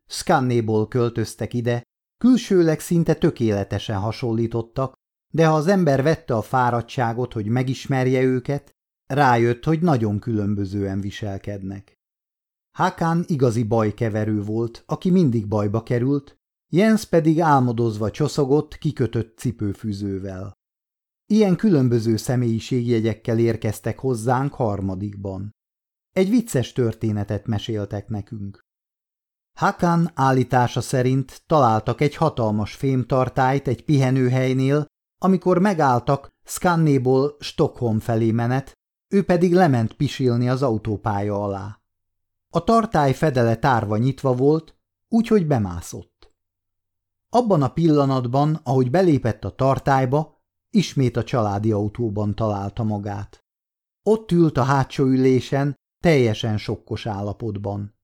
Skannéból 0.09 0.87
költöztek 0.87 1.53
ide, 1.53 1.83
külsőleg 2.17 2.79
szinte 2.79 3.13
tökéletesen 3.15 3.99
hasonlítottak, 3.99 4.93
de 5.33 5.47
ha 5.47 5.55
az 5.55 5.67
ember 5.67 6.03
vette 6.03 6.35
a 6.35 6.41
fáradtságot, 6.41 7.33
hogy 7.33 7.45
megismerje 7.45 8.21
őket, 8.21 8.71
rájött, 9.05 9.63
hogy 9.63 9.81
nagyon 9.81 10.19
különbözően 10.19 11.01
viselkednek. 11.01 11.93
Hakan 12.77 13.23
igazi 13.27 13.63
bajkeverő 13.63 14.41
volt, 14.41 14.83
aki 14.85 15.09
mindig 15.09 15.47
bajba 15.47 15.83
került, 15.83 16.40
Jens 16.73 17.05
pedig 17.05 17.39
álmodozva 17.39 18.11
csoszogott 18.11 18.77
kikötött 18.77 19.37
cipőfűzővel. 19.37 20.53
Ilyen 21.25 21.55
különböző 21.55 22.17
személyiségjegyekkel 22.17 23.39
érkeztek 23.39 23.99
hozzánk 23.99 24.53
harmadikban. 24.53 25.51
Egy 26.11 26.29
vicces 26.29 26.71
történetet 26.71 27.47
meséltek 27.47 28.07
nekünk. 28.07 28.59
Hakan 29.57 30.11
állítása 30.13 30.81
szerint 30.81 31.43
találtak 31.45 32.01
egy 32.01 32.15
hatalmas 32.15 32.75
fémtartályt 32.75 33.67
egy 33.67 33.83
pihenőhelynél, 33.83 34.85
amikor 35.21 35.57
megálltak 35.57 36.29
Skannéból 36.43 37.35
Stockholm 37.39 37.99
felé 37.99 38.31
menet, 38.31 38.73
ő 39.13 39.23
pedig 39.23 39.53
lement 39.53 39.93
pisilni 39.93 40.49
az 40.49 40.61
autópálya 40.61 41.43
alá. 41.43 41.81
A 42.49 42.63
tartály 42.63 43.13
fedele 43.13 43.55
tárva 43.55 43.97
nyitva 43.97 44.35
volt, 44.35 44.75
úgyhogy 45.07 45.47
bemászott. 45.47 46.10
Abban 47.33 47.61
a 47.61 47.73
pillanatban, 47.73 48.59
ahogy 48.63 48.91
belépett 48.91 49.43
a 49.43 49.55
tartályba, 49.55 50.41
ismét 50.69 51.17
a 51.17 51.23
családi 51.23 51.71
autóban 51.71 52.35
találta 52.35 52.83
magát. 52.83 53.45
Ott 54.03 54.31
ült 54.31 54.57
a 54.57 54.63
hátsó 54.63 55.03
ülésen, 55.03 55.75
teljesen 55.99 56.57
sokkos 56.57 57.05
állapotban. 57.05 57.95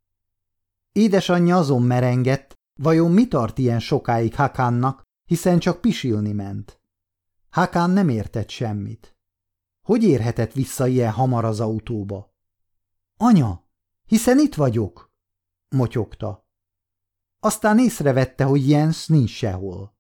Édesanyja 0.92 1.58
azon 1.58 1.84
merengett, 1.84 2.54
vajon 2.80 3.12
mi 3.12 3.28
tart 3.28 3.58
ilyen 3.58 3.80
sokáig 3.80 4.36
Hakánnak, 4.36 5.04
hiszen 5.26 5.60
csak 5.60 5.82
pisilni 5.82 6.32
ment. 6.32 6.82
Hakán 7.50 7.90
nem 7.90 8.10
értett 8.10 8.50
semmit. 8.50 9.18
Hogy 9.82 10.04
érhetett 10.04 10.54
vissza 10.54 10.88
ilyen 10.88 11.12
hamar 11.12 11.46
az 11.46 11.60
autóba? 11.60 12.36
Anya, 13.18 13.64
hiszen 14.06 14.40
itt 14.40 14.56
vagyok, 14.56 15.12
motyogta. 15.70 16.47
Aztán 17.48 17.80
észrevette, 17.80 18.44
hogy 18.44 18.70
Jens 18.70 19.08
nincs 19.08 19.30
sehol. 19.30 19.98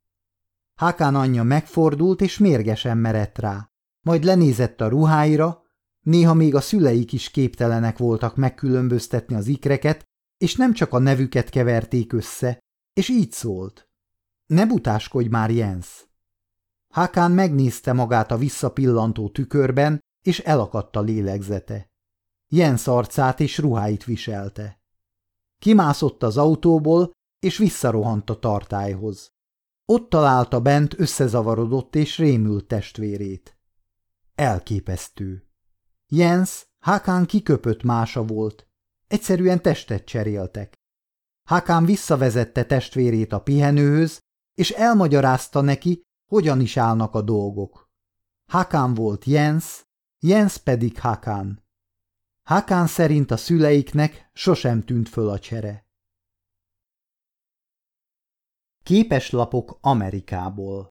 Hákán 0.75 1.15
anyja 1.15 1.43
megfordult 1.43 2.21
és 2.21 2.37
mérgesen 2.37 2.97
merett 2.97 3.37
rá, 3.37 3.69
majd 4.01 4.23
lenézett 4.23 4.81
a 4.81 4.87
ruháira, 4.87 5.63
néha 5.99 6.33
még 6.33 6.55
a 6.55 6.61
szüleik 6.61 7.13
is 7.13 7.29
képtelenek 7.29 7.97
voltak 7.97 8.35
megkülönböztetni 8.35 9.35
az 9.35 9.47
ikreket, 9.47 10.03
és 10.37 10.55
nem 10.55 10.73
csak 10.73 10.93
a 10.93 10.99
nevüket 10.99 11.49
keverték 11.49 12.13
össze, 12.13 12.59
és 12.93 13.09
így 13.09 13.31
szólt. 13.31 13.89
Ne 14.45 14.65
butáskodj 14.65 15.27
már, 15.27 15.51
Jens! 15.51 16.07
Hákán 16.89 17.31
megnézte 17.31 17.93
magát 17.93 18.31
a 18.31 18.37
visszapillantó 18.37 19.29
tükörben, 19.29 19.99
és 20.21 20.39
elakadt 20.39 20.95
a 20.95 21.01
lélegzete. 21.01 21.89
Jens 22.47 22.87
arcát 22.87 23.39
és 23.39 23.57
ruháit 23.57 24.03
viselte. 24.03 24.79
Kimászott 25.59 26.23
az 26.23 26.37
autóból, 26.37 27.15
és 27.39 27.57
visszarohant 27.57 28.29
a 28.29 28.39
tartályhoz. 28.39 29.31
Ott 29.85 30.09
találta 30.09 30.61
bent 30.61 30.99
összezavarodott 30.99 31.95
és 31.95 32.17
rémült 32.17 32.67
testvérét. 32.67 33.57
Elképesztő. 34.35 35.47
Jens, 36.07 36.67
Hákán 36.79 37.25
kiköpött 37.25 37.83
mása 37.83 38.23
volt. 38.23 38.67
Egyszerűen 39.07 39.61
testet 39.61 40.05
cseréltek. 40.05 40.73
Hákán 41.43 41.85
visszavezette 41.85 42.65
testvérét 42.65 43.31
a 43.33 43.41
pihenőhöz, 43.41 44.19
és 44.53 44.69
elmagyarázta 44.69 45.61
neki, 45.61 46.01
hogyan 46.25 46.61
is 46.61 46.77
állnak 46.77 47.13
a 47.13 47.21
dolgok. 47.21 47.89
Hákán 48.45 48.93
volt 48.93 49.25
Jens, 49.25 49.85
Jens 50.19 50.57
pedig 50.57 50.97
Hákán. 50.97 51.65
Hákán 52.43 52.87
szerint 52.87 53.31
a 53.31 53.37
szüleiknek 53.37 54.29
sosem 54.33 54.83
tűnt 54.83 55.09
föl 55.09 55.29
a 55.29 55.39
csere. 55.39 55.86
Képeslapok 58.87 59.77
Amerikából 59.81 60.89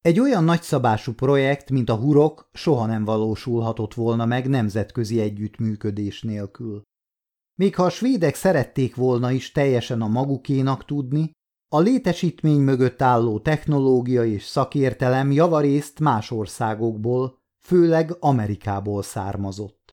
Egy 0.00 0.20
olyan 0.20 0.44
nagyszabású 0.44 1.12
projekt, 1.12 1.70
mint 1.70 1.88
a 1.88 1.96
Hurok, 1.96 2.50
soha 2.52 2.86
nem 2.86 3.04
valósulhatott 3.04 3.94
volna 3.94 4.26
meg 4.26 4.48
nemzetközi 4.48 5.20
együttműködés 5.20 6.22
nélkül. 6.22 6.82
Még 7.58 7.74
ha 7.74 7.82
a 7.82 7.90
svédek 7.90 8.34
szerették 8.34 8.94
volna 8.94 9.30
is 9.30 9.52
teljesen 9.52 10.02
a 10.02 10.08
magukénak 10.08 10.84
tudni, 10.84 11.30
a 11.68 11.78
létesítmény 11.80 12.60
mögött 12.60 13.02
álló 13.02 13.38
technológia 13.38 14.24
és 14.24 14.44
szakértelem 14.44 15.32
javarészt 15.32 15.98
más 15.98 16.30
országokból, 16.30 17.38
főleg 17.64 18.16
Amerikából 18.20 19.02
származott. 19.02 19.90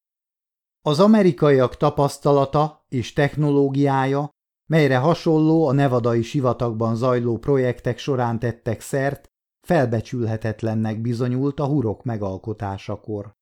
Az 0.82 1.00
amerikaiak 1.00 1.78
tapasztalata 1.78 2.86
és 2.90 3.14
technológiája, 3.14 4.36
melyre 4.68 4.98
hasonló 4.98 5.68
a 5.68 5.72
nevadai 5.72 6.22
sivatagban 6.22 6.96
zajló 6.96 7.38
projektek 7.38 7.98
során 7.98 8.40
tettek 8.40 8.82
szert, 8.82 9.26
felbecsülhetetlennek 9.68 11.02
bizonyult 11.02 11.60
a 11.60 11.66
hurok 11.66 12.04
megalkotásakor. 12.04 13.36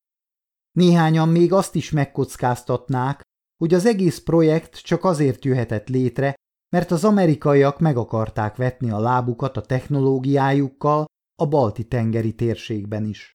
Néhányan 0.72 1.30
még 1.30 1.54
azt 1.54 1.76
is 1.76 1.92
megkockáztatnák, 1.92 3.22
hogy 3.58 3.74
az 3.74 3.86
egész 3.86 4.20
projekt 4.20 4.82
csak 4.82 5.04
azért 5.04 5.46
jöhetett 5.46 5.88
létre, 5.88 6.34
mert 6.76 6.92
az 6.92 7.04
amerikaiak 7.04 7.80
meg 7.80 7.98
akarták 7.98 8.56
vetni 8.56 8.90
a 8.90 9.00
lábukat 9.00 9.58
a 9.58 9.62
technológiájukkal 9.62 11.06
a 11.42 11.48
balti-tengeri 11.48 12.36
térségben 12.36 13.06
is. 13.06 13.34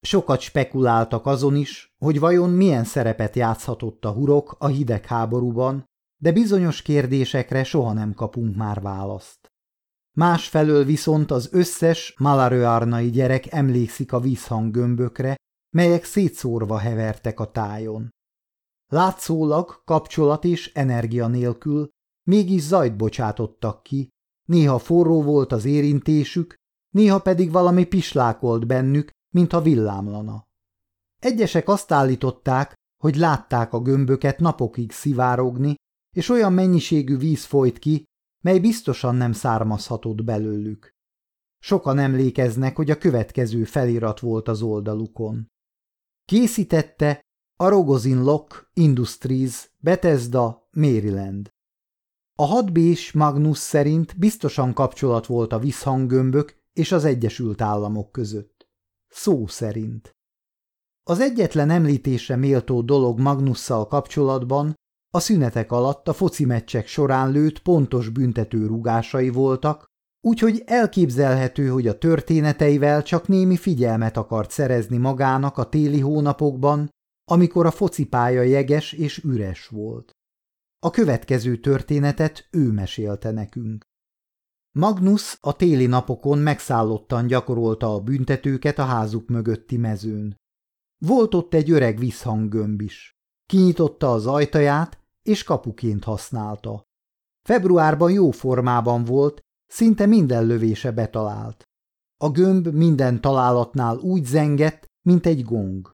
Sokat 0.00 0.40
spekuláltak 0.40 1.26
azon 1.26 1.56
is, 1.56 1.94
hogy 2.04 2.20
vajon 2.20 2.50
milyen 2.50 2.84
szerepet 2.84 3.36
játszhatott 3.36 4.04
a 4.04 4.12
hurok 4.12 4.56
a 4.58 4.66
hidegháborúban, 4.66 5.84
de 6.20 6.32
bizonyos 6.32 6.82
kérdésekre 6.82 7.64
soha 7.64 7.92
nem 7.92 8.14
kapunk 8.14 8.56
már 8.56 8.80
választ. 8.80 9.48
Másfelől 10.16 10.84
viszont 10.84 11.30
az 11.30 11.48
összes 11.52 12.14
malarőárnai 12.18 13.10
gyerek 13.10 13.52
emlékszik 13.52 14.12
a 14.12 14.20
vízhanggömbökre, 14.20 15.36
melyek 15.76 16.04
szétszórva 16.04 16.78
hevertek 16.78 17.40
a 17.40 17.50
tájon. 17.50 18.08
Látszólag 18.92 19.82
kapcsolat 19.84 20.44
és 20.44 20.72
energia 20.74 21.26
nélkül 21.26 21.88
mégis 22.28 22.62
zajt 22.62 22.96
bocsátottak 22.96 23.82
ki, 23.82 24.08
néha 24.48 24.78
forró 24.78 25.22
volt 25.22 25.52
az 25.52 25.64
érintésük, 25.64 26.54
néha 26.94 27.18
pedig 27.18 27.50
valami 27.50 27.84
pislákolt 27.84 28.66
bennük, 28.66 29.10
mintha 29.34 29.60
villámlana. 29.60 30.48
Egyesek 31.18 31.68
azt 31.68 31.92
állították, 31.92 32.74
hogy 33.02 33.16
látták 33.16 33.72
a 33.72 33.80
gömböket 33.80 34.38
napokig 34.38 34.92
szivárogni, 34.92 35.74
és 36.10 36.28
olyan 36.28 36.52
mennyiségű 36.52 37.16
víz 37.16 37.44
folyt 37.44 37.78
ki, 37.78 38.04
mely 38.44 38.58
biztosan 38.58 39.14
nem 39.14 39.32
származhatott 39.32 40.24
belőlük. 40.24 40.94
Sokan 41.58 41.98
emlékeznek, 41.98 42.76
hogy 42.76 42.90
a 42.90 42.98
következő 42.98 43.64
felirat 43.64 44.20
volt 44.20 44.48
az 44.48 44.62
oldalukon. 44.62 45.46
Készítette 46.24 47.20
a 47.56 47.68
Rogozin 47.68 48.22
Lock 48.22 48.70
Industries, 48.74 49.70
Bethesda, 49.78 50.68
Maryland. 50.70 51.50
A 52.38 52.44
hadbés 52.44 53.12
Magnus 53.12 53.58
szerint 53.58 54.18
biztosan 54.18 54.72
kapcsolat 54.72 55.26
volt 55.26 55.52
a 55.52 55.58
visszhanggömbök 55.58 56.58
és 56.72 56.92
az 56.92 57.04
Egyesült 57.04 57.60
Államok 57.60 58.12
között. 58.12 58.68
Szó 59.08 59.46
szerint. 59.46 60.16
Az 61.02 61.20
egyetlen 61.20 61.70
említésre 61.70 62.36
méltó 62.36 62.82
dolog 62.82 63.20
Magnusszal 63.20 63.86
kapcsolatban 63.86 64.74
a 65.10 65.20
szünetek 65.20 65.72
alatt 65.72 66.08
a 66.08 66.12
foci 66.12 66.44
meccsek 66.44 66.86
során 66.86 67.30
lőtt 67.30 67.58
pontos 67.58 68.08
büntető 68.08 68.66
rugásai 68.66 69.28
voltak, 69.28 69.86
úgyhogy 70.20 70.62
elképzelhető, 70.66 71.68
hogy 71.68 71.86
a 71.86 71.98
történeteivel 71.98 73.02
csak 73.02 73.28
némi 73.28 73.56
figyelmet 73.56 74.16
akart 74.16 74.50
szerezni 74.50 74.96
magának 74.96 75.58
a 75.58 75.68
téli 75.68 76.00
hónapokban, 76.00 76.88
amikor 77.30 77.66
a 77.66 77.70
focipálya 77.70 78.42
jeges 78.42 78.92
és 78.92 79.18
üres 79.18 79.66
volt. 79.66 80.10
A 80.78 80.90
következő 80.90 81.56
történetet 81.56 82.48
ő 82.50 82.70
mesélte 82.70 83.30
nekünk. 83.30 83.84
Magnus 84.78 85.38
a 85.40 85.56
téli 85.56 85.86
napokon 85.86 86.38
megszállottan 86.38 87.26
gyakorolta 87.26 87.94
a 87.94 88.00
büntetőket 88.00 88.78
a 88.78 88.84
házuk 88.84 89.28
mögötti 89.28 89.76
mezőn. 89.76 90.36
Volt 91.06 91.34
ott 91.34 91.54
egy 91.54 91.70
öreg 91.70 91.98
visszhanggömb 91.98 92.80
is. 92.80 93.14
Kinyitotta 93.46 94.12
az 94.12 94.26
ajtaját, 94.26 94.99
és 95.22 95.42
kapuként 95.42 96.04
használta. 96.04 96.82
Februárban 97.42 98.12
jó 98.12 98.30
formában 98.30 99.04
volt, 99.04 99.40
szinte 99.66 100.06
minden 100.06 100.46
lövése 100.46 100.92
betalált. 100.92 101.64
A 102.16 102.30
gömb 102.30 102.66
minden 102.66 103.20
találatnál 103.20 103.96
úgy 103.96 104.24
zengett, 104.24 104.86
mint 105.06 105.26
egy 105.26 105.44
gong. 105.44 105.90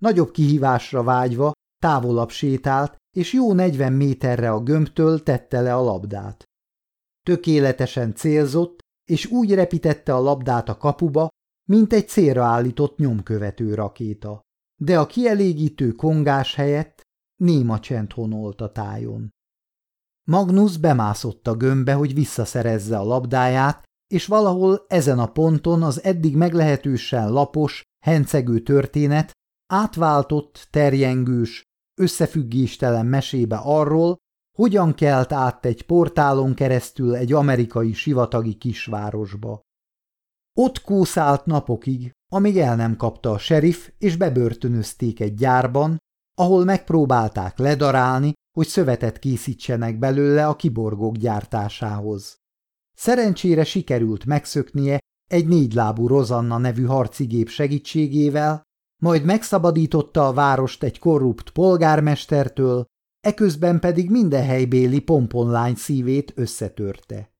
Nagyobb 0.00 0.30
kihívásra 0.30 1.02
vágyva 1.02 1.52
távolabb 1.80 2.30
sétált, 2.30 2.96
és 3.16 3.32
jó 3.32 3.52
negyven 3.52 3.92
méterre 3.92 4.50
a 4.50 4.62
gömbtől 4.62 5.22
tette 5.22 5.60
le 5.60 5.74
a 5.74 5.82
labdát. 5.82 6.44
Tökéletesen 7.22 8.14
célzott, 8.14 8.78
és 9.10 9.26
úgy 9.26 9.54
repítette 9.54 10.14
a 10.14 10.20
labdát 10.20 10.68
a 10.68 10.76
kapuba, 10.76 11.28
mint 11.68 11.92
egy 11.92 12.08
célra 12.08 12.44
állított 12.44 12.96
nyomkövető 12.96 13.74
rakéta. 13.74 14.40
De 14.80 14.98
a 14.98 15.06
kielégítő 15.06 15.92
kongás 15.92 16.54
helyett 16.54 16.99
néma 17.40 17.78
csend 17.80 18.12
honolt 18.12 18.60
a 18.60 18.72
tájon. 18.72 19.30
Magnus 20.28 20.76
bemászott 20.76 21.46
a 21.46 21.54
gömbbe, 21.54 21.92
hogy 21.94 22.14
visszaszerezze 22.14 22.98
a 22.98 23.04
labdáját, 23.04 23.82
és 24.06 24.26
valahol 24.26 24.84
ezen 24.88 25.18
a 25.18 25.32
ponton 25.32 25.82
az 25.82 26.02
eddig 26.02 26.36
meglehetősen 26.36 27.32
lapos, 27.32 27.82
hencegő 28.04 28.60
történet 28.60 29.32
átváltott, 29.72 30.68
terjengős, 30.70 31.62
összefüggéstelen 32.00 33.06
mesébe 33.06 33.56
arról, 33.56 34.16
hogyan 34.56 34.94
kelt 34.94 35.32
át 35.32 35.64
egy 35.64 35.82
portálon 35.82 36.54
keresztül 36.54 37.14
egy 37.14 37.32
amerikai 37.32 37.92
sivatagi 37.92 38.54
kisvárosba. 38.54 39.60
Ott 40.58 40.80
kószált 40.80 41.46
napokig, 41.46 42.10
amíg 42.32 42.58
el 42.58 42.76
nem 42.76 42.96
kapta 42.96 43.30
a 43.30 43.38
serif, 43.38 43.92
és 43.98 44.16
bebörtönözték 44.16 45.20
egy 45.20 45.34
gyárban, 45.34 45.98
ahol 46.40 46.64
megpróbálták 46.64 47.58
ledarálni, 47.58 48.32
hogy 48.52 48.66
szövetet 48.66 49.18
készítsenek 49.18 49.98
belőle 49.98 50.46
a 50.46 50.56
kiborgók 50.56 51.16
gyártásához. 51.16 52.36
Szerencsére 52.92 53.64
sikerült 53.64 54.24
megszöknie 54.24 54.98
egy 55.30 55.46
négylábú 55.46 56.06
Rozanna 56.06 56.58
nevű 56.58 56.84
harcigép 56.84 57.48
segítségével, 57.48 58.62
majd 59.02 59.24
megszabadította 59.24 60.26
a 60.26 60.32
várost 60.32 60.82
egy 60.82 60.98
korrupt 60.98 61.50
polgármestertől, 61.50 62.84
eközben 63.20 63.80
pedig 63.80 64.10
minden 64.10 64.44
helybéli 64.44 65.00
pomponlány 65.00 65.74
szívét 65.74 66.32
összetörte. 66.36 67.32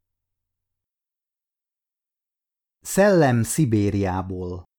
Szellem 2.80 3.42
Szibériából 3.42 4.69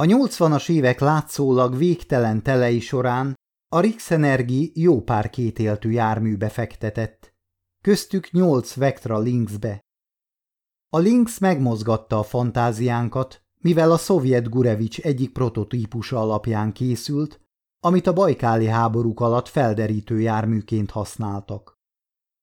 A 0.00 0.04
nyolcvanas 0.04 0.68
évek 0.68 1.00
látszólag 1.00 1.76
végtelen 1.76 2.42
telei 2.42 2.80
során 2.80 3.34
a 3.72 3.80
Rixenergi 3.80 4.72
jó 4.74 5.02
pár 5.02 5.30
kétéltű 5.30 5.90
járműbe 5.90 6.48
fektetett, 6.48 7.34
köztük 7.82 8.30
nyolc 8.30 8.74
Vectra 8.74 9.18
Lynxbe. 9.18 9.80
A 10.88 10.98
Lynx 10.98 11.38
megmozgatta 11.38 12.18
a 12.18 12.22
fantáziánkat, 12.22 13.42
mivel 13.62 13.92
a 13.92 13.96
szovjet 13.96 14.48
Gurevics 14.48 15.00
egyik 15.00 15.32
prototípusa 15.32 16.20
alapján 16.20 16.72
készült, 16.72 17.40
amit 17.80 18.06
a 18.06 18.12
bajkáli 18.12 18.66
háborúk 18.66 19.20
alatt 19.20 19.48
felderítő 19.48 20.20
járműként 20.20 20.90
használtak. 20.90 21.74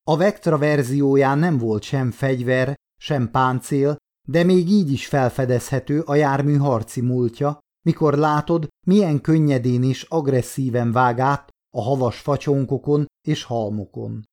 A 0.03 0.17
Vectra 0.17 0.57
verzióján 0.57 1.39
nem 1.39 1.57
volt 1.57 1.83
sem 1.83 2.11
fegyver, 2.11 2.75
sem 2.99 3.31
páncél, 3.31 3.97
de 4.29 4.43
még 4.43 4.69
így 4.69 4.91
is 4.91 5.07
felfedezhető 5.07 6.01
a 6.01 6.15
jármű 6.15 6.55
harci 6.55 7.01
múltja, 7.01 7.59
mikor 7.85 8.13
látod, 8.13 8.67
milyen 8.85 9.21
könnyedén 9.21 9.83
és 9.83 10.03
agresszíven 10.03 10.91
vág 10.91 11.19
át 11.19 11.49
a 11.69 11.81
havas 11.81 12.19
facsonkokon 12.19 13.05
és 13.27 13.43
halmokon. 13.43 14.23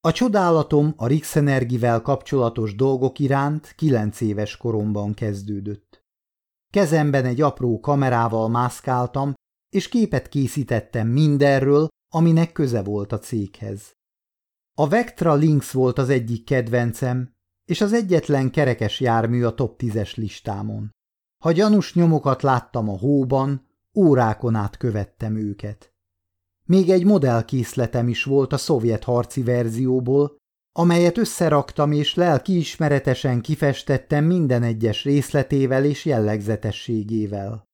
A 0.00 0.12
csodálatom 0.12 0.92
a 0.96 1.06
Rixenergivel 1.06 2.02
kapcsolatos 2.02 2.74
dolgok 2.74 3.18
iránt 3.18 3.74
kilenc 3.76 4.20
éves 4.20 4.56
koromban 4.56 5.14
kezdődött. 5.14 6.00
Kezemben 6.72 7.24
egy 7.24 7.40
apró 7.40 7.80
kamerával 7.80 8.48
mászkáltam, 8.48 9.34
és 9.68 9.88
képet 9.88 10.28
készítettem 10.28 11.08
mindenről, 11.08 11.88
aminek 12.12 12.52
köze 12.52 12.82
volt 12.82 13.12
a 13.12 13.18
céghez. 13.18 13.92
A 14.78 14.88
Vectra 14.88 15.34
Lynx 15.34 15.72
volt 15.72 15.98
az 15.98 16.08
egyik 16.08 16.44
kedvencem, 16.44 17.32
és 17.70 17.80
az 17.80 17.92
egyetlen 17.92 18.50
kerekes 18.50 19.00
jármű 19.00 19.44
a 19.44 19.54
top 19.54 19.80
10-es 19.82 20.16
listámon. 20.16 20.90
Ha 21.42 21.52
gyanús 21.52 21.94
nyomokat 21.94 22.42
láttam 22.42 22.88
a 22.88 22.98
hóban, 22.98 23.66
órákon 23.94 24.54
át 24.54 24.76
követtem 24.76 25.36
őket. 25.36 25.92
Még 26.64 26.90
egy 26.90 27.04
modellkészletem 27.04 28.08
is 28.08 28.24
volt 28.24 28.52
a 28.52 28.56
szovjet 28.56 29.04
harci 29.04 29.42
verzióból, 29.42 30.36
amelyet 30.72 31.18
összeraktam 31.18 31.92
és 31.92 32.14
lelkiismeretesen 32.14 33.40
kifestettem 33.40 34.24
minden 34.24 34.62
egyes 34.62 35.04
részletével 35.04 35.84
és 35.84 36.04
jellegzetességével. 36.04 37.64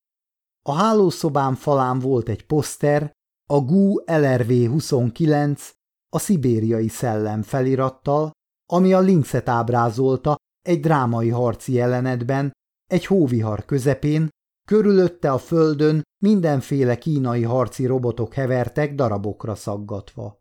A 0.63 0.73
hálószobám 0.73 1.55
falán 1.55 1.99
volt 1.99 2.29
egy 2.29 2.47
poszter, 2.47 3.13
a 3.49 3.61
GU 3.61 3.99
LRV 4.07 4.51
29, 4.71 5.73
a 6.09 6.19
szibériai 6.19 6.89
szellem 6.89 7.43
felirattal, 7.43 8.35
ami 8.67 8.93
a 8.93 9.01
Lynxet 9.01 9.49
ábrázolta 9.49 10.37
egy 10.63 10.81
drámai 10.81 11.29
harci 11.29 11.73
jelenetben, 11.73 12.53
egy 12.87 13.07
hóvihar 13.07 13.65
közepén, 13.65 14.29
körülötte 14.69 15.33
a 15.33 15.39
földön 15.39 16.03
mindenféle 16.23 16.99
kínai 16.99 17.43
harci 17.43 17.87
robotok 17.87 18.35
hevertek 18.35 18.95
darabokra 18.95 19.55
szaggatva. 19.55 20.39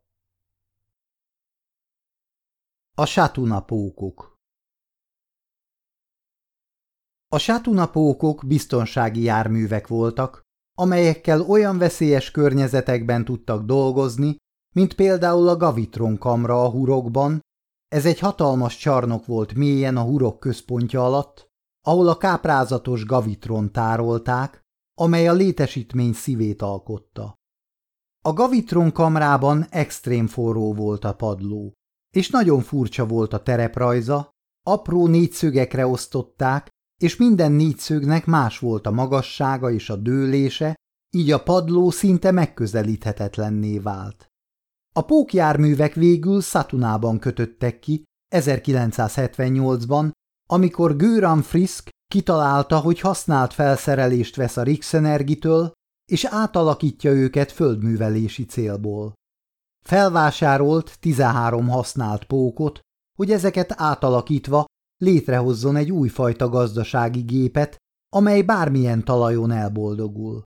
A 2.97 3.05
sátunapókok 3.05 4.33
A 7.27 7.37
sátunapókok 7.37 8.43
biztonsági 8.47 9.21
járművek 9.21 9.87
voltak, 9.87 10.41
amelyekkel 10.77 11.41
olyan 11.41 11.77
veszélyes 11.77 12.31
környezetekben 12.31 13.25
tudtak 13.25 13.65
dolgozni, 13.65 14.35
mint 14.75 14.93
például 14.95 15.47
a 15.47 15.57
Gavitron 15.57 16.17
kamra 16.17 16.63
a 16.63 16.69
hurokban, 16.69 17.39
ez 17.87 18.05
egy 18.05 18.19
hatalmas 18.19 18.77
csarnok 18.77 19.25
volt 19.25 19.53
mélyen 19.53 19.97
a 19.97 20.01
hurok 20.01 20.39
központja 20.39 21.05
alatt, 21.05 21.47
ahol 21.81 22.07
a 22.07 22.17
káprázatos 22.17 23.05
Gavitron 23.05 23.71
tárolták, 23.71 24.61
amely 24.97 25.27
a 25.27 25.33
létesítmény 25.33 26.13
szívét 26.13 26.61
alkotta. 26.61 27.35
A 28.21 28.33
Gavitron 28.33 28.91
kamrában 28.91 29.65
extrém 29.69 30.27
forró 30.27 30.73
volt 30.73 31.03
a 31.05 31.13
padló, 31.13 31.73
és 32.15 32.29
nagyon 32.29 32.61
furcsa 32.61 33.05
volt 33.05 33.33
a 33.33 33.43
tereprajza, 33.43 34.29
apró 34.67 35.07
négyszögekre 35.07 35.87
osztották, 35.87 36.69
és 37.01 37.15
minden 37.15 37.51
négyszögnek 37.51 38.25
más 38.25 38.59
volt 38.59 38.85
a 38.85 38.91
magassága 38.91 39.71
és 39.71 39.89
a 39.89 39.95
dőlése, 39.95 40.75
így 41.15 41.31
a 41.31 41.43
padló 41.43 41.89
szinte 41.89 42.31
megközelíthetetlenné 42.31 43.79
vált. 43.79 44.27
A 44.97 45.01
pókjárművek 45.01 45.93
végül 45.93 46.41
Szatunában 46.41 47.19
kötöttek 47.19 47.79
ki 47.79 48.03
1978-ban, 48.35 50.11
amikor 50.49 50.95
Göran 50.95 51.41
Frisk 51.41 51.89
kitalálta, 52.11 52.79
hogy 52.79 52.99
használt 52.99 53.53
felszerelést 53.53 54.35
vesz 54.35 54.57
a 54.57 54.63
Rixenergitől, 54.63 55.71
és 56.11 56.25
átalakítja 56.25 57.11
őket 57.11 57.51
földművelési 57.51 58.45
célból. 58.45 59.13
Felvásárolt 59.85 60.99
13 60.99 61.67
használt 61.67 62.23
pókot, 62.23 62.79
hogy 63.17 63.31
ezeket 63.31 63.73
átalakítva 63.81 64.65
létrehozzon 64.97 65.75
egy 65.75 65.91
újfajta 65.91 66.49
gazdasági 66.49 67.21
gépet, 67.21 67.77
amely 68.15 68.41
bármilyen 68.41 69.03
talajon 69.03 69.51
elboldogul. 69.51 70.43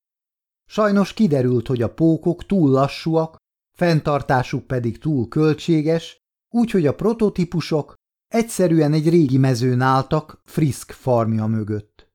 Sajnos 0.71 1.13
kiderült, 1.13 1.67
hogy 1.67 1.81
a 1.81 1.93
pókok 1.93 2.45
túl 2.45 2.69
lassúak, 2.69 3.37
fenntartásuk 3.79 4.67
pedig 4.67 4.97
túl 4.97 5.27
költséges, 5.27 6.21
úgyhogy 6.49 6.85
a 6.85 6.95
prototípusok 6.95 7.93
egyszerűen 8.27 8.93
egy 8.93 9.09
régi 9.09 9.37
mezőn 9.37 9.81
álltak 9.81 10.41
Frisk 10.45 10.91
farmja 10.91 11.45
mögött. 11.45 12.11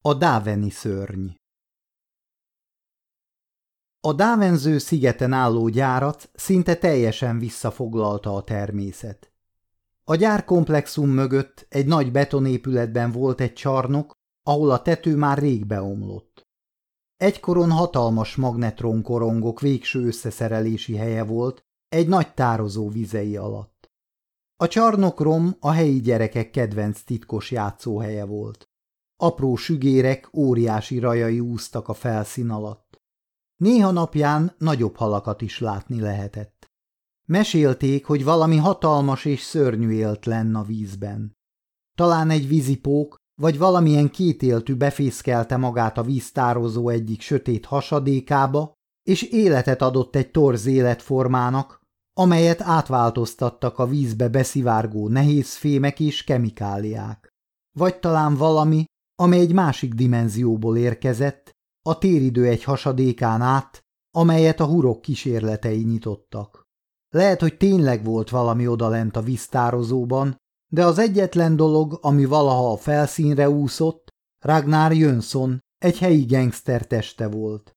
A 0.00 0.14
Dáveni 0.14 0.70
szörny 0.70 1.26
A 4.00 4.12
Dávenző 4.12 4.78
szigeten 4.78 5.32
álló 5.32 5.68
gyárat 5.68 6.30
szinte 6.34 6.76
teljesen 6.76 7.38
visszafoglalta 7.38 8.34
a 8.34 8.44
természet. 8.44 9.32
A 10.04 10.14
gyárkomplexum 10.14 11.10
mögött 11.10 11.66
egy 11.68 11.86
nagy 11.86 12.12
betonépületben 12.12 13.12
volt 13.12 13.40
egy 13.40 13.52
csarnok, 13.52 14.12
ahol 14.42 14.70
a 14.70 14.82
tető 14.82 15.16
már 15.16 15.38
rég 15.38 15.66
beomlott. 15.66 16.27
Egykoron 17.18 17.70
hatalmas 17.70 18.36
magnetronkorongok 18.36 19.60
végső 19.60 20.06
összeszerelési 20.06 20.96
helye 20.96 21.24
volt, 21.24 21.64
egy 21.88 22.08
nagy 22.08 22.34
tározó 22.34 22.88
vizei 22.88 23.36
alatt. 23.36 23.90
A 24.56 24.68
csarnokrom 24.68 25.56
a 25.60 25.70
helyi 25.70 26.00
gyerekek 26.00 26.50
kedvenc 26.50 27.02
titkos 27.02 27.50
játszóhelye 27.50 28.24
volt. 28.24 28.64
Apró 29.16 29.56
sügérek, 29.56 30.34
óriási 30.34 30.98
rajai 30.98 31.40
úztak 31.40 31.88
a 31.88 31.94
felszín 31.94 32.50
alatt. 32.50 33.02
Néha 33.56 33.90
napján 33.90 34.54
nagyobb 34.58 34.96
halakat 34.96 35.40
is 35.42 35.58
látni 35.58 36.00
lehetett. 36.00 36.66
Mesélték, 37.28 38.06
hogy 38.06 38.24
valami 38.24 38.56
hatalmas 38.56 39.24
és 39.24 39.42
szörnyű 39.42 39.90
élt 39.90 40.26
lenn 40.26 40.54
a 40.54 40.62
vízben. 40.62 41.36
Talán 41.94 42.30
egy 42.30 42.48
vízipók, 42.48 43.16
vagy 43.40 43.58
valamilyen 43.58 44.10
kétéltű 44.10 44.74
befészkelte 44.74 45.56
magát 45.56 45.98
a 45.98 46.02
víztározó 46.02 46.88
egyik 46.88 47.20
sötét 47.20 47.66
hasadékába, 47.66 48.72
és 49.02 49.22
életet 49.22 49.82
adott 49.82 50.16
egy 50.16 50.30
torz 50.30 50.66
életformának, 50.66 51.80
amelyet 52.14 52.60
átváltoztattak 52.60 53.78
a 53.78 53.86
vízbe 53.86 54.28
beszivárgó 54.28 55.08
nehéz 55.08 55.54
fémek 55.54 56.00
és 56.00 56.24
kemikáliák. 56.24 57.28
Vagy 57.78 57.98
talán 57.98 58.34
valami, 58.34 58.84
amely 59.14 59.40
egy 59.40 59.52
másik 59.52 59.94
dimenzióból 59.94 60.76
érkezett, 60.76 61.50
a 61.86 61.98
téridő 61.98 62.46
egy 62.46 62.64
hasadékán 62.64 63.40
át, 63.40 63.80
amelyet 64.16 64.60
a 64.60 64.66
hurok 64.66 65.00
kísérletei 65.00 65.82
nyitottak. 65.82 66.62
Lehet, 67.14 67.40
hogy 67.40 67.56
tényleg 67.56 68.04
volt 68.04 68.30
valami 68.30 68.66
odalent 68.66 69.16
a 69.16 69.22
víztározóban, 69.22 70.36
de 70.68 70.84
az 70.84 70.98
egyetlen 70.98 71.56
dolog, 71.56 71.98
ami 72.02 72.24
valaha 72.24 72.72
a 72.72 72.76
felszínre 72.76 73.50
úszott, 73.50 74.08
Ragnar 74.38 74.92
Jönsson, 74.92 75.58
egy 75.78 75.98
helyi 75.98 76.24
gangster 76.24 76.86
teste 76.86 77.28
volt. 77.28 77.72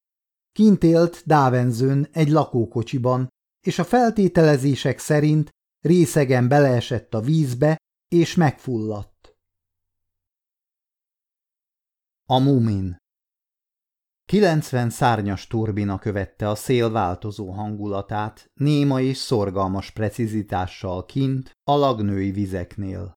Kint 0.52 0.84
élt 0.84 1.24
Dávenzőn 1.26 2.08
egy 2.12 2.30
lakókocsiban, 2.30 3.28
és 3.66 3.80
a 3.80 3.84
feltételezések 3.84 5.00
szerint 5.00 5.50
részegen 5.86 6.48
beleesett 6.48 7.14
a 7.14 7.22
vízbe, 7.22 7.78
és 8.08 8.36
megfulladt. 8.36 9.36
A 12.26 12.40
Mumin 12.40 13.01
90 14.32 14.90
szárnyas 14.90 15.48
turbina 15.48 16.00
követte 16.00 16.50
a 16.50 16.56
szél 16.56 16.92
változó 16.92 17.50
hangulatát, 17.50 18.52
néma 18.54 19.02
és 19.02 19.18
szorgalmas 19.18 19.92
precizitással 19.92 21.06
kint, 21.06 21.52
a 21.64 21.76
lagnői 21.76 22.32
vizeknél. 22.32 23.14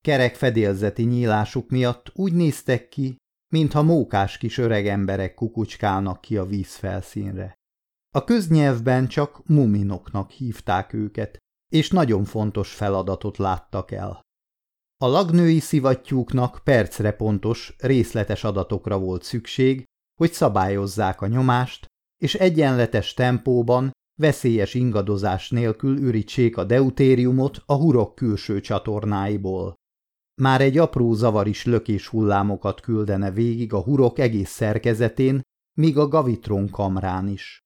Kerek 0.00 0.34
fedélzeti 0.34 1.02
nyílásuk 1.02 1.70
miatt 1.70 2.10
úgy 2.14 2.32
néztek 2.32 2.88
ki, 2.88 3.16
mintha 3.52 3.82
mókás 3.82 4.38
kis 4.38 4.58
öreg 4.58 4.86
emberek 4.86 5.34
kukucskálnak 5.34 6.20
ki 6.20 6.36
a 6.36 6.44
vízfelszínre. 6.44 7.54
A 8.14 8.24
köznyelvben 8.24 9.08
csak 9.08 9.46
muminoknak 9.46 10.30
hívták 10.30 10.92
őket, 10.92 11.38
és 11.68 11.90
nagyon 11.90 12.24
fontos 12.24 12.74
feladatot 12.74 13.36
láttak 13.36 13.90
el. 13.90 14.20
A 14.96 15.06
lagnői 15.06 15.58
szivattyúknak 15.58 16.60
percre 16.64 17.12
pontos, 17.12 17.74
részletes 17.78 18.44
adatokra 18.44 18.98
volt 18.98 19.22
szükség, 19.22 19.84
hogy 20.22 20.32
szabályozzák 20.32 21.20
a 21.20 21.26
nyomást, 21.26 21.86
és 22.16 22.34
egyenletes 22.34 23.14
tempóban, 23.14 23.90
veszélyes 24.20 24.74
ingadozás 24.74 25.50
nélkül 25.50 25.98
ürítsék 25.98 26.56
a 26.56 26.64
deutériumot 26.64 27.62
a 27.66 27.74
hurok 27.74 28.14
külső 28.14 28.60
csatornáiból. 28.60 29.74
Már 30.40 30.60
egy 30.60 30.78
apró 30.78 31.14
zavar 31.14 31.46
is 31.46 31.64
lökés 31.64 32.08
hullámokat 32.08 32.80
küldene 32.80 33.30
végig 33.30 33.72
a 33.72 33.82
hurok 33.82 34.18
egész 34.18 34.50
szerkezetén, 34.50 35.40
míg 35.78 35.98
a 35.98 36.08
gavitron 36.08 36.70
kamrán 36.70 37.28
is. 37.28 37.58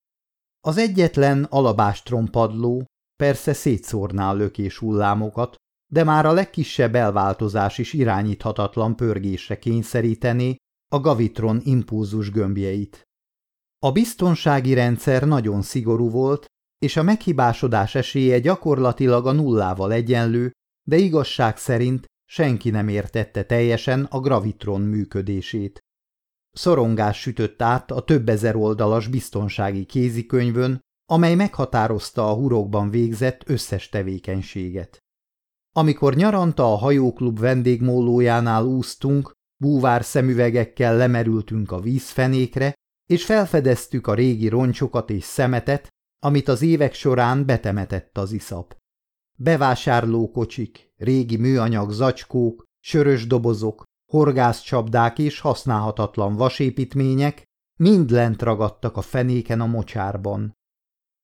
Az 0.59 0.77
egyetlen 0.77 1.43
alabástron 1.43 2.25
padló 2.25 2.85
persze 3.15 3.53
szétszórná 3.53 4.33
lökés 4.33 4.77
hullámokat, 4.77 5.55
de 5.91 6.03
már 6.03 6.25
a 6.25 6.31
legkisebb 6.31 6.95
elváltozás 6.95 7.77
is 7.77 7.93
irányíthatatlan 7.93 8.95
pörgésre 8.95 9.59
kényszerítené 9.59 10.55
a 10.87 10.99
gavitron 10.99 11.61
impulzus 11.63 12.31
gömbjeit. 12.31 13.01
A 13.79 13.91
biztonsági 13.91 14.73
rendszer 14.73 15.23
nagyon 15.23 15.61
szigorú 15.61 16.09
volt, 16.09 16.45
és 16.79 16.97
a 16.97 17.03
meghibásodás 17.03 17.95
esélye 17.95 18.39
gyakorlatilag 18.39 19.27
a 19.27 19.31
nullával 19.31 19.91
egyenlő, 19.91 20.51
de 20.87 20.95
igazság 20.95 21.57
szerint 21.57 22.05
senki 22.29 22.69
nem 22.69 22.87
értette 22.87 23.43
teljesen 23.43 24.03
a 24.03 24.19
gravitron 24.19 24.81
működését. 24.81 25.79
Szorongás 26.51 27.19
sütött 27.19 27.61
át 27.61 27.91
a 27.91 28.03
több 28.03 28.29
ezer 28.29 28.55
oldalas 28.55 29.07
biztonsági 29.07 29.85
kézikönyvön, 29.85 30.79
amely 31.09 31.35
meghatározta 31.35 32.29
a 32.29 32.33
hurokban 32.33 32.89
végzett 32.89 33.49
összes 33.49 33.89
tevékenységet. 33.89 34.99
Amikor 35.75 36.15
nyaranta 36.15 36.73
a 36.73 36.75
hajóklub 36.75 37.39
vendégmólójánál 37.39 38.63
úsztunk, 38.63 39.36
búvár 39.57 40.03
szemüvegekkel 40.03 40.97
lemerültünk 40.97 41.71
a 41.71 41.79
vízfenékre, 41.79 42.73
és 43.09 43.25
felfedeztük 43.25 44.07
a 44.07 44.13
régi 44.13 44.47
roncsokat 44.47 45.09
és 45.09 45.23
szemetet, 45.23 45.87
amit 46.19 46.47
az 46.47 46.61
évek 46.61 46.93
során 46.93 47.45
betemetett 47.45 48.17
az 48.17 48.31
iszap. 48.31 48.77
Bevásárlókocsik, 49.39 50.93
régi 50.97 51.37
műanyag 51.37 51.91
zacskók, 51.91 52.63
sörös 52.79 53.27
dobozok, 53.27 53.83
horgászcsapdák 54.11 55.19
és 55.19 55.39
használhatatlan 55.39 56.35
vasépítmények 56.35 57.43
mind 57.79 58.09
lent 58.09 58.41
ragadtak 58.41 58.97
a 58.97 59.01
fenéken 59.01 59.61
a 59.61 59.65
mocsárban. 59.65 60.53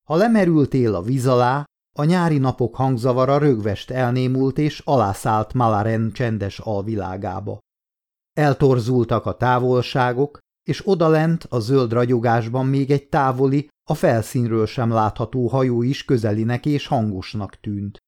Ha 0.08 0.16
lemerültél 0.16 0.94
a 0.94 1.02
víz 1.02 1.26
alá, 1.26 1.64
a 1.96 2.04
nyári 2.04 2.38
napok 2.38 2.74
hangzavara 2.74 3.38
rögvest 3.38 3.90
elnémult 3.90 4.58
és 4.58 4.78
alászállt 4.78 5.52
Malaren 5.54 6.12
csendes 6.12 6.58
alvilágába. 6.58 7.58
Eltorzultak 8.34 9.26
a 9.26 9.36
távolságok, 9.36 10.38
és 10.68 10.86
odalent 10.86 11.44
a 11.48 11.58
zöld 11.58 11.92
ragyogásban 11.92 12.66
még 12.66 12.90
egy 12.90 13.08
távoli, 13.08 13.68
a 13.88 13.94
felszínről 13.94 14.66
sem 14.66 14.90
látható 14.90 15.46
hajó 15.46 15.82
is 15.82 16.04
közelinek 16.04 16.66
és 16.66 16.86
hangosnak 16.86 17.60
tűnt. 17.60 17.98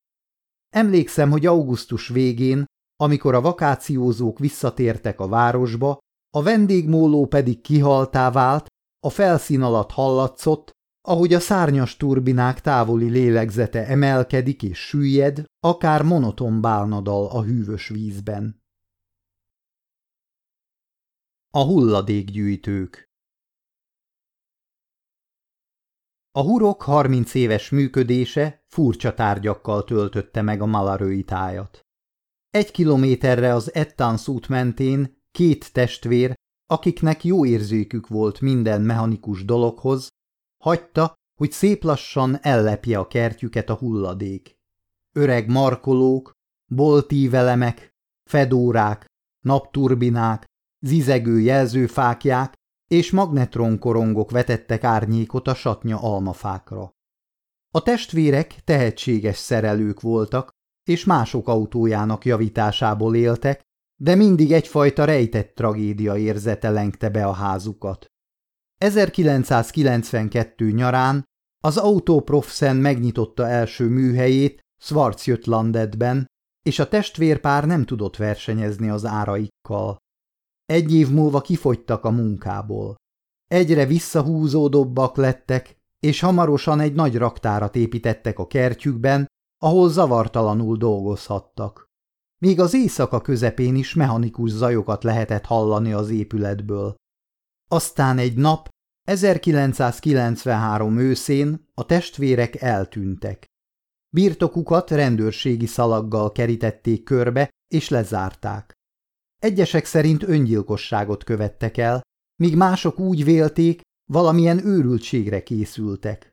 Emlékszem, 0.69 1.31
hogy 1.31 1.45
augusztus 1.45 2.07
végén, 2.07 2.65
amikor 2.95 3.35
a 3.35 3.41
vakációzók 3.41 4.39
visszatértek 4.39 5.19
a 5.19 5.27
városba, 5.27 5.97
a 6.35 6.43
vendégmóló 6.43 7.25
pedig 7.25 7.61
kihaltá 7.61 8.31
vált, 8.31 8.67
a 9.05 9.09
felszín 9.09 9.61
alatt 9.61 9.91
hallatszott, 9.91 10.71
ahogy 11.07 11.33
a 11.33 11.39
szárnyas 11.39 11.97
turbinák 11.97 12.61
távoli 12.61 13.09
lélegzete 13.09 13.87
emelkedik 13.87 14.63
és 14.63 14.77
süllyed, 14.87 15.43
akár 15.59 16.03
monoton 16.03 16.61
bálnadal 16.61 17.27
a 17.27 17.43
hűvös 17.43 17.87
vízben. 17.87 18.56
A 21.57 21.63
hulladékgyűjtők 21.63 23.09
A 26.31 26.41
hurok 26.41 26.81
harminc 26.81 27.33
éves 27.33 27.69
működése 27.69 28.63
furcsa 28.67 29.13
tárgyakkal 29.13 29.83
töltötte 29.83 30.41
meg 30.41 30.61
a 30.61 30.65
malarői 30.65 31.23
tájat. 31.23 31.79
Egy 32.49 32.71
kilométerre 32.71 33.53
az 33.53 33.73
Ettans 33.73 34.27
út 34.27 34.47
mentén 34.47 35.21
két 35.31 35.73
testvér, 35.73 36.33
akiknek 36.65 37.23
jó 37.23 37.45
érzékük 37.45 38.07
volt 38.07 38.41
minden 38.41 38.81
mechanikus 38.81 39.45
dologhoz, 39.45 40.07
hagyta, 40.63 41.13
hogy 41.39 41.51
szép 41.51 41.83
lassan 41.83 42.37
ellepje 42.41 42.99
a 42.99 43.07
kertjüket 43.07 43.69
a 43.69 43.75
hulladék. 43.75 44.57
Öreg 45.11 45.49
markolók, 45.49 46.31
boltívelemek, 46.71 47.89
fedórák, 48.29 49.05
napturbinák, 49.39 50.45
zizegő 50.79 51.39
jelzőfákják 51.39 52.53
és 52.87 53.11
magnetronkorongok 53.11 54.31
vetettek 54.31 54.83
árnyékot 54.83 55.47
a 55.47 55.53
satnya 55.53 55.99
almafákra. 56.01 56.91
A 57.73 57.83
testvérek 57.83 58.55
tehetséges 58.63 59.37
szerelők 59.37 60.01
voltak, 60.01 60.49
és 60.89 61.05
mások 61.05 61.47
autójának 61.47 62.25
javításából 62.25 63.15
éltek, 63.15 63.61
de 64.01 64.15
mindig 64.15 64.51
egyfajta 64.51 65.05
rejtett 65.05 65.55
tragédia 65.55 66.17
érzete 66.17 66.69
lengte 66.69 67.09
be 67.09 67.25
a 67.25 67.31
házukat. 67.31 68.05
1992 68.77 70.71
nyarán 70.71 71.23
az 71.63 71.77
Autoprofsen 71.77 72.75
megnyitotta 72.75 73.47
első 73.47 73.87
műhelyét 73.89 74.59
Schwarzjötlandetben, 74.81 76.25
és 76.63 76.79
a 76.79 76.87
testvérpár 76.87 77.65
nem 77.65 77.85
tudott 77.85 78.15
versenyezni 78.15 78.89
az 78.89 79.05
áraikkal. 79.05 79.97
Egy 80.67 80.93
év 80.93 81.09
múlva 81.09 81.41
kifogytak 81.41 82.03
a 82.03 82.09
munkából. 82.09 82.95
Egyre 83.47 83.85
visszahúzódóbbak 83.85 85.15
lettek, 85.15 85.77
és 85.99 86.19
hamarosan 86.19 86.79
egy 86.79 86.93
nagy 86.93 87.17
raktárat 87.17 87.75
építettek 87.75 88.39
a 88.39 88.47
kertjükben, 88.47 89.25
ahol 89.57 89.89
zavartalanul 89.89 90.77
dolgozhattak. 90.77 91.85
Még 92.41 92.59
az 92.59 92.73
éjszaka 92.73 93.21
közepén 93.21 93.75
is 93.75 93.93
mechanikus 93.93 94.49
zajokat 94.51 95.03
lehetett 95.03 95.45
hallani 95.45 95.93
az 95.93 96.09
épületből. 96.09 96.95
Aztán 97.69 98.17
egy 98.17 98.35
nap, 98.35 98.69
1993 99.03 100.97
őszén 100.97 101.69
a 101.73 101.85
testvérek 101.85 102.61
eltűntek. 102.61 103.45
Birtokukat 104.09 104.89
rendőrségi 104.89 105.65
szalaggal 105.65 106.31
kerítették 106.31 107.03
körbe 107.03 107.49
és 107.67 107.89
lezárták. 107.89 108.76
Egyesek 109.39 109.85
szerint 109.85 110.23
öngyilkosságot 110.23 111.23
követtek 111.23 111.77
el, 111.77 112.01
míg 112.35 112.55
mások 112.55 112.99
úgy 112.99 113.23
vélték, 113.23 113.81
valamilyen 114.11 114.65
őrültségre 114.65 115.43
készültek. 115.43 116.31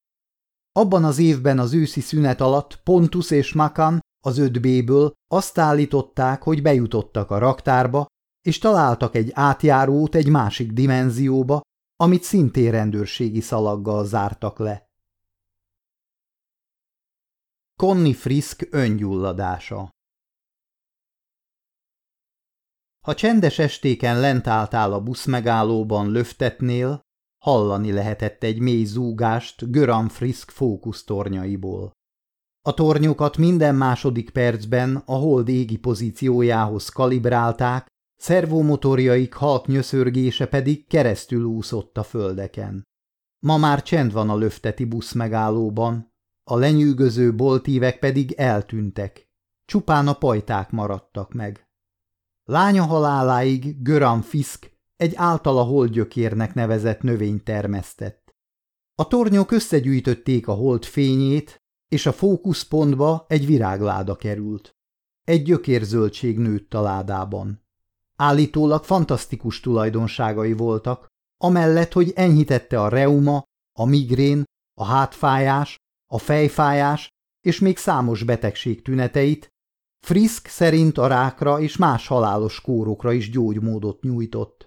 Abban 0.72 1.04
az 1.04 1.18
évben 1.18 1.58
az 1.58 1.74
őszi 1.74 2.00
szünet 2.00 2.40
alatt 2.40 2.82
Pontus 2.82 3.30
és 3.30 3.52
Makan 3.52 4.00
az 4.26 4.36
5B-ből 4.40 5.12
azt 5.32 5.58
állították, 5.58 6.42
hogy 6.42 6.62
bejutottak 6.62 7.30
a 7.30 7.38
raktárba, 7.38 8.06
és 8.46 8.58
találtak 8.58 9.14
egy 9.14 9.30
átjárót 9.32 10.14
egy 10.14 10.28
másik 10.28 10.72
dimenzióba, 10.72 11.60
amit 11.96 12.22
szintén 12.22 12.70
rendőrségi 12.70 13.40
szalaggal 13.40 14.06
zártak 14.06 14.58
le. 14.58 14.84
Connie 17.76 18.14
Frisk 18.14 18.68
öngyulladása 18.70 19.93
Ha 23.04 23.14
csendes 23.14 23.58
estéken 23.58 24.20
lent 24.20 24.46
álltál 24.46 24.92
a 24.92 25.00
buszmegállóban 25.00 26.10
löftetnél, 26.10 27.00
hallani 27.44 27.92
lehetett 27.92 28.42
egy 28.42 28.58
mély 28.58 28.84
zúgást 28.84 29.70
Göran 29.70 30.08
Frisk 30.08 30.50
fókusztornyaiból. 30.50 31.92
A 32.66 32.74
tornyokat 32.74 33.36
minden 33.36 33.74
második 33.74 34.30
percben 34.30 34.96
a 34.96 35.14
hold 35.14 35.48
égi 35.48 35.76
pozíciójához 35.76 36.88
kalibrálták, 36.88 37.86
szervomotorjaik 38.16 39.34
halk 39.34 39.66
nyöszörgése 39.66 40.46
pedig 40.46 40.86
keresztül 40.86 41.44
úszott 41.44 41.98
a 41.98 42.02
földeken. 42.02 42.82
Ma 43.46 43.56
már 43.56 43.82
csend 43.82 44.12
van 44.12 44.30
a 44.30 44.36
löfteti 44.36 44.84
busz 44.84 45.12
megállóban, 45.12 46.12
a 46.50 46.56
lenyűgöző 46.56 47.34
boltívek 47.34 47.98
pedig 47.98 48.32
eltűntek, 48.32 49.24
csupán 49.64 50.08
a 50.08 50.14
pajták 50.14 50.70
maradtak 50.70 51.32
meg. 51.32 51.64
Lánya 52.44 52.84
haláláig 52.84 53.82
Göran 53.82 54.22
Fisk 54.22 54.72
egy 54.96 55.14
általa 55.14 55.62
holdgyökérnek 55.62 56.54
nevezett 56.54 57.00
növényt 57.00 57.44
termesztett. 57.44 58.34
A 58.94 59.06
tornyok 59.08 59.50
összegyűjtötték 59.50 60.48
a 60.48 60.52
hold 60.52 60.84
fényét, 60.84 61.62
és 61.88 62.06
a 62.06 62.12
fókuszpontba 62.12 63.24
egy 63.28 63.46
virágláda 63.46 64.16
került. 64.16 64.70
Egy 65.24 65.42
gyökérzöldség 65.42 66.38
nőtt 66.38 66.74
a 66.74 66.80
ládában. 66.80 67.62
Állítólag 68.16 68.84
fantasztikus 68.84 69.60
tulajdonságai 69.60 70.52
voltak, 70.52 71.06
amellett, 71.36 71.92
hogy 71.92 72.12
enyhítette 72.14 72.80
a 72.80 72.88
reuma, 72.88 73.42
a 73.78 73.84
migrén, 73.84 74.44
a 74.74 74.84
hátfájás, 74.84 75.76
a 76.06 76.18
fejfájás 76.18 77.08
és 77.40 77.58
még 77.58 77.76
számos 77.76 78.22
betegség 78.22 78.82
tüneteit, 78.82 79.48
Frisk 80.04 80.46
szerint 80.46 80.98
a 80.98 81.06
rákra 81.06 81.60
és 81.60 81.76
más 81.76 82.06
halálos 82.06 82.60
kórokra 82.60 83.12
is 83.12 83.30
gyógymódot 83.30 84.02
nyújtott. 84.02 84.66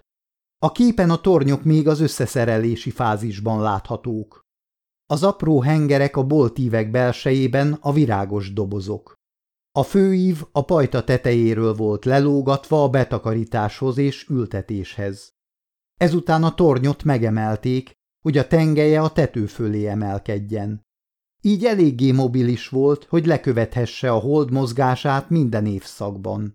A 0.58 0.72
képen 0.72 1.10
a 1.10 1.20
tornyok 1.20 1.64
még 1.64 1.88
az 1.88 2.00
összeszerelési 2.00 2.90
fázisban 2.90 3.60
láthatók. 3.60 4.40
Az 5.06 5.22
apró 5.22 5.60
hengerek 5.60 6.16
a 6.16 6.26
boltívek 6.26 6.90
belsejében 6.90 7.78
a 7.80 7.92
virágos 7.92 8.52
dobozok. 8.52 9.14
A 9.72 9.82
főív 9.82 10.42
a 10.52 10.64
pajta 10.64 11.04
tetejéről 11.04 11.74
volt 11.74 12.04
lelógatva 12.04 12.82
a 12.82 12.88
betakarításhoz 12.88 13.98
és 13.98 14.28
ültetéshez. 14.28 15.30
Ezután 16.00 16.44
a 16.44 16.54
tornyot 16.54 17.04
megemelték, 17.04 17.92
hogy 18.24 18.38
a 18.38 18.46
tengelye 18.46 19.00
a 19.00 19.12
tető 19.12 19.46
fölé 19.46 19.86
emelkedjen. 19.86 20.86
Így 21.48 21.64
eléggé 21.64 22.10
mobilis 22.10 22.68
volt, 22.68 23.04
hogy 23.04 23.26
lekövethesse 23.26 24.10
a 24.10 24.18
hold 24.18 24.50
mozgását 24.50 25.30
minden 25.30 25.66
évszakban. 25.66 26.54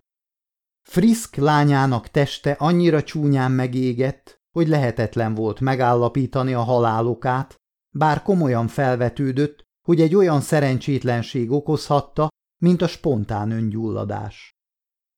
Frisk 0.87 1.35
lányának 1.35 2.07
teste 2.07 2.51
annyira 2.51 3.03
csúnyán 3.03 3.51
megégett, 3.51 4.41
hogy 4.51 4.67
lehetetlen 4.67 5.33
volt 5.33 5.59
megállapítani 5.59 6.53
a 6.53 6.61
halálokát, 6.61 7.55
bár 7.95 8.21
komolyan 8.21 8.67
felvetődött, 8.67 9.63
hogy 9.87 10.01
egy 10.01 10.15
olyan 10.15 10.41
szerencsétlenség 10.41 11.51
okozhatta, 11.51 12.27
mint 12.61 12.81
a 12.81 12.87
spontán 12.87 13.51
öngyulladás. 13.51 14.51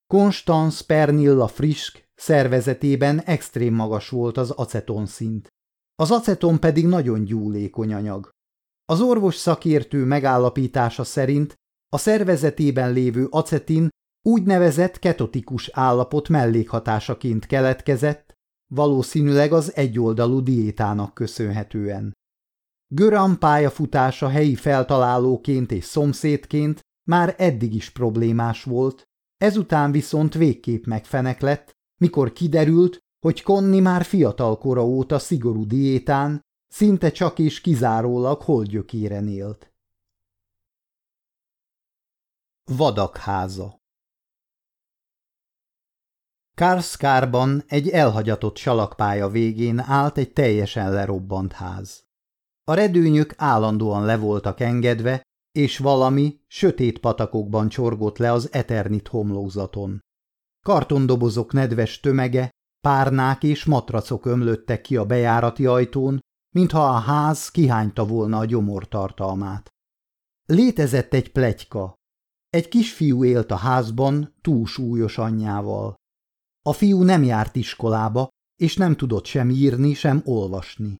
Konstanz 0.08 0.82
Pernilla 0.82 1.48
Frisk 1.48 2.04
szervezetében 2.16 3.22
extrém 3.22 3.74
magas 3.74 4.10
volt 4.10 4.38
az 4.38 4.52
aceton 4.52 5.06
szint. 5.06 5.48
Az 5.96 6.12
aceton 6.12 6.60
pedig 6.60 6.88
nagyon 6.88 7.24
gyúlékony 7.24 7.94
anyag. 7.94 8.35
Az 8.86 9.02
orvos 9.02 9.36
szakértő 9.36 10.06
megállapítása 10.06 11.04
szerint 11.04 11.56
a 11.90 11.98
szervezetében 11.98 12.94
lévő 12.94 13.28
acetin 13.30 13.90
úgynevezett 14.22 15.00
ketotikus 15.00 15.70
állapot 15.74 16.30
mellékhatásaként 16.30 17.46
keletkezett, 17.46 18.34
valószínűleg 18.74 19.54
az 19.54 19.76
egyoldalú 19.76 20.44
diétának 20.44 21.14
köszönhetően. 21.14 22.14
Göran 22.94 23.40
pályafutása 23.40 24.30
helyi 24.30 24.56
feltalálóként 24.56 25.72
és 25.72 25.84
szomszédként 25.84 26.80
már 27.08 27.36
eddig 27.38 27.74
is 27.74 27.90
problémás 27.90 28.64
volt, 28.64 29.04
ezután 29.38 29.92
viszont 29.92 30.34
végképp 30.34 30.86
megfenek 30.86 31.42
lett, 31.42 31.72
mikor 32.02 32.34
kiderült, 32.34 32.98
hogy 33.26 33.42
Konni 33.42 33.80
már 33.80 34.04
fiatalkora 34.04 34.86
óta 34.86 35.20
szigorú 35.20 35.66
diétán, 35.66 36.42
szinte 36.76 37.12
csak 37.12 37.40
és 37.40 37.62
kizárólag 37.62 38.42
holdgyökéren 38.42 39.28
élt. 39.28 39.74
Vadakháza 42.64 43.80
Kárszkárban 46.56 47.64
egy 47.68 47.90
elhagyatott 47.90 48.58
salakpálya 48.58 49.30
végén 49.30 49.80
állt 49.80 50.18
egy 50.18 50.34
teljesen 50.34 50.92
lerobbant 50.92 51.52
ház. 51.52 52.04
A 52.64 52.74
redőnyök 52.74 53.34
állandóan 53.38 54.06
le 54.06 54.18
voltak 54.18 54.60
engedve, 54.60 55.22
és 55.52 55.78
valami 55.78 56.40
sötét 56.48 57.00
patakokban 57.00 57.70
csorgott 57.70 58.18
le 58.18 58.32
az 58.32 58.54
eternit 58.54 59.08
homlózaton. 59.08 60.00
Kartondobozok 60.66 61.54
nedves 61.54 62.00
tömege, 62.00 62.50
párnák 62.82 63.44
és 63.44 63.66
matracok 63.66 64.26
ömlöttek 64.26 64.82
ki 64.82 64.96
a 64.96 65.06
bejárati 65.06 65.66
ajtón, 65.66 66.24
mintha 66.56 66.90
a 66.90 67.00
ház 67.00 67.50
kihányta 67.50 68.06
volna 68.06 68.38
a 68.38 68.46
gyomortartalmát. 68.46 69.70
Létezett 70.46 71.14
egy 71.14 71.32
plegyka. 71.32 71.94
Egy 72.50 72.68
kisfiú 72.68 73.24
élt 73.24 73.52
a 73.52 73.56
házban 73.56 74.36
túlsúlyos 74.42 75.18
anyjával. 75.18 75.96
A 76.66 76.74
fiú 76.74 77.04
nem 77.04 77.24
járt 77.24 77.56
iskolába, 77.56 78.28
és 78.56 78.76
nem 78.76 78.96
tudott 78.96 79.26
sem 79.26 79.50
írni, 79.50 79.94
sem 79.94 80.22
olvasni. 80.26 80.96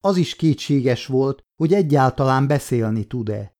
Az 0.00 0.16
is 0.16 0.36
kétséges 0.36 1.06
volt, 1.06 1.42
hogy 1.56 1.72
egyáltalán 1.72 2.46
beszélni 2.46 3.06
tud-e. 3.06 3.52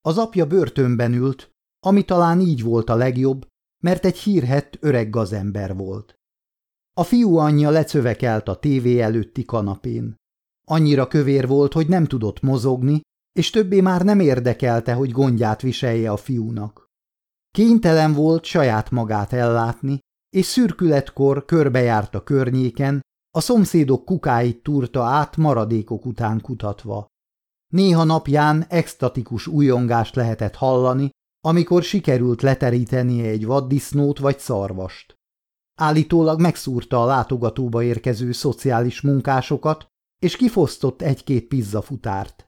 Az 0.00 0.18
apja 0.18 0.46
börtönben 0.46 1.12
ült, 1.12 1.50
ami 1.86 2.04
talán 2.04 2.40
így 2.40 2.62
volt 2.62 2.90
a 2.90 2.94
legjobb, 2.94 3.46
mert 3.84 4.04
egy 4.04 4.18
hírhett 4.18 4.76
öreg 4.80 5.10
gazember 5.10 5.76
volt. 5.76 6.14
A 6.92 7.04
fiú 7.04 7.36
anyja 7.36 7.70
lecövekelt 7.70 8.48
a 8.48 8.58
tévé 8.58 9.00
előtti 9.00 9.44
kanapén. 9.44 10.20
Annyira 10.66 11.08
kövér 11.08 11.46
volt, 11.46 11.72
hogy 11.72 11.88
nem 11.88 12.04
tudott 12.04 12.40
mozogni, 12.40 13.00
és 13.32 13.50
többé 13.50 13.80
már 13.80 14.04
nem 14.04 14.20
érdekelte, 14.20 14.92
hogy 14.92 15.10
gondját 15.10 15.62
viselje 15.62 16.10
a 16.10 16.16
fiúnak. 16.16 16.86
Kénytelen 17.54 18.12
volt 18.12 18.44
saját 18.44 18.90
magát 18.90 19.32
ellátni, 19.32 19.98
és 20.36 20.46
szürkületkor 20.46 21.44
körbejárt 21.44 22.14
a 22.14 22.22
környéken, 22.22 23.00
a 23.34 23.40
szomszédok 23.40 24.04
kukáit 24.04 24.62
túrta 24.62 25.02
át 25.02 25.36
maradékok 25.36 26.06
után 26.06 26.40
kutatva. 26.40 27.06
Néha 27.72 28.04
napján 28.04 28.64
extatikus 28.68 29.46
újongást 29.46 30.14
lehetett 30.14 30.54
hallani, 30.54 31.10
amikor 31.44 31.82
sikerült 31.82 32.42
leterítenie 32.42 33.30
egy 33.30 33.46
vaddisznót 33.46 34.18
vagy 34.18 34.38
szarvast. 34.38 35.14
Állítólag 35.80 36.40
megszúrta 36.40 37.02
a 37.02 37.06
látogatóba 37.06 37.82
érkező 37.82 38.32
szociális 38.32 39.00
munkásokat, 39.00 39.86
és 40.22 40.36
kifosztott 40.36 41.02
egy-két 41.02 41.48
pizzafutárt. 41.48 42.46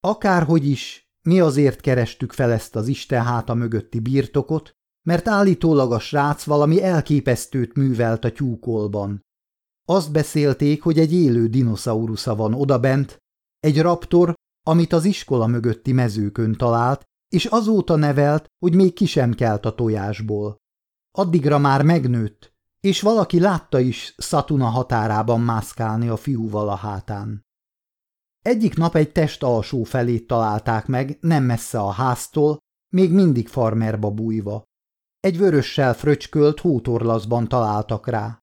Akárhogy 0.00 0.66
is, 0.66 1.08
mi 1.22 1.40
azért 1.40 1.80
kerestük 1.80 2.32
fel 2.32 2.52
ezt 2.52 2.76
az 2.76 2.88
Isten 2.88 3.24
háta 3.24 3.54
mögötti 3.54 4.00
birtokot, 4.00 4.72
mert 5.06 5.28
állítólag 5.28 5.92
a 5.92 5.98
srác 5.98 6.44
valami 6.44 6.82
elképesztőt 6.82 7.76
művelt 7.76 8.24
a 8.24 8.32
tyúkolban. 8.32 9.20
Azt 9.88 10.12
beszélték, 10.12 10.82
hogy 10.82 10.98
egy 10.98 11.12
élő 11.12 11.48
dinoszaurusza 11.48 12.34
van 12.34 12.54
odabent, 12.54 13.18
egy 13.58 13.80
raptor, 13.80 14.34
amit 14.66 14.92
az 14.92 15.04
iskola 15.04 15.46
mögötti 15.46 15.92
mezőkön 15.92 16.52
talált, 16.52 17.04
és 17.28 17.44
azóta 17.44 17.96
nevelt, 17.96 18.46
hogy 18.58 18.74
még 18.74 18.92
ki 18.92 19.06
sem 19.06 19.34
kelt 19.34 19.66
a 19.66 19.74
tojásból. 19.74 20.56
Addigra 21.10 21.58
már 21.58 21.82
megnőtt, 21.82 22.49
és 22.80 23.00
valaki 23.00 23.40
látta 23.40 23.78
is 23.80 24.14
Szatuna 24.16 24.66
határában 24.66 25.40
mászkálni 25.40 26.08
a 26.08 26.16
fiúval 26.16 26.68
a 26.68 26.74
hátán. 26.74 27.44
Egyik 28.42 28.76
nap 28.76 28.96
egy 28.96 29.12
test 29.12 29.42
alsó 29.42 29.82
felét 29.82 30.26
találták 30.26 30.86
meg, 30.86 31.18
nem 31.20 31.44
messze 31.44 31.78
a 31.80 31.90
háztól, 31.90 32.58
még 32.92 33.12
mindig 33.12 33.48
farmerba 33.48 34.10
bújva. 34.10 34.62
Egy 35.20 35.38
vörössel 35.38 35.94
fröcskölt 35.94 36.60
hótorlaszban 36.60 37.48
találtak 37.48 38.06
rá. 38.06 38.38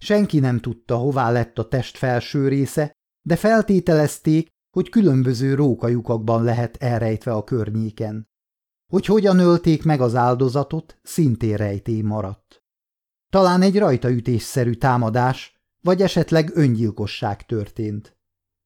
Senki 0.00 0.38
nem 0.38 0.60
tudta, 0.60 0.96
hová 0.96 1.30
lett 1.30 1.58
a 1.58 1.68
test 1.68 1.96
felső 1.96 2.48
része, 2.48 2.92
de 3.26 3.36
feltételezték, 3.36 4.48
hogy 4.70 4.88
különböző 4.88 5.54
rókajukakban 5.54 6.42
lehet 6.42 6.76
elrejtve 6.76 7.32
a 7.32 7.44
környéken. 7.44 8.28
Hogy 8.92 9.06
hogyan 9.06 9.38
ölték 9.38 9.84
meg 9.84 10.00
az 10.00 10.14
áldozatot, 10.14 10.98
szintén 11.02 11.56
rejtély 11.56 12.00
maradt. 12.00 12.57
Talán 13.30 13.62
egy 13.62 13.78
rajtaütésszerű 13.78 14.72
támadás, 14.72 15.56
vagy 15.80 16.02
esetleg 16.02 16.56
öngyilkosság 16.56 17.46
történt. 17.46 18.16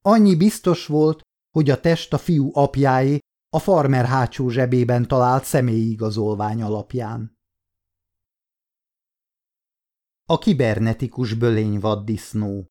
Annyi 0.02 0.36
biztos 0.36 0.86
volt, 0.86 1.20
hogy 1.50 1.70
a 1.70 1.80
test 1.80 2.12
a 2.12 2.18
fiú 2.18 2.50
apjáé 2.52 3.18
a 3.50 3.58
farmer 3.58 4.04
hátsó 4.06 4.48
zsebében 4.48 5.08
talált 5.08 5.44
személyi 5.44 5.90
igazolvány 5.90 6.62
alapján. 6.62 7.38
A 10.24 10.38
kibernetikus 10.38 11.34
bölényvaddisznó 11.34 12.66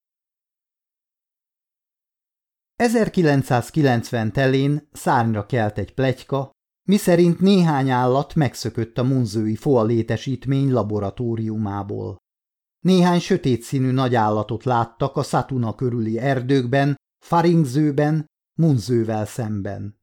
1990 2.76 4.32
telén 4.32 4.90
szárnyra 4.92 5.46
kelt 5.46 5.78
egy 5.78 5.94
plegyka, 5.94 6.52
miszerint 6.84 7.40
néhány 7.40 7.90
állat 7.90 8.36
megszökött 8.36 8.98
a 8.98 9.04
munzői 9.04 9.56
foa 9.56 9.84
létesítmény 9.84 10.72
laboratóriumából. 10.72 12.18
Néhány 12.80 13.20
sötét 13.20 13.62
színű 13.62 13.92
nagy 13.92 14.16
állatot 14.16 14.64
láttak 14.64 15.16
a 15.16 15.24
Szatuna 15.24 15.76
körüli 15.76 16.20
erdőkben, 16.20 16.96
Faringzőben, 17.26 18.26
Munzővel 18.54 19.26
szemben. 19.26 20.00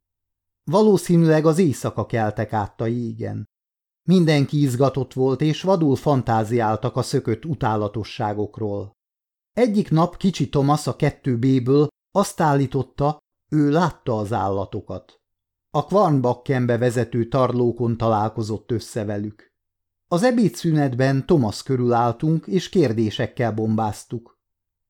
Valószínűleg 0.65 1.47
az 1.47 1.59
éjszaka 1.59 2.07
keltek 2.07 2.53
át 2.53 2.81
a 2.81 2.87
jégen. 2.87 3.49
Mindenki 4.09 4.61
izgatott 4.61 5.13
volt, 5.13 5.41
és 5.41 5.63
vadul 5.63 5.97
fantáziáltak 5.97 6.97
a 6.97 7.03
szökött 7.03 7.45
utálatosságokról. 7.45 8.93
Egyik 9.53 9.91
nap 9.91 10.17
kicsi 10.17 10.49
Thomas 10.49 10.87
a 10.87 10.97
kettő 10.97 11.39
B-ből 11.39 11.89
azt 12.11 12.41
állította, 12.41 13.19
ő 13.49 13.71
látta 13.71 14.19
az 14.19 14.33
állatokat. 14.33 15.18
A 15.71 15.85
Kvarnbakkenbe 15.85 16.79
vezető 16.79 17.29
tarlókon 17.29 17.97
találkozott 17.97 18.71
össze 18.71 19.05
velük. 19.05 19.53
Az 20.09 20.23
ebédszünetben 20.23 21.27
Thomas 21.27 21.63
körül 21.63 21.93
álltunk, 21.93 22.47
és 22.47 22.69
kérdésekkel 22.69 23.53
bombáztuk. 23.53 24.39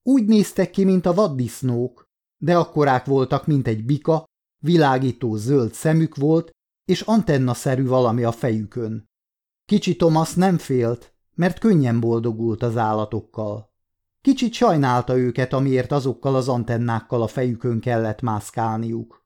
Úgy 0.02 0.26
néztek 0.26 0.70
ki, 0.70 0.84
mint 0.84 1.06
a 1.06 1.14
vaddisznók, 1.14 2.08
de 2.36 2.56
akkorák 2.56 3.04
voltak, 3.04 3.46
mint 3.46 3.66
egy 3.66 3.84
bika, 3.84 4.24
világító 4.58 5.36
zöld 5.36 5.72
szemük 5.72 6.16
volt, 6.16 6.50
és 6.84 7.00
antennaszerű 7.00 7.86
valami 7.86 8.24
a 8.24 8.32
fejükön. 8.32 9.10
Kicsi 9.64 9.96
Thomas 9.96 10.34
nem 10.34 10.58
félt, 10.58 11.12
mert 11.34 11.58
könnyen 11.58 12.00
boldogult 12.00 12.62
az 12.62 12.76
állatokkal. 12.76 13.72
Kicsit 14.20 14.52
sajnálta 14.52 15.16
őket, 15.16 15.52
amiért 15.52 15.92
azokkal 15.92 16.34
az 16.34 16.48
antennákkal 16.48 17.22
a 17.22 17.26
fejükön 17.26 17.80
kellett 17.80 18.20
mászkálniuk. 18.20 19.17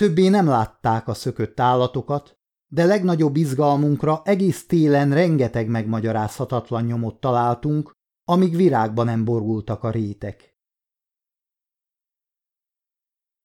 Többé 0.00 0.28
nem 0.28 0.46
látták 0.46 1.08
a 1.08 1.14
szökött 1.14 1.60
állatokat, 1.60 2.38
de 2.72 2.84
legnagyobb 2.84 3.36
izgalmunkra 3.36 4.22
egész 4.24 4.66
télen 4.66 5.14
rengeteg 5.14 5.68
megmagyarázhatatlan 5.68 6.84
nyomot 6.84 7.20
találtunk, 7.20 7.92
amíg 8.24 8.56
virágban 8.56 9.04
nem 9.04 9.24
borultak 9.24 9.82
a 9.82 9.90
rétek. 9.90 10.56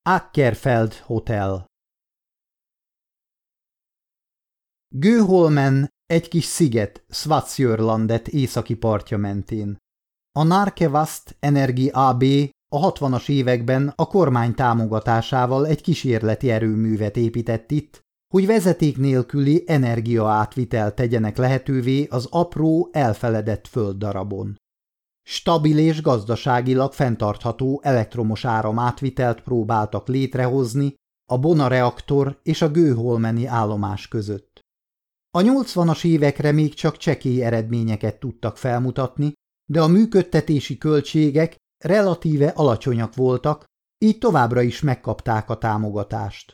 Ackerfeld 0.01 0.93
Hotel 0.93 1.65
Gőholmen 4.95 5.89
egy 6.05 6.27
kis 6.27 6.45
sziget 6.45 7.05
Svatsjörlandet 7.09 8.27
északi 8.27 8.75
partja 8.75 9.17
mentén. 9.17 9.77
A 10.31 10.43
Narkevast 10.43 11.37
Energi 11.39 11.89
AB 11.89 12.23
a 12.75 12.91
60-as 12.91 13.29
években 13.29 13.93
a 13.95 14.07
kormány 14.07 14.53
támogatásával 14.53 15.67
egy 15.67 15.81
kísérleti 15.81 16.49
erőművet 16.49 17.17
épített 17.17 17.71
itt, 17.71 18.03
hogy 18.33 18.45
vezeték 18.45 18.97
nélküli 18.97 19.63
energiaátvitel 19.67 20.93
tegyenek 20.93 21.37
lehetővé 21.37 22.07
az 22.09 22.27
apró, 22.31 22.89
elfeledett 22.91 23.67
földdarabon. 23.67 24.55
Stabil 25.27 25.77
és 25.77 26.01
gazdaságilag 26.01 26.93
fenntartható 26.93 27.79
elektromos 27.83 28.45
áram 28.45 28.79
átvitelt 28.79 29.41
próbáltak 29.41 30.07
létrehozni 30.07 30.93
a 31.31 31.37
Bona 31.37 31.67
reaktor 31.67 32.39
és 32.43 32.61
a 32.61 32.69
Gőholmeni 32.69 33.45
állomás 33.45 34.07
között. 34.07 34.59
A 35.31 35.41
80-as 35.41 36.05
évekre 36.05 36.51
még 36.51 36.73
csak 36.73 36.97
csekély 36.97 37.43
eredményeket 37.43 38.19
tudtak 38.19 38.57
felmutatni, 38.57 39.33
de 39.69 39.81
a 39.81 39.87
működtetési 39.87 40.77
költségek 40.77 41.55
relatíve 41.77 42.47
alacsonyak 42.47 43.15
voltak, 43.15 43.65
így 43.97 44.17
továbbra 44.17 44.61
is 44.61 44.81
megkapták 44.81 45.49
a 45.49 45.57
támogatást. 45.57 46.53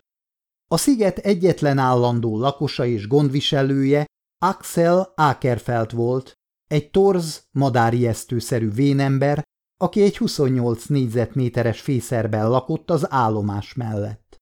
A 0.68 0.78
sziget 0.78 1.18
egyetlen 1.18 1.78
állandó 1.78 2.38
lakosa 2.38 2.86
és 2.86 3.08
gondviselője 3.08 4.06
Axel 4.46 5.14
Akerfeld 5.16 5.94
volt, 5.94 6.34
egy 6.68 6.92
torz, 6.92 7.48
madárijesztőszerű 7.52 8.70
vénember, 8.70 9.44
aki 9.78 10.02
egy 10.02 10.18
28 10.18 10.86
négyzetméteres 10.86 11.82
fészerben 11.82 12.50
lakott 12.50 12.90
az 12.90 13.12
állomás 13.12 13.74
mellett. 13.74 14.38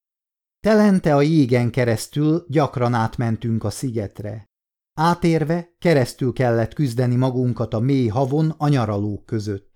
Telente 0.60 1.16
a 1.16 1.22
jégen 1.22 1.72
keresztül 1.72 2.46
gyakran 2.48 2.94
átmentünk 2.94 3.64
a 3.64 3.70
szigetre. 3.70 4.46
Átérve 4.94 5.76
keresztül 5.78 6.34
kellett 6.34 6.74
küzdeni 6.74 7.16
magunkat 7.16 7.74
a 7.74 7.80
mély 7.80 8.08
havon 8.08 8.54
a 8.58 8.68
nyaralók 8.68 9.26
között. 9.26 9.69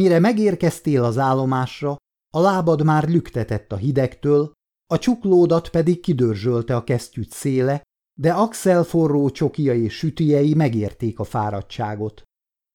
Mire 0.00 0.18
megérkeztél 0.18 1.04
az 1.04 1.18
állomásra, 1.18 1.96
a 2.34 2.40
lábad 2.40 2.84
már 2.84 3.08
lüktetett 3.08 3.72
a 3.72 3.76
hidegtől, 3.76 4.52
a 4.86 4.98
csuklódat 4.98 5.68
pedig 5.68 6.00
kidörzsölte 6.00 6.76
a 6.76 6.84
kesztyűt 6.84 7.30
széle, 7.30 7.82
de 8.20 8.32
Axel 8.32 8.82
forró 8.82 9.30
csokia 9.30 9.74
és 9.74 9.96
sütijei 9.96 10.54
megérték 10.54 11.18
a 11.18 11.24
fáradtságot. 11.24 12.22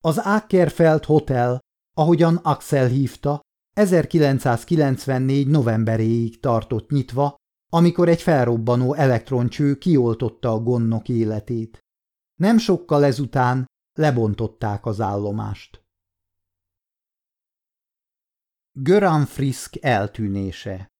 Az 0.04 0.18
Ackerfeld 0.18 1.04
Hotel, 1.04 1.58
ahogyan 1.96 2.36
Axel 2.36 2.86
hívta, 2.86 3.40
1994 3.76 5.46
novemberéig 5.46 6.40
tartott 6.40 6.90
nyitva, 6.90 7.34
amikor 7.72 8.08
egy 8.08 8.22
felrobbanó 8.22 8.94
elektroncső 8.94 9.78
kioltotta 9.78 10.52
a 10.52 10.58
gonnok 10.58 11.08
életét. 11.08 11.78
Nem 12.40 12.58
sokkal 12.58 13.04
ezután 13.04 13.64
lebontották 13.98 14.86
az 14.86 15.00
állomást. 15.00 15.85
Göran 18.78 19.24
Frisk 19.24 19.76
eltűnése 19.76 20.90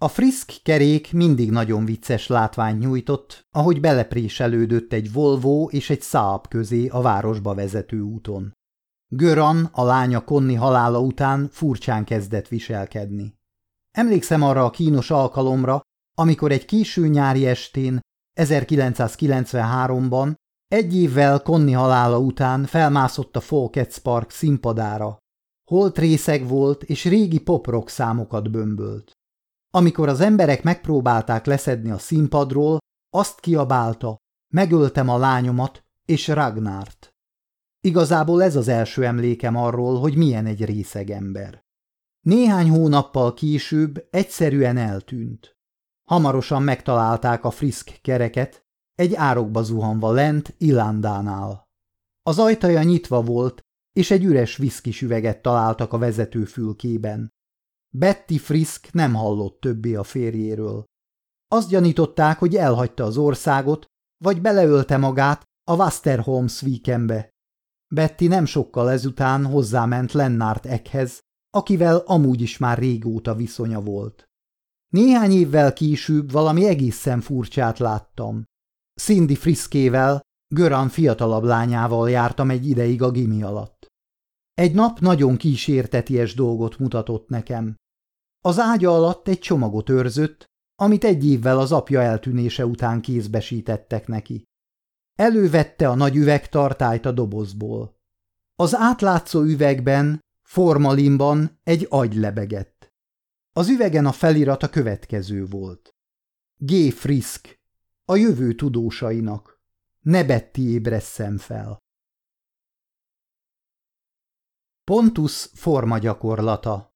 a 0.00 0.08
frisk 0.08 0.52
kerék 0.62 1.12
mindig 1.12 1.50
nagyon 1.50 1.84
vicces 1.84 2.26
látványt 2.26 2.78
nyújtott, 2.78 3.46
ahogy 3.50 3.80
belepréselődött 3.80 4.92
egy 4.92 5.12
Volvo 5.12 5.68
és 5.70 5.90
egy 5.90 6.02
Saab 6.02 6.48
közé 6.48 6.88
a 6.88 7.00
városba 7.00 7.54
vezető 7.54 8.00
úton. 8.00 8.52
Göran, 9.06 9.64
a 9.72 9.84
lánya 9.84 10.24
Konni 10.24 10.54
halála 10.54 11.00
után 11.00 11.48
furcsán 11.48 12.04
kezdett 12.04 12.48
viselkedni. 12.48 13.34
Emlékszem 13.90 14.42
arra 14.42 14.64
a 14.64 14.70
kínos 14.70 15.10
alkalomra, 15.10 15.80
amikor 16.14 16.52
egy 16.52 16.64
késő 16.64 17.06
nyári 17.06 17.46
estén, 17.46 18.00
1993-ban, 18.40 20.34
egy 20.66 20.96
évvel 20.96 21.42
Konni 21.42 21.72
halála 21.72 22.18
után 22.18 22.64
felmászott 22.64 23.36
a 23.36 23.40
Folkets 23.40 23.98
Park 23.98 24.30
színpadára. 24.30 25.18
Holt 25.68 25.98
részeg 25.98 26.46
volt, 26.46 26.82
és 26.82 27.04
régi 27.04 27.38
poprock 27.38 27.88
számokat 27.88 28.50
bömbölt. 28.50 29.12
Amikor 29.70 30.08
az 30.08 30.20
emberek 30.20 30.62
megpróbálták 30.62 31.46
leszedni 31.46 31.90
a 31.90 31.98
színpadról, 31.98 32.78
azt 33.10 33.40
kiabálta, 33.40 34.16
megöltem 34.54 35.08
a 35.08 35.18
lányomat 35.18 35.84
és 36.04 36.28
Ragnárt. 36.28 37.10
Igazából 37.80 38.42
ez 38.42 38.56
az 38.56 38.68
első 38.68 39.04
emlékem 39.04 39.56
arról, 39.56 40.00
hogy 40.00 40.16
milyen 40.16 40.46
egy 40.46 40.64
részeg 40.64 41.10
ember. 41.10 41.60
Néhány 42.26 42.70
hónappal 42.70 43.34
később 43.34 44.06
egyszerűen 44.10 44.76
eltűnt. 44.76 45.56
Hamarosan 46.10 46.62
megtalálták 46.62 47.44
a 47.44 47.50
frisk 47.50 47.98
kereket, 48.02 48.66
egy 48.94 49.14
árokba 49.14 49.62
zuhanva 49.62 50.12
lent 50.12 50.54
Ilandánál. 50.58 51.64
Az 52.22 52.38
ajtaja 52.38 52.82
nyitva 52.82 53.22
volt, 53.22 53.62
és 53.98 54.10
egy 54.10 54.24
üres 54.24 54.56
viszkisüveget 54.56 55.42
találtak 55.42 55.92
a 55.92 55.98
vezető 55.98 56.44
fülkében. 56.44 57.28
Betty 57.94 58.36
Frisk 58.36 58.92
nem 58.92 59.14
hallott 59.14 59.60
többé 59.60 59.94
a 59.94 60.02
férjéről. 60.02 60.84
Azt 61.48 61.68
gyanították, 61.68 62.38
hogy 62.38 62.56
elhagyta 62.56 63.04
az 63.04 63.16
országot, 63.16 63.86
vagy 64.24 64.40
beleölte 64.40 64.96
magát 64.96 65.44
a 65.70 65.76
Wasterholms 65.76 66.62
weekendbe. 66.62 67.28
Betty 67.94 68.26
nem 68.26 68.44
sokkal 68.44 68.90
ezután 68.90 69.44
hozzáment 69.44 70.12
Lennart 70.12 70.66
Ekhez, 70.66 71.18
akivel 71.50 71.96
amúgy 71.96 72.40
is 72.40 72.58
már 72.58 72.78
régóta 72.78 73.34
viszonya 73.34 73.80
volt. 73.80 74.24
Néhány 74.88 75.32
évvel 75.32 75.72
később 75.72 76.30
valami 76.30 76.66
egészen 76.66 77.20
furcsát 77.20 77.78
láttam. 77.78 78.44
Cindy 79.00 79.34
Friskével, 79.34 80.20
Göran 80.54 80.88
fiatalabb 80.88 81.42
lányával 81.42 82.10
jártam 82.10 82.50
egy 82.50 82.68
ideig 82.68 83.02
a 83.02 83.10
gimi 83.10 83.42
alatt. 83.42 83.77
Egy 84.58 84.74
nap 84.74 84.98
nagyon 84.98 85.36
kísérteties 85.36 86.34
dolgot 86.34 86.78
mutatott 86.78 87.28
nekem. 87.28 87.74
Az 88.40 88.58
ágya 88.58 88.94
alatt 88.94 89.28
egy 89.28 89.38
csomagot 89.38 89.88
őrzött, 89.88 90.44
amit 90.74 91.04
egy 91.04 91.26
évvel 91.26 91.58
az 91.58 91.72
apja 91.72 92.00
eltűnése 92.00 92.66
után 92.66 93.00
kézbesítettek 93.00 94.06
neki. 94.06 94.42
Elővette 95.14 95.88
a 95.88 95.94
nagy 95.94 96.16
üvegtartályt 96.16 97.06
a 97.06 97.12
dobozból. 97.12 97.96
Az 98.54 98.74
átlátszó 98.74 99.42
üvegben, 99.42 100.20
formalinban 100.42 101.60
egy 101.62 101.86
agy 101.90 102.14
lebegett. 102.14 102.92
Az 103.52 103.68
üvegen 103.68 104.06
a 104.06 104.12
felirat 104.12 104.62
a 104.62 104.68
következő 104.68 105.46
volt. 105.46 105.94
G. 106.56 106.92
Frisk, 106.92 107.58
a 108.04 108.16
jövő 108.16 108.54
tudósainak. 108.54 109.60
Ne 110.00 110.24
Betty 110.24 110.58
ébresszen 110.58 111.36
fel. 111.36 111.78
Pontus 114.88 115.50
forma 115.54 115.98
gyakorlata 115.98 116.92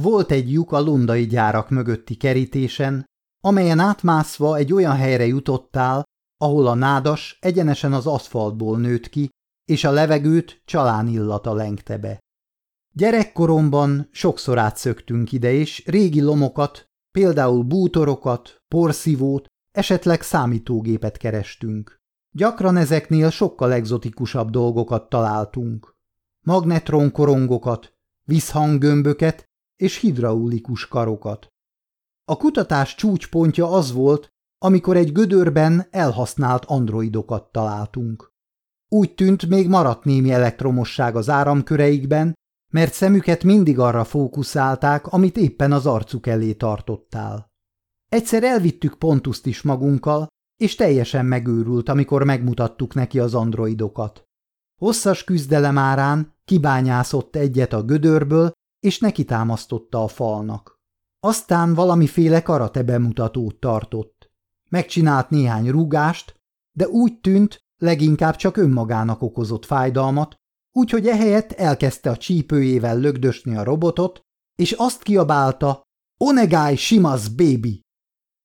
Volt 0.00 0.30
egy 0.30 0.52
lyuk 0.52 0.72
a 0.72 0.80
lundai 0.80 1.26
gyárak 1.26 1.70
mögötti 1.70 2.16
kerítésen, 2.16 3.04
amelyen 3.44 3.78
átmászva 3.78 4.56
egy 4.56 4.72
olyan 4.72 4.96
helyre 4.96 5.26
jutottál, 5.26 6.02
ahol 6.36 6.66
a 6.66 6.74
nádas 6.74 7.38
egyenesen 7.40 7.92
az 7.92 8.06
aszfaltból 8.06 8.78
nőtt 8.78 9.08
ki, 9.08 9.28
és 9.64 9.84
a 9.84 9.90
levegőt 9.90 10.62
csalán 10.64 11.06
illata 11.06 11.54
lengte 11.54 11.98
be. 11.98 12.18
Gyerekkoromban 12.94 14.08
sokszor 14.12 14.58
átszöktünk 14.58 15.32
ide, 15.32 15.52
és 15.52 15.86
régi 15.86 16.20
lomokat, 16.20 16.84
például 17.10 17.62
bútorokat, 17.62 18.56
porszívót, 18.74 19.46
esetleg 19.70 20.22
számítógépet 20.22 21.16
kerestünk. 21.16 22.02
Gyakran 22.36 22.76
ezeknél 22.76 23.30
sokkal 23.30 23.72
egzotikusabb 23.72 24.50
dolgokat 24.50 25.08
találtunk. 25.08 25.94
Magnetronkorongokat, 26.46 27.92
visszhanggömböket 28.22 29.44
és 29.76 29.98
hidraulikus 29.98 30.88
karokat. 30.88 31.46
A 32.24 32.36
kutatás 32.36 32.94
csúcspontja 32.94 33.70
az 33.70 33.92
volt, 33.92 34.28
amikor 34.58 34.96
egy 34.96 35.12
gödörben 35.12 35.86
elhasznált 35.90 36.64
androidokat 36.64 37.52
találtunk. 37.52 38.32
Úgy 38.88 39.14
tűnt, 39.14 39.46
még 39.46 39.68
maradt 39.68 40.04
némi 40.04 40.30
elektromosság 40.30 41.16
az 41.16 41.28
áramköreikben, 41.28 42.32
mert 42.72 42.92
szemüket 42.92 43.44
mindig 43.44 43.78
arra 43.78 44.04
fókuszálták, 44.04 45.06
amit 45.06 45.36
éppen 45.36 45.72
az 45.72 45.86
arcuk 45.86 46.26
elé 46.26 46.52
tartottál. 46.52 47.46
Egyszer 48.08 48.42
elvittük 48.42 48.98
Pontuszt 48.98 49.46
is 49.46 49.62
magunkkal, 49.62 50.26
és 50.64 50.74
teljesen 50.74 51.26
megőrült, 51.26 51.88
amikor 51.88 52.24
megmutattuk 52.24 52.94
neki 52.94 53.18
az 53.18 53.34
androidokat. 53.34 54.24
Hosszas 54.80 55.24
küzdelem 55.24 55.78
árán 55.78 56.34
kibányászott 56.44 57.36
egyet 57.36 57.72
a 57.72 57.82
gödörből, 57.82 58.52
és 58.80 58.98
neki 58.98 59.24
támasztotta 59.24 60.02
a 60.02 60.08
falnak. 60.08 60.78
Aztán 61.20 61.74
valamiféle 61.74 62.42
karate 62.42 62.82
bemutatót 62.82 63.56
tartott. 63.56 64.30
Megcsinált 64.70 65.30
néhány 65.30 65.70
rúgást, 65.70 66.34
de 66.76 66.88
úgy 66.88 67.20
tűnt, 67.20 67.58
leginkább 67.76 68.36
csak 68.36 68.56
önmagának 68.56 69.22
okozott 69.22 69.64
fájdalmat, 69.64 70.36
úgyhogy 70.72 71.06
ehelyett 71.06 71.52
elkezdte 71.52 72.10
a 72.10 72.16
csípőjével 72.16 72.98
lögdösni 72.98 73.56
a 73.56 73.64
robotot, 73.64 74.20
és 74.56 74.72
azt 74.72 75.02
kiabálta, 75.02 75.82
Onegai 76.18 76.76
Shimas 76.76 77.28
baby! 77.28 77.83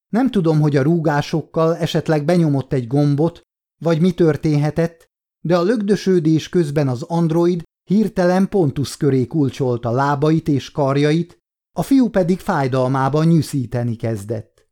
Nem 0.10 0.32
tudom, 0.32 0.62
hogy 0.62 0.76
a 0.76 0.82
rúgásokkal 0.82 1.78
esetleg 1.78 2.26
benyomott 2.26 2.74
egy 2.74 2.88
gombot, 2.88 3.42
vagy 3.82 4.02
mi 4.02 4.12
történhetett, 4.12 5.08
de 5.42 5.58
a 5.58 5.64
lögdösődés 5.64 6.50
közben 6.50 6.88
az 6.88 7.02
android 7.02 7.64
hirtelen 7.84 8.50
pontusz 8.50 8.98
köré 8.98 9.28
kulcsolta 9.28 9.92
lábait 9.92 10.48
és 10.48 10.72
karjait, 10.72 11.38
a 11.78 11.82
fiú 11.82 12.10
pedig 12.10 12.40
fájdalmában 12.40 13.28
nyűszíteni 13.28 13.96
kezdett. 13.96 14.68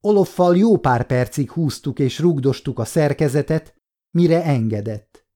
Oloffal 0.00 0.56
jó 0.56 0.78
pár 0.78 1.06
percig 1.06 1.50
húztuk 1.50 1.98
és 1.98 2.18
rugdostuk 2.18 2.78
a 2.78 2.84
szerkezetet, 2.84 3.74
mire 4.10 4.44
engedett. 4.44 5.26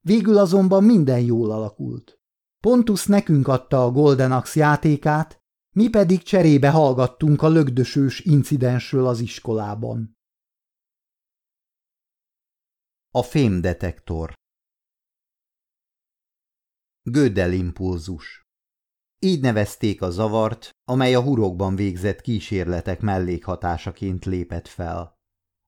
Végül 0.00 0.38
azonban 0.38 0.84
minden 0.84 1.20
jól 1.20 1.50
alakult. 1.50 2.18
Pontus 2.60 3.06
nekünk 3.06 3.48
adta 3.48 3.84
a 3.84 3.90
Golden 3.90 4.32
Axe 4.32 4.60
játékát, 4.60 5.43
mi 5.74 5.88
pedig 5.88 6.22
cserébe 6.22 6.70
hallgattunk 6.70 7.42
a 7.42 7.48
lögdösős 7.48 8.20
incidensről 8.20 9.06
az 9.06 9.20
iskolában. 9.20 10.12
A 13.10 13.22
fémdetektor 13.22 14.32
Gödel 17.02 17.52
impulzus 17.52 18.42
Így 19.18 19.40
nevezték 19.40 20.02
a 20.02 20.10
zavart, 20.10 20.70
amely 20.84 21.14
a 21.14 21.22
hurokban 21.22 21.76
végzett 21.76 22.20
kísérletek 22.20 23.00
mellékhatásaként 23.00 24.24
lépett 24.24 24.68
fel. 24.68 25.14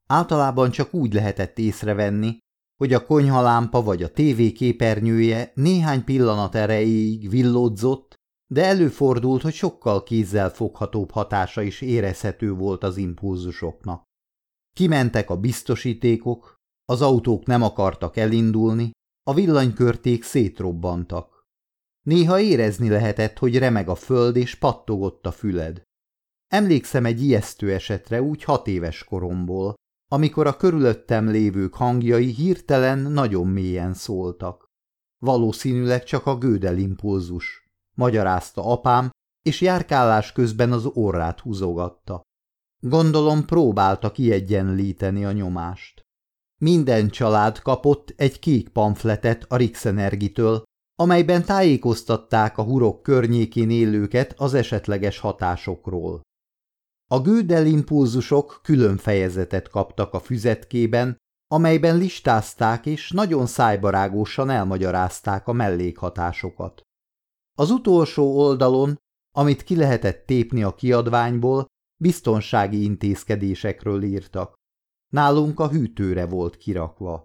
Általában 0.09 0.71
csak 0.71 0.95
úgy 0.95 1.13
lehetett 1.13 1.59
észrevenni, 1.59 2.39
hogy 2.77 2.93
a 2.93 3.05
konyhalámpa 3.05 3.83
vagy 3.83 4.03
a 4.03 4.13
tévé 4.13 4.53
képernyője 4.53 5.53
néhány 5.55 6.05
pillanat 6.05 6.55
erejéig 6.55 7.31
villódzott, 7.31 8.06
de 8.47 8.65
előfordult, 8.65 9.43
hogy 9.43 9.55
sokkal 9.55 10.03
kézzel 10.03 10.51
foghatóbb 10.51 11.11
hatása 11.11 11.63
is 11.63 11.81
érezhető 11.81 12.53
volt 12.53 12.85
az 12.85 12.97
impulzusoknak. 12.97 14.05
Kimentek 14.77 15.31
a 15.31 15.37
biztosítékok, 15.37 16.55
az 16.85 17.03
autók 17.03 17.47
nem 17.47 17.63
akartak 17.63 18.17
elindulni, 18.17 18.91
a 19.23 19.35
villanykörték 19.35 20.25
szétrobbantak. 20.25 21.45
Néha 22.03 22.41
érezni 22.41 22.89
lehetett, 22.89 23.39
hogy 23.39 23.59
remeg 23.59 23.89
a 23.89 23.95
föld 23.95 24.37
és 24.37 24.55
pattogott 24.55 25.27
a 25.27 25.33
füled. 25.33 25.83
Emlékszem 26.47 27.05
egy 27.05 27.23
ijesztő 27.23 27.73
esetre 27.73 28.23
úgy 28.23 28.45
hat 28.45 28.67
éves 28.67 29.05
koromból, 29.05 29.75
amikor 30.11 30.47
a 30.47 30.57
körülöttem 30.57 31.29
lévők 31.29 31.75
hangjai 31.75 32.27
hirtelen 32.27 32.99
nagyon 32.99 33.47
mélyen 33.47 33.95
szóltak. 33.95 34.65
Valószínűleg 35.19 36.05
csak 36.05 36.27
a 36.27 36.39
gődel 36.39 36.79
impulzus, 36.79 37.66
magyarázta 37.97 38.65
apám, 38.65 39.11
és 39.43 39.61
járkálás 39.61 40.33
közben 40.33 40.73
az 40.73 40.87
orrát 40.87 41.41
húzogatta. 41.41 42.23
Gondolom 42.81 43.45
próbálta 43.45 44.13
kiegyenlíteni 44.13 45.25
a 45.25 45.33
nyomást. 45.33 46.03
Minden 46.59 47.09
család 47.09 47.59
kapott 47.59 48.13
egy 48.17 48.39
kék 48.39 48.69
pamfletet 48.69 49.45
a 49.49 49.57
Rixenergitől, 49.57 50.63
amelyben 50.99 51.45
tájékoztatták 51.45 52.59
a 52.59 52.63
hurok 52.63 53.03
környékén 53.03 53.71
élőket 53.71 54.35
az 54.37 54.55
esetleges 54.55 55.19
hatásokról. 55.19 56.21
A 57.11 57.21
gődel 57.21 57.67
impulzusok 57.67 58.61
külön 58.63 58.97
fejezetet 58.97 59.69
kaptak 59.69 60.15
a 60.15 60.21
füzetkében, 60.21 61.17
amelyben 61.49 61.97
listázták 61.97 62.87
és 62.87 63.11
nagyon 63.11 63.47
szájbarágósan 63.47 64.51
elmagyarázták 64.51 65.49
a 65.49 65.53
mellékhatásokat. 65.53 66.86
Az 67.59 67.71
utolsó 67.71 68.39
oldalon, 68.39 68.99
amit 69.35 69.63
ki 69.63 69.77
lehetett 69.77 70.27
tépni 70.27 70.63
a 70.63 70.75
kiadványból, 70.75 71.67
biztonsági 72.01 72.83
intézkedésekről 72.83 74.03
írtak. 74.03 74.55
Nálunk 75.13 75.61
a 75.61 75.69
hűtőre 75.69 76.27
volt 76.27 76.57
kirakva. 76.57 77.23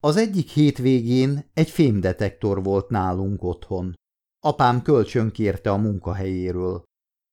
Az 0.00 0.16
egyik 0.16 0.48
hétvégén 0.48 1.50
egy 1.54 1.70
fémdetektor 1.70 2.62
volt 2.62 2.88
nálunk 2.88 3.42
otthon. 3.42 3.94
Apám 4.40 4.82
kölcsön 4.82 5.30
kérte 5.30 5.70
a 5.70 5.76
munkahelyéről. 5.76 6.82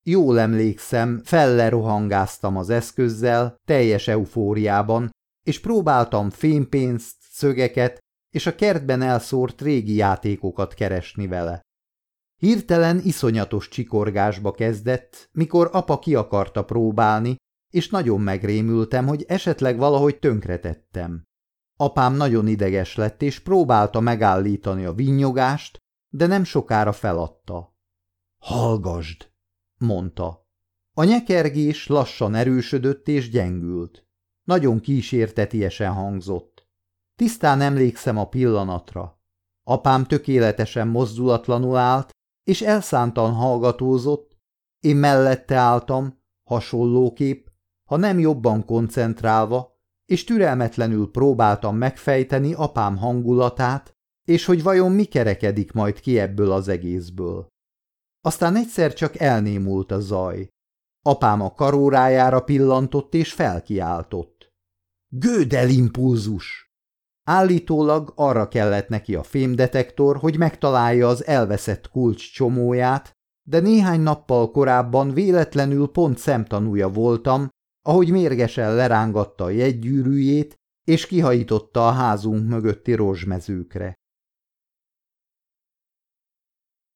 Jól 0.06 0.40
emlékszem, 0.40 1.22
felle 1.24 1.70
rohangáztam 1.70 2.58
az 2.58 2.70
eszközzel, 2.70 3.56
teljes 3.68 4.08
eufóriában, 4.08 5.10
és 5.48 5.60
próbáltam 5.60 6.30
fémpénzt, 6.30 7.16
szögeket 7.20 7.98
és 8.30 8.46
a 8.46 8.56
kertben 8.56 9.02
elszórt 9.02 9.62
régi 9.62 9.96
játékokat 9.96 10.74
keresni 10.74 11.28
vele. 11.28 11.65
Hirtelen 12.38 13.02
iszonyatos 13.04 13.68
csikorgásba 13.68 14.52
kezdett, 14.52 15.30
mikor 15.32 15.70
apa 15.72 16.00
ki 16.00 16.16
akarta 16.16 16.64
próbálni, 16.64 17.36
és 17.74 17.90
nagyon 17.90 18.22
megrémültem, 18.22 19.08
hogy 19.08 19.26
esetleg 19.28 19.78
valahogy 19.78 20.20
tönkretettem. 20.20 21.24
Apám 21.78 22.14
nagyon 22.14 22.48
ideges 22.48 22.96
lett, 22.96 23.22
és 23.22 23.40
próbálta 23.40 24.00
megállítani 24.00 24.86
a 24.86 24.94
vinyogást, 24.94 25.78
de 26.10 26.26
nem 26.26 26.44
sokára 26.44 26.92
feladta. 26.92 27.76
Hallgasd! 28.40 29.34
mondta. 29.78 30.48
A 30.94 31.04
nyekergés 31.04 31.88
lassan 31.88 32.36
erősödött 32.36 33.08
és 33.08 33.30
gyengült. 33.30 34.08
Nagyon 34.44 34.80
kísértetiesen 34.80 35.94
hangzott. 35.94 36.68
Tisztán 37.16 37.62
emlékszem 37.62 38.18
a 38.18 38.28
pillanatra. 38.28 39.20
Apám 39.64 40.06
tökéletesen 40.06 40.88
mozdulatlanul 40.88 41.76
állt, 41.76 42.10
és 42.46 42.62
elszántan 42.62 43.34
hallgatózott, 43.34 44.38
én 44.80 44.96
mellette 44.96 45.56
álltam, 45.56 46.24
hasonlóképp, 46.44 47.48
ha 47.90 47.98
nem 47.98 48.20
jobban 48.20 48.66
koncentrálva, 48.66 49.80
és 50.06 50.24
türelmetlenül 50.24 51.12
próbáltam 51.12 51.78
megfejteni 51.78 52.54
apám 52.54 52.98
hangulatát, 52.98 53.94
és 54.28 54.46
hogy 54.46 54.64
vajon 54.64 54.92
mi 54.92 55.04
kerekedik 55.04 55.72
majd 55.72 56.00
ki 56.00 56.20
ebből 56.20 56.52
az 56.52 56.68
egészből. 56.68 57.48
Aztán 58.22 58.56
egyszer 58.56 58.94
csak 58.94 59.20
elnémult 59.20 59.92
a 59.92 60.00
zaj. 60.00 60.50
Apám 61.02 61.42
a 61.42 61.54
karórájára 61.54 62.44
pillantott 62.44 63.14
és 63.14 63.34
felkiáltott. 63.34 64.54
Gődel 65.08 65.70
impulzus! 65.70 66.65
Állítólag 67.28 68.14
arra 68.16 68.48
kellett 68.48 68.88
neki 68.88 69.16
a 69.16 69.24
fémdetektor, 69.24 70.18
hogy 70.18 70.38
megtalálja 70.38 71.08
az 71.08 71.26
elveszett 71.26 71.90
kulcs 71.90 72.34
csomóját, 72.34 73.12
de 73.48 73.60
néhány 73.60 74.02
nappal 74.02 74.52
korábban 74.52 75.14
véletlenül 75.14 75.88
pont 75.88 76.18
szemtanúja 76.18 76.90
voltam, 76.90 77.50
ahogy 77.82 78.12
mérgesen 78.12 78.76
lerángatta 78.76 79.44
a 79.44 79.50
jegygyűrűjét, 79.50 80.56
és 80.88 81.08
kihajította 81.08 81.88
a 81.88 81.92
házunk 81.92 82.50
mögötti 82.50 82.94
rozsmezőkre. 82.94 83.94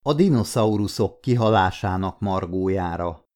A 0.05 0.13
dinoszauruszok 0.13 1.21
kihalásának 1.21 2.19
margójára 2.19 3.28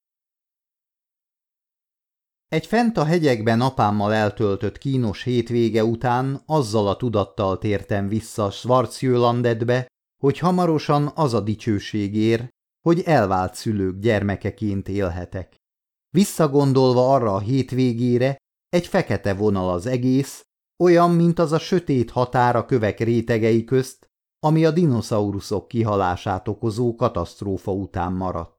Egy 2.54 2.66
fent 2.66 2.98
a 2.98 3.04
hegyekben 3.04 3.62
apámmal 3.62 4.14
eltöltött 4.14 4.78
kínos 4.78 5.24
hétvége 5.24 5.84
után 5.84 6.42
azzal 6.46 6.88
a 6.88 6.96
tudattal 6.96 7.58
tértem 7.58 8.08
vissza 8.08 8.52
Schwarzjölandetbe, 8.52 9.88
hogy 10.22 10.38
hamarosan 10.38 11.12
az 11.16 11.34
a 11.34 11.40
dicsőség 11.40 12.16
ér, 12.16 12.50
hogy 12.82 13.02
elvált 13.06 13.56
szülők 13.56 14.00
gyermekeként 14.00 14.88
élhetek. 14.88 15.56
Visszagondolva 16.10 17.14
arra 17.14 17.34
a 17.34 17.40
hétvégére, 17.40 18.38
egy 18.70 18.88
fekete 18.88 19.34
vonal 19.34 19.70
az 19.70 19.86
egész, 19.86 20.42
olyan, 20.84 21.12
mint 21.12 21.40
az 21.40 21.52
a 21.52 21.60
sötét 21.60 22.12
határa 22.12 22.66
kövek 22.66 23.00
rétegei 23.00 23.64
közt, 23.64 24.08
ami 24.40 24.66
a 24.66 24.72
dinoszauruszok 24.72 25.68
kihalását 25.68 26.48
okozó 26.48 26.96
katasztrófa 26.96 27.72
után 27.72 28.14
maradt. 28.14 28.53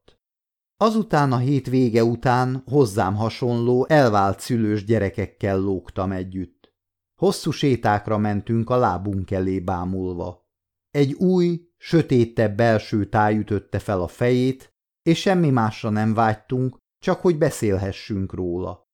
Azután 0.76 1.32
a 1.32 1.38
hétvége 1.38 2.04
után 2.04 2.62
hozzám 2.66 3.14
hasonló 3.14 3.86
elvált 3.88 4.40
szülős 4.40 4.84
gyerekekkel 4.84 5.58
lógtam 5.58 6.12
együtt. 6.12 6.72
Hosszú 7.20 7.50
sétákra 7.50 8.18
mentünk 8.18 8.70
a 8.70 8.76
lábunk 8.76 9.30
elé 9.30 9.60
bámulva. 9.60 10.48
Egy 10.90 11.12
új, 11.12 11.68
sötétebb 11.76 12.56
belső 12.56 13.08
táj 13.08 13.36
ütötte 13.36 13.78
fel 13.78 14.00
a 14.00 14.08
fejét, 14.08 14.72
és 15.02 15.20
semmi 15.20 15.50
másra 15.50 15.90
nem 15.90 16.14
vágytunk, 16.14 16.76
csak 16.98 17.20
hogy 17.20 17.38
beszélhessünk 17.38 18.32
róla. 18.32 18.88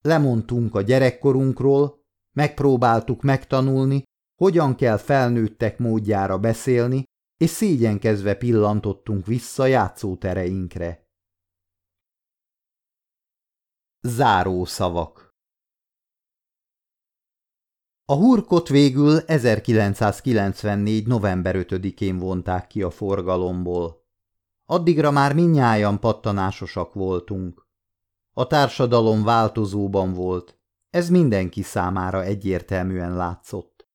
Lemondtunk 0.00 0.74
a 0.74 0.82
gyerekkorunkról, 0.82 2.04
megpróbáltuk 2.36 3.22
megtanulni, 3.22 4.02
hogyan 4.40 4.74
kell 4.74 4.96
felnőttek 4.96 5.78
módjára 5.78 6.38
beszélni, 6.38 7.04
és 7.36 7.50
szégyenkezve 7.50 8.34
pillantottunk 8.34 9.26
vissza 9.26 9.66
játszótereinkre. 9.66 11.05
Zárószavak 14.00 15.34
A 18.04 18.14
hurkot 18.14 18.68
végül 18.68 19.18
1994. 19.18 21.06
november 21.06 21.54
5-én 21.58 22.18
vonták 22.18 22.66
ki 22.66 22.82
a 22.82 22.90
forgalomból. 22.90 24.04
Addigra 24.64 25.10
már 25.10 25.34
minnyáján 25.34 25.98
pattanásosak 25.98 26.94
voltunk. 26.94 27.66
A 28.32 28.46
társadalom 28.46 29.24
változóban 29.24 30.12
volt, 30.12 30.58
ez 30.90 31.08
mindenki 31.08 31.62
számára 31.62 32.22
egyértelműen 32.22 33.16
látszott. 33.16 33.88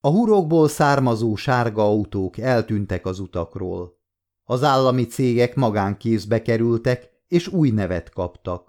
A 0.00 0.08
hurokból 0.08 0.68
származó 0.68 1.36
sárga 1.36 1.82
autók 1.82 2.38
eltűntek 2.38 3.06
az 3.06 3.18
utakról. 3.18 3.98
Az 4.44 4.62
állami 4.62 5.06
cégek 5.06 5.54
magánkézbe 5.54 6.42
kerültek, 6.42 7.10
és 7.28 7.48
új 7.48 7.70
nevet 7.70 8.10
kaptak. 8.10 8.67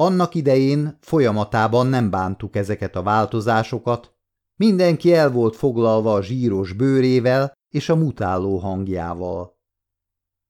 Annak 0.00 0.34
idején 0.34 0.98
folyamatában 1.00 1.86
nem 1.86 2.10
bántuk 2.10 2.56
ezeket 2.56 2.96
a 2.96 3.02
változásokat, 3.02 4.14
mindenki 4.56 5.14
el 5.14 5.30
volt 5.30 5.56
foglalva 5.56 6.14
a 6.14 6.22
zsíros 6.22 6.72
bőrével 6.72 7.52
és 7.68 7.88
a 7.88 7.96
mutáló 7.96 8.58
hangjával. 8.58 9.58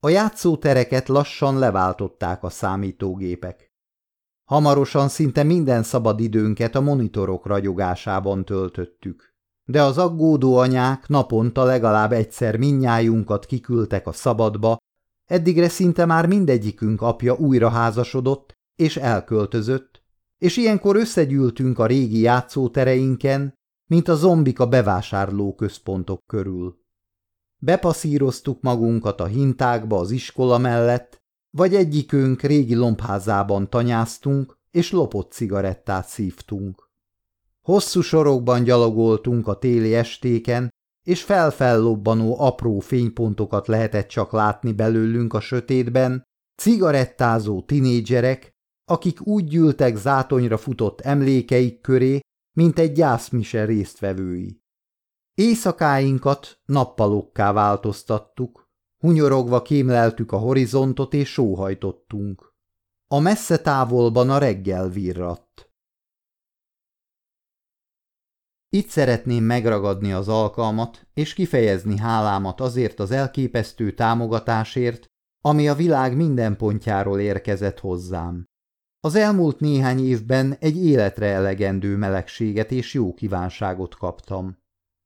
A 0.00 0.08
játszótereket 0.08 1.08
lassan 1.08 1.58
leváltották 1.58 2.42
a 2.42 2.50
számítógépek. 2.50 3.72
Hamarosan 4.44 5.08
szinte 5.08 5.42
minden 5.42 5.82
szabad 5.82 6.20
időnket 6.20 6.74
a 6.74 6.80
monitorok 6.80 7.46
ragyogásában 7.46 8.44
töltöttük. 8.44 9.34
De 9.64 9.82
az 9.82 9.98
aggódó 9.98 10.56
anyák 10.56 11.08
naponta 11.08 11.64
legalább 11.64 12.12
egyszer 12.12 12.56
minnyájunkat 12.56 13.46
kiküldtek 13.46 14.06
a 14.06 14.12
szabadba, 14.12 14.76
eddigre 15.24 15.68
szinte 15.68 16.04
már 16.04 16.26
mindegyikünk 16.26 17.02
apja 17.02 17.34
újra 17.34 17.68
házasodott 17.68 18.56
és 18.78 18.96
elköltözött, 18.96 20.02
és 20.38 20.56
ilyenkor 20.56 20.96
összegyűltünk 20.96 21.78
a 21.78 21.86
régi 21.86 22.20
játszótereinken, 22.20 23.54
mint 23.86 24.08
a 24.08 24.14
zombik 24.14 24.60
a 24.60 24.66
bevásárló 24.66 25.54
központok 25.54 26.26
körül. 26.26 26.78
Bepaszíroztuk 27.56 28.60
magunkat 28.60 29.20
a 29.20 29.26
hintákba 29.26 29.98
az 29.98 30.10
iskola 30.10 30.58
mellett, 30.58 31.18
vagy 31.50 31.74
egyikünk 31.74 32.42
régi 32.42 32.74
lombházában 32.74 33.70
tanyáztunk, 33.70 34.58
és 34.70 34.90
lopott 34.90 35.32
cigarettát 35.32 36.06
szívtunk. 36.06 36.90
Hosszú 37.60 38.00
sorokban 38.00 38.64
gyalogoltunk 38.64 39.46
a 39.46 39.58
téli 39.58 39.94
estéken, 39.94 40.70
és 41.02 41.22
felfellobbanó 41.22 42.40
apró 42.40 42.78
fénypontokat 42.78 43.66
lehetett 43.66 44.08
csak 44.08 44.32
látni 44.32 44.72
belőlünk 44.72 45.34
a 45.34 45.40
sötétben, 45.40 46.22
cigarettázó 46.56 47.62
tinédzserek, 47.62 48.56
akik 48.88 49.26
úgy 49.26 49.44
gyűltek 49.44 49.96
zátonyra 49.96 50.56
futott 50.56 51.00
emlékeik 51.00 51.80
köré, 51.80 52.20
mint 52.56 52.78
egy 52.78 52.92
gyászmise 52.92 53.64
résztvevői. 53.64 54.62
Éjszakáinkat 55.34 56.60
nappalokká 56.64 57.52
változtattuk, 57.52 58.68
hunyorogva 58.98 59.62
kémleltük 59.62 60.32
a 60.32 60.36
horizontot 60.38 61.14
és 61.14 61.32
sóhajtottunk. 61.32 62.54
A 63.10 63.18
messze 63.18 63.58
távolban 63.58 64.30
a 64.30 64.38
reggel 64.38 64.88
virratt. 64.88 65.70
Itt 68.68 68.88
szeretném 68.88 69.44
megragadni 69.44 70.12
az 70.12 70.28
alkalmat 70.28 71.06
és 71.14 71.34
kifejezni 71.34 71.98
hálámat 71.98 72.60
azért 72.60 73.00
az 73.00 73.10
elképesztő 73.10 73.94
támogatásért, 73.94 75.06
ami 75.40 75.68
a 75.68 75.74
világ 75.74 76.16
minden 76.16 76.56
pontjáról 76.56 77.20
érkezett 77.20 77.78
hozzám. 77.78 78.44
Az 79.00 79.14
elmúlt 79.14 79.60
néhány 79.60 80.04
évben 80.04 80.56
egy 80.60 80.84
életre 80.84 81.26
elegendő 81.26 81.96
melegséget 81.96 82.70
és 82.72 82.94
jó 82.94 83.14
kívánságot 83.14 83.96
kaptam. 83.96 84.58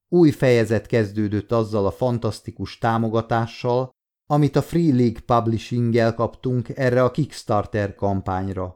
Új 0.09 0.31
fejezet 0.31 0.87
kezdődött 0.87 1.53
azzal 1.53 1.87
a 1.87 1.91
fantasztikus 1.91 2.79
támogatással, 2.79 3.91
amit 4.31 4.57
a 4.57 4.63
Free 4.63 4.95
League 4.95 5.21
Publishing-gel 5.27 6.15
kaptunk 6.15 6.69
erre 6.69 7.05
a 7.05 7.11
Kickstarter 7.11 7.95
kampányra. 7.95 8.75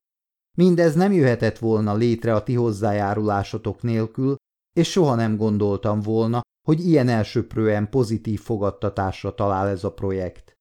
Mindez 0.58 0.94
nem 0.94 1.12
jöhetett 1.12 1.58
volna 1.58 1.94
létre 1.94 2.34
a 2.34 2.42
ti 2.42 2.54
hozzájárulásotok 2.54 3.82
nélkül, 3.82 4.36
és 4.72 4.90
soha 4.90 5.14
nem 5.14 5.36
gondoltam 5.36 6.00
volna, 6.00 6.40
hogy 6.66 6.86
ilyen 6.86 7.08
elsőprően 7.08 7.90
pozitív 7.90 8.40
fogadtatásra 8.40 9.34
talál 9.34 9.68
ez 9.68 9.84
a 9.84 9.92
projekt. 9.92 10.52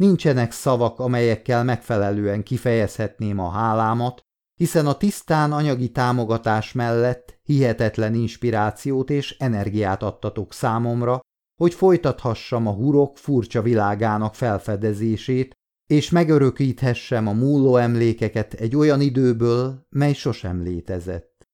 Nincsenek 0.00 0.52
szavak, 0.52 0.98
amelyekkel 0.98 1.64
megfelelően 1.64 2.42
kifejezhetném 2.42 3.38
a 3.38 3.48
hálámat, 3.48 4.22
hiszen 4.54 4.86
a 4.86 4.96
tisztán 4.96 5.52
anyagi 5.52 5.90
támogatás 5.90 6.72
mellett 6.72 7.38
hihetetlen 7.42 8.14
inspirációt 8.14 9.10
és 9.10 9.36
energiát 9.38 10.02
adtatok 10.02 10.52
számomra, 10.52 11.20
hogy 11.60 11.74
folytathassam 11.74 12.66
a 12.66 12.72
hurok 12.72 13.18
furcsa 13.18 13.62
világának 13.62 14.34
felfedezését, 14.34 15.52
és 15.86 16.10
megörökíthessem 16.10 17.26
a 17.26 17.32
múló 17.32 17.76
emlékeket 17.76 18.52
egy 18.54 18.76
olyan 18.76 19.00
időből, 19.00 19.86
mely 19.88 20.12
sosem 20.12 20.62
létezett. 20.62 21.48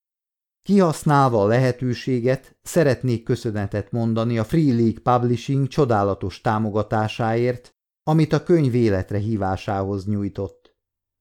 Kihasználva 0.62 1.42
a 1.42 1.46
lehetőséget, 1.46 2.58
szeretnék 2.62 3.22
köszönetet 3.22 3.92
mondani 3.92 4.38
a 4.38 4.44
Free 4.44 4.74
League 4.74 5.00
Publishing 5.02 5.68
csodálatos 5.68 6.40
támogatásáért, 6.40 7.75
amit 8.08 8.32
a 8.32 8.42
könyv 8.42 8.74
életre 8.74 9.18
hívásához 9.18 10.06
nyújtott. 10.06 10.74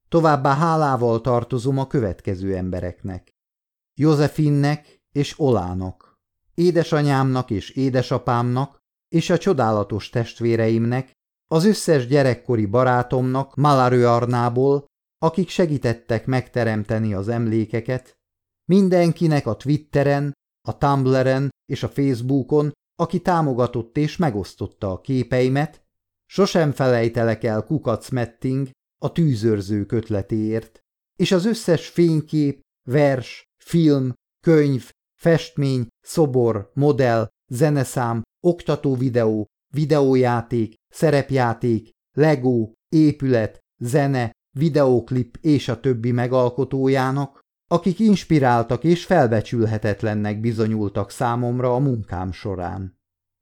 Továbbá 0.09 0.55
hálával 0.55 1.21
tartozom 1.21 1.77
a 1.77 1.87
következő 1.87 2.55
embereknek. 2.55 3.29
Józefinnek 3.99 5.01
és 5.11 5.39
Olának, 5.39 6.19
édesanyámnak 6.53 7.49
és 7.49 7.69
édesapámnak, 7.69 8.77
és 9.07 9.29
a 9.29 9.37
csodálatos 9.37 10.09
testvéreimnek, 10.09 11.11
az 11.51 11.65
összes 11.65 12.07
gyerekkori 12.07 12.65
barátomnak 12.65 13.55
Malarő 13.55 14.07
Arnából, 14.07 14.85
akik 15.17 15.49
segítettek 15.49 16.25
megteremteni 16.25 17.13
az 17.13 17.27
emlékeket, 17.27 18.13
mindenkinek 18.69 19.47
a 19.47 19.55
Twitteren, 19.55 20.33
a 20.67 20.77
Tumbleren 20.77 21.49
és 21.65 21.83
a 21.83 21.89
Facebookon, 21.89 22.71
aki 22.95 23.21
támogatott 23.21 23.97
és 23.97 24.17
megosztotta 24.17 24.91
a 24.91 25.01
képeimet, 25.01 25.84
sosem 26.25 26.71
felejtelek 26.71 27.43
el 27.43 27.63
Kukac 27.63 28.09
Metting 28.09 28.69
a 29.01 29.11
tűzőrző 29.11 29.85
kötletéért, 29.85 30.79
és 31.15 31.31
az 31.31 31.45
összes 31.45 31.87
fénykép, 31.87 32.61
vers, 32.89 33.43
film, 33.63 34.13
könyv, 34.43 34.91
festmény, 35.19 35.87
szobor, 36.01 36.71
modell, 36.73 37.27
zeneszám, 37.47 38.21
oktató 38.43 38.95
videó, 38.95 39.45
videójáték, 39.73 40.73
szerepjáték, 40.87 41.89
legó, 42.17 42.73
épület, 42.89 43.59
zene, 43.77 44.31
videóklip 44.57 45.37
és 45.41 45.67
a 45.67 45.79
többi 45.79 46.11
megalkotójának, 46.11 47.39
akik 47.67 47.99
inspiráltak 47.99 48.83
és 48.83 49.05
felbecsülhetetlennek 49.05 50.39
bizonyultak 50.39 51.11
számomra 51.11 51.75
a 51.75 51.79
munkám 51.79 52.31
során. 52.31 52.95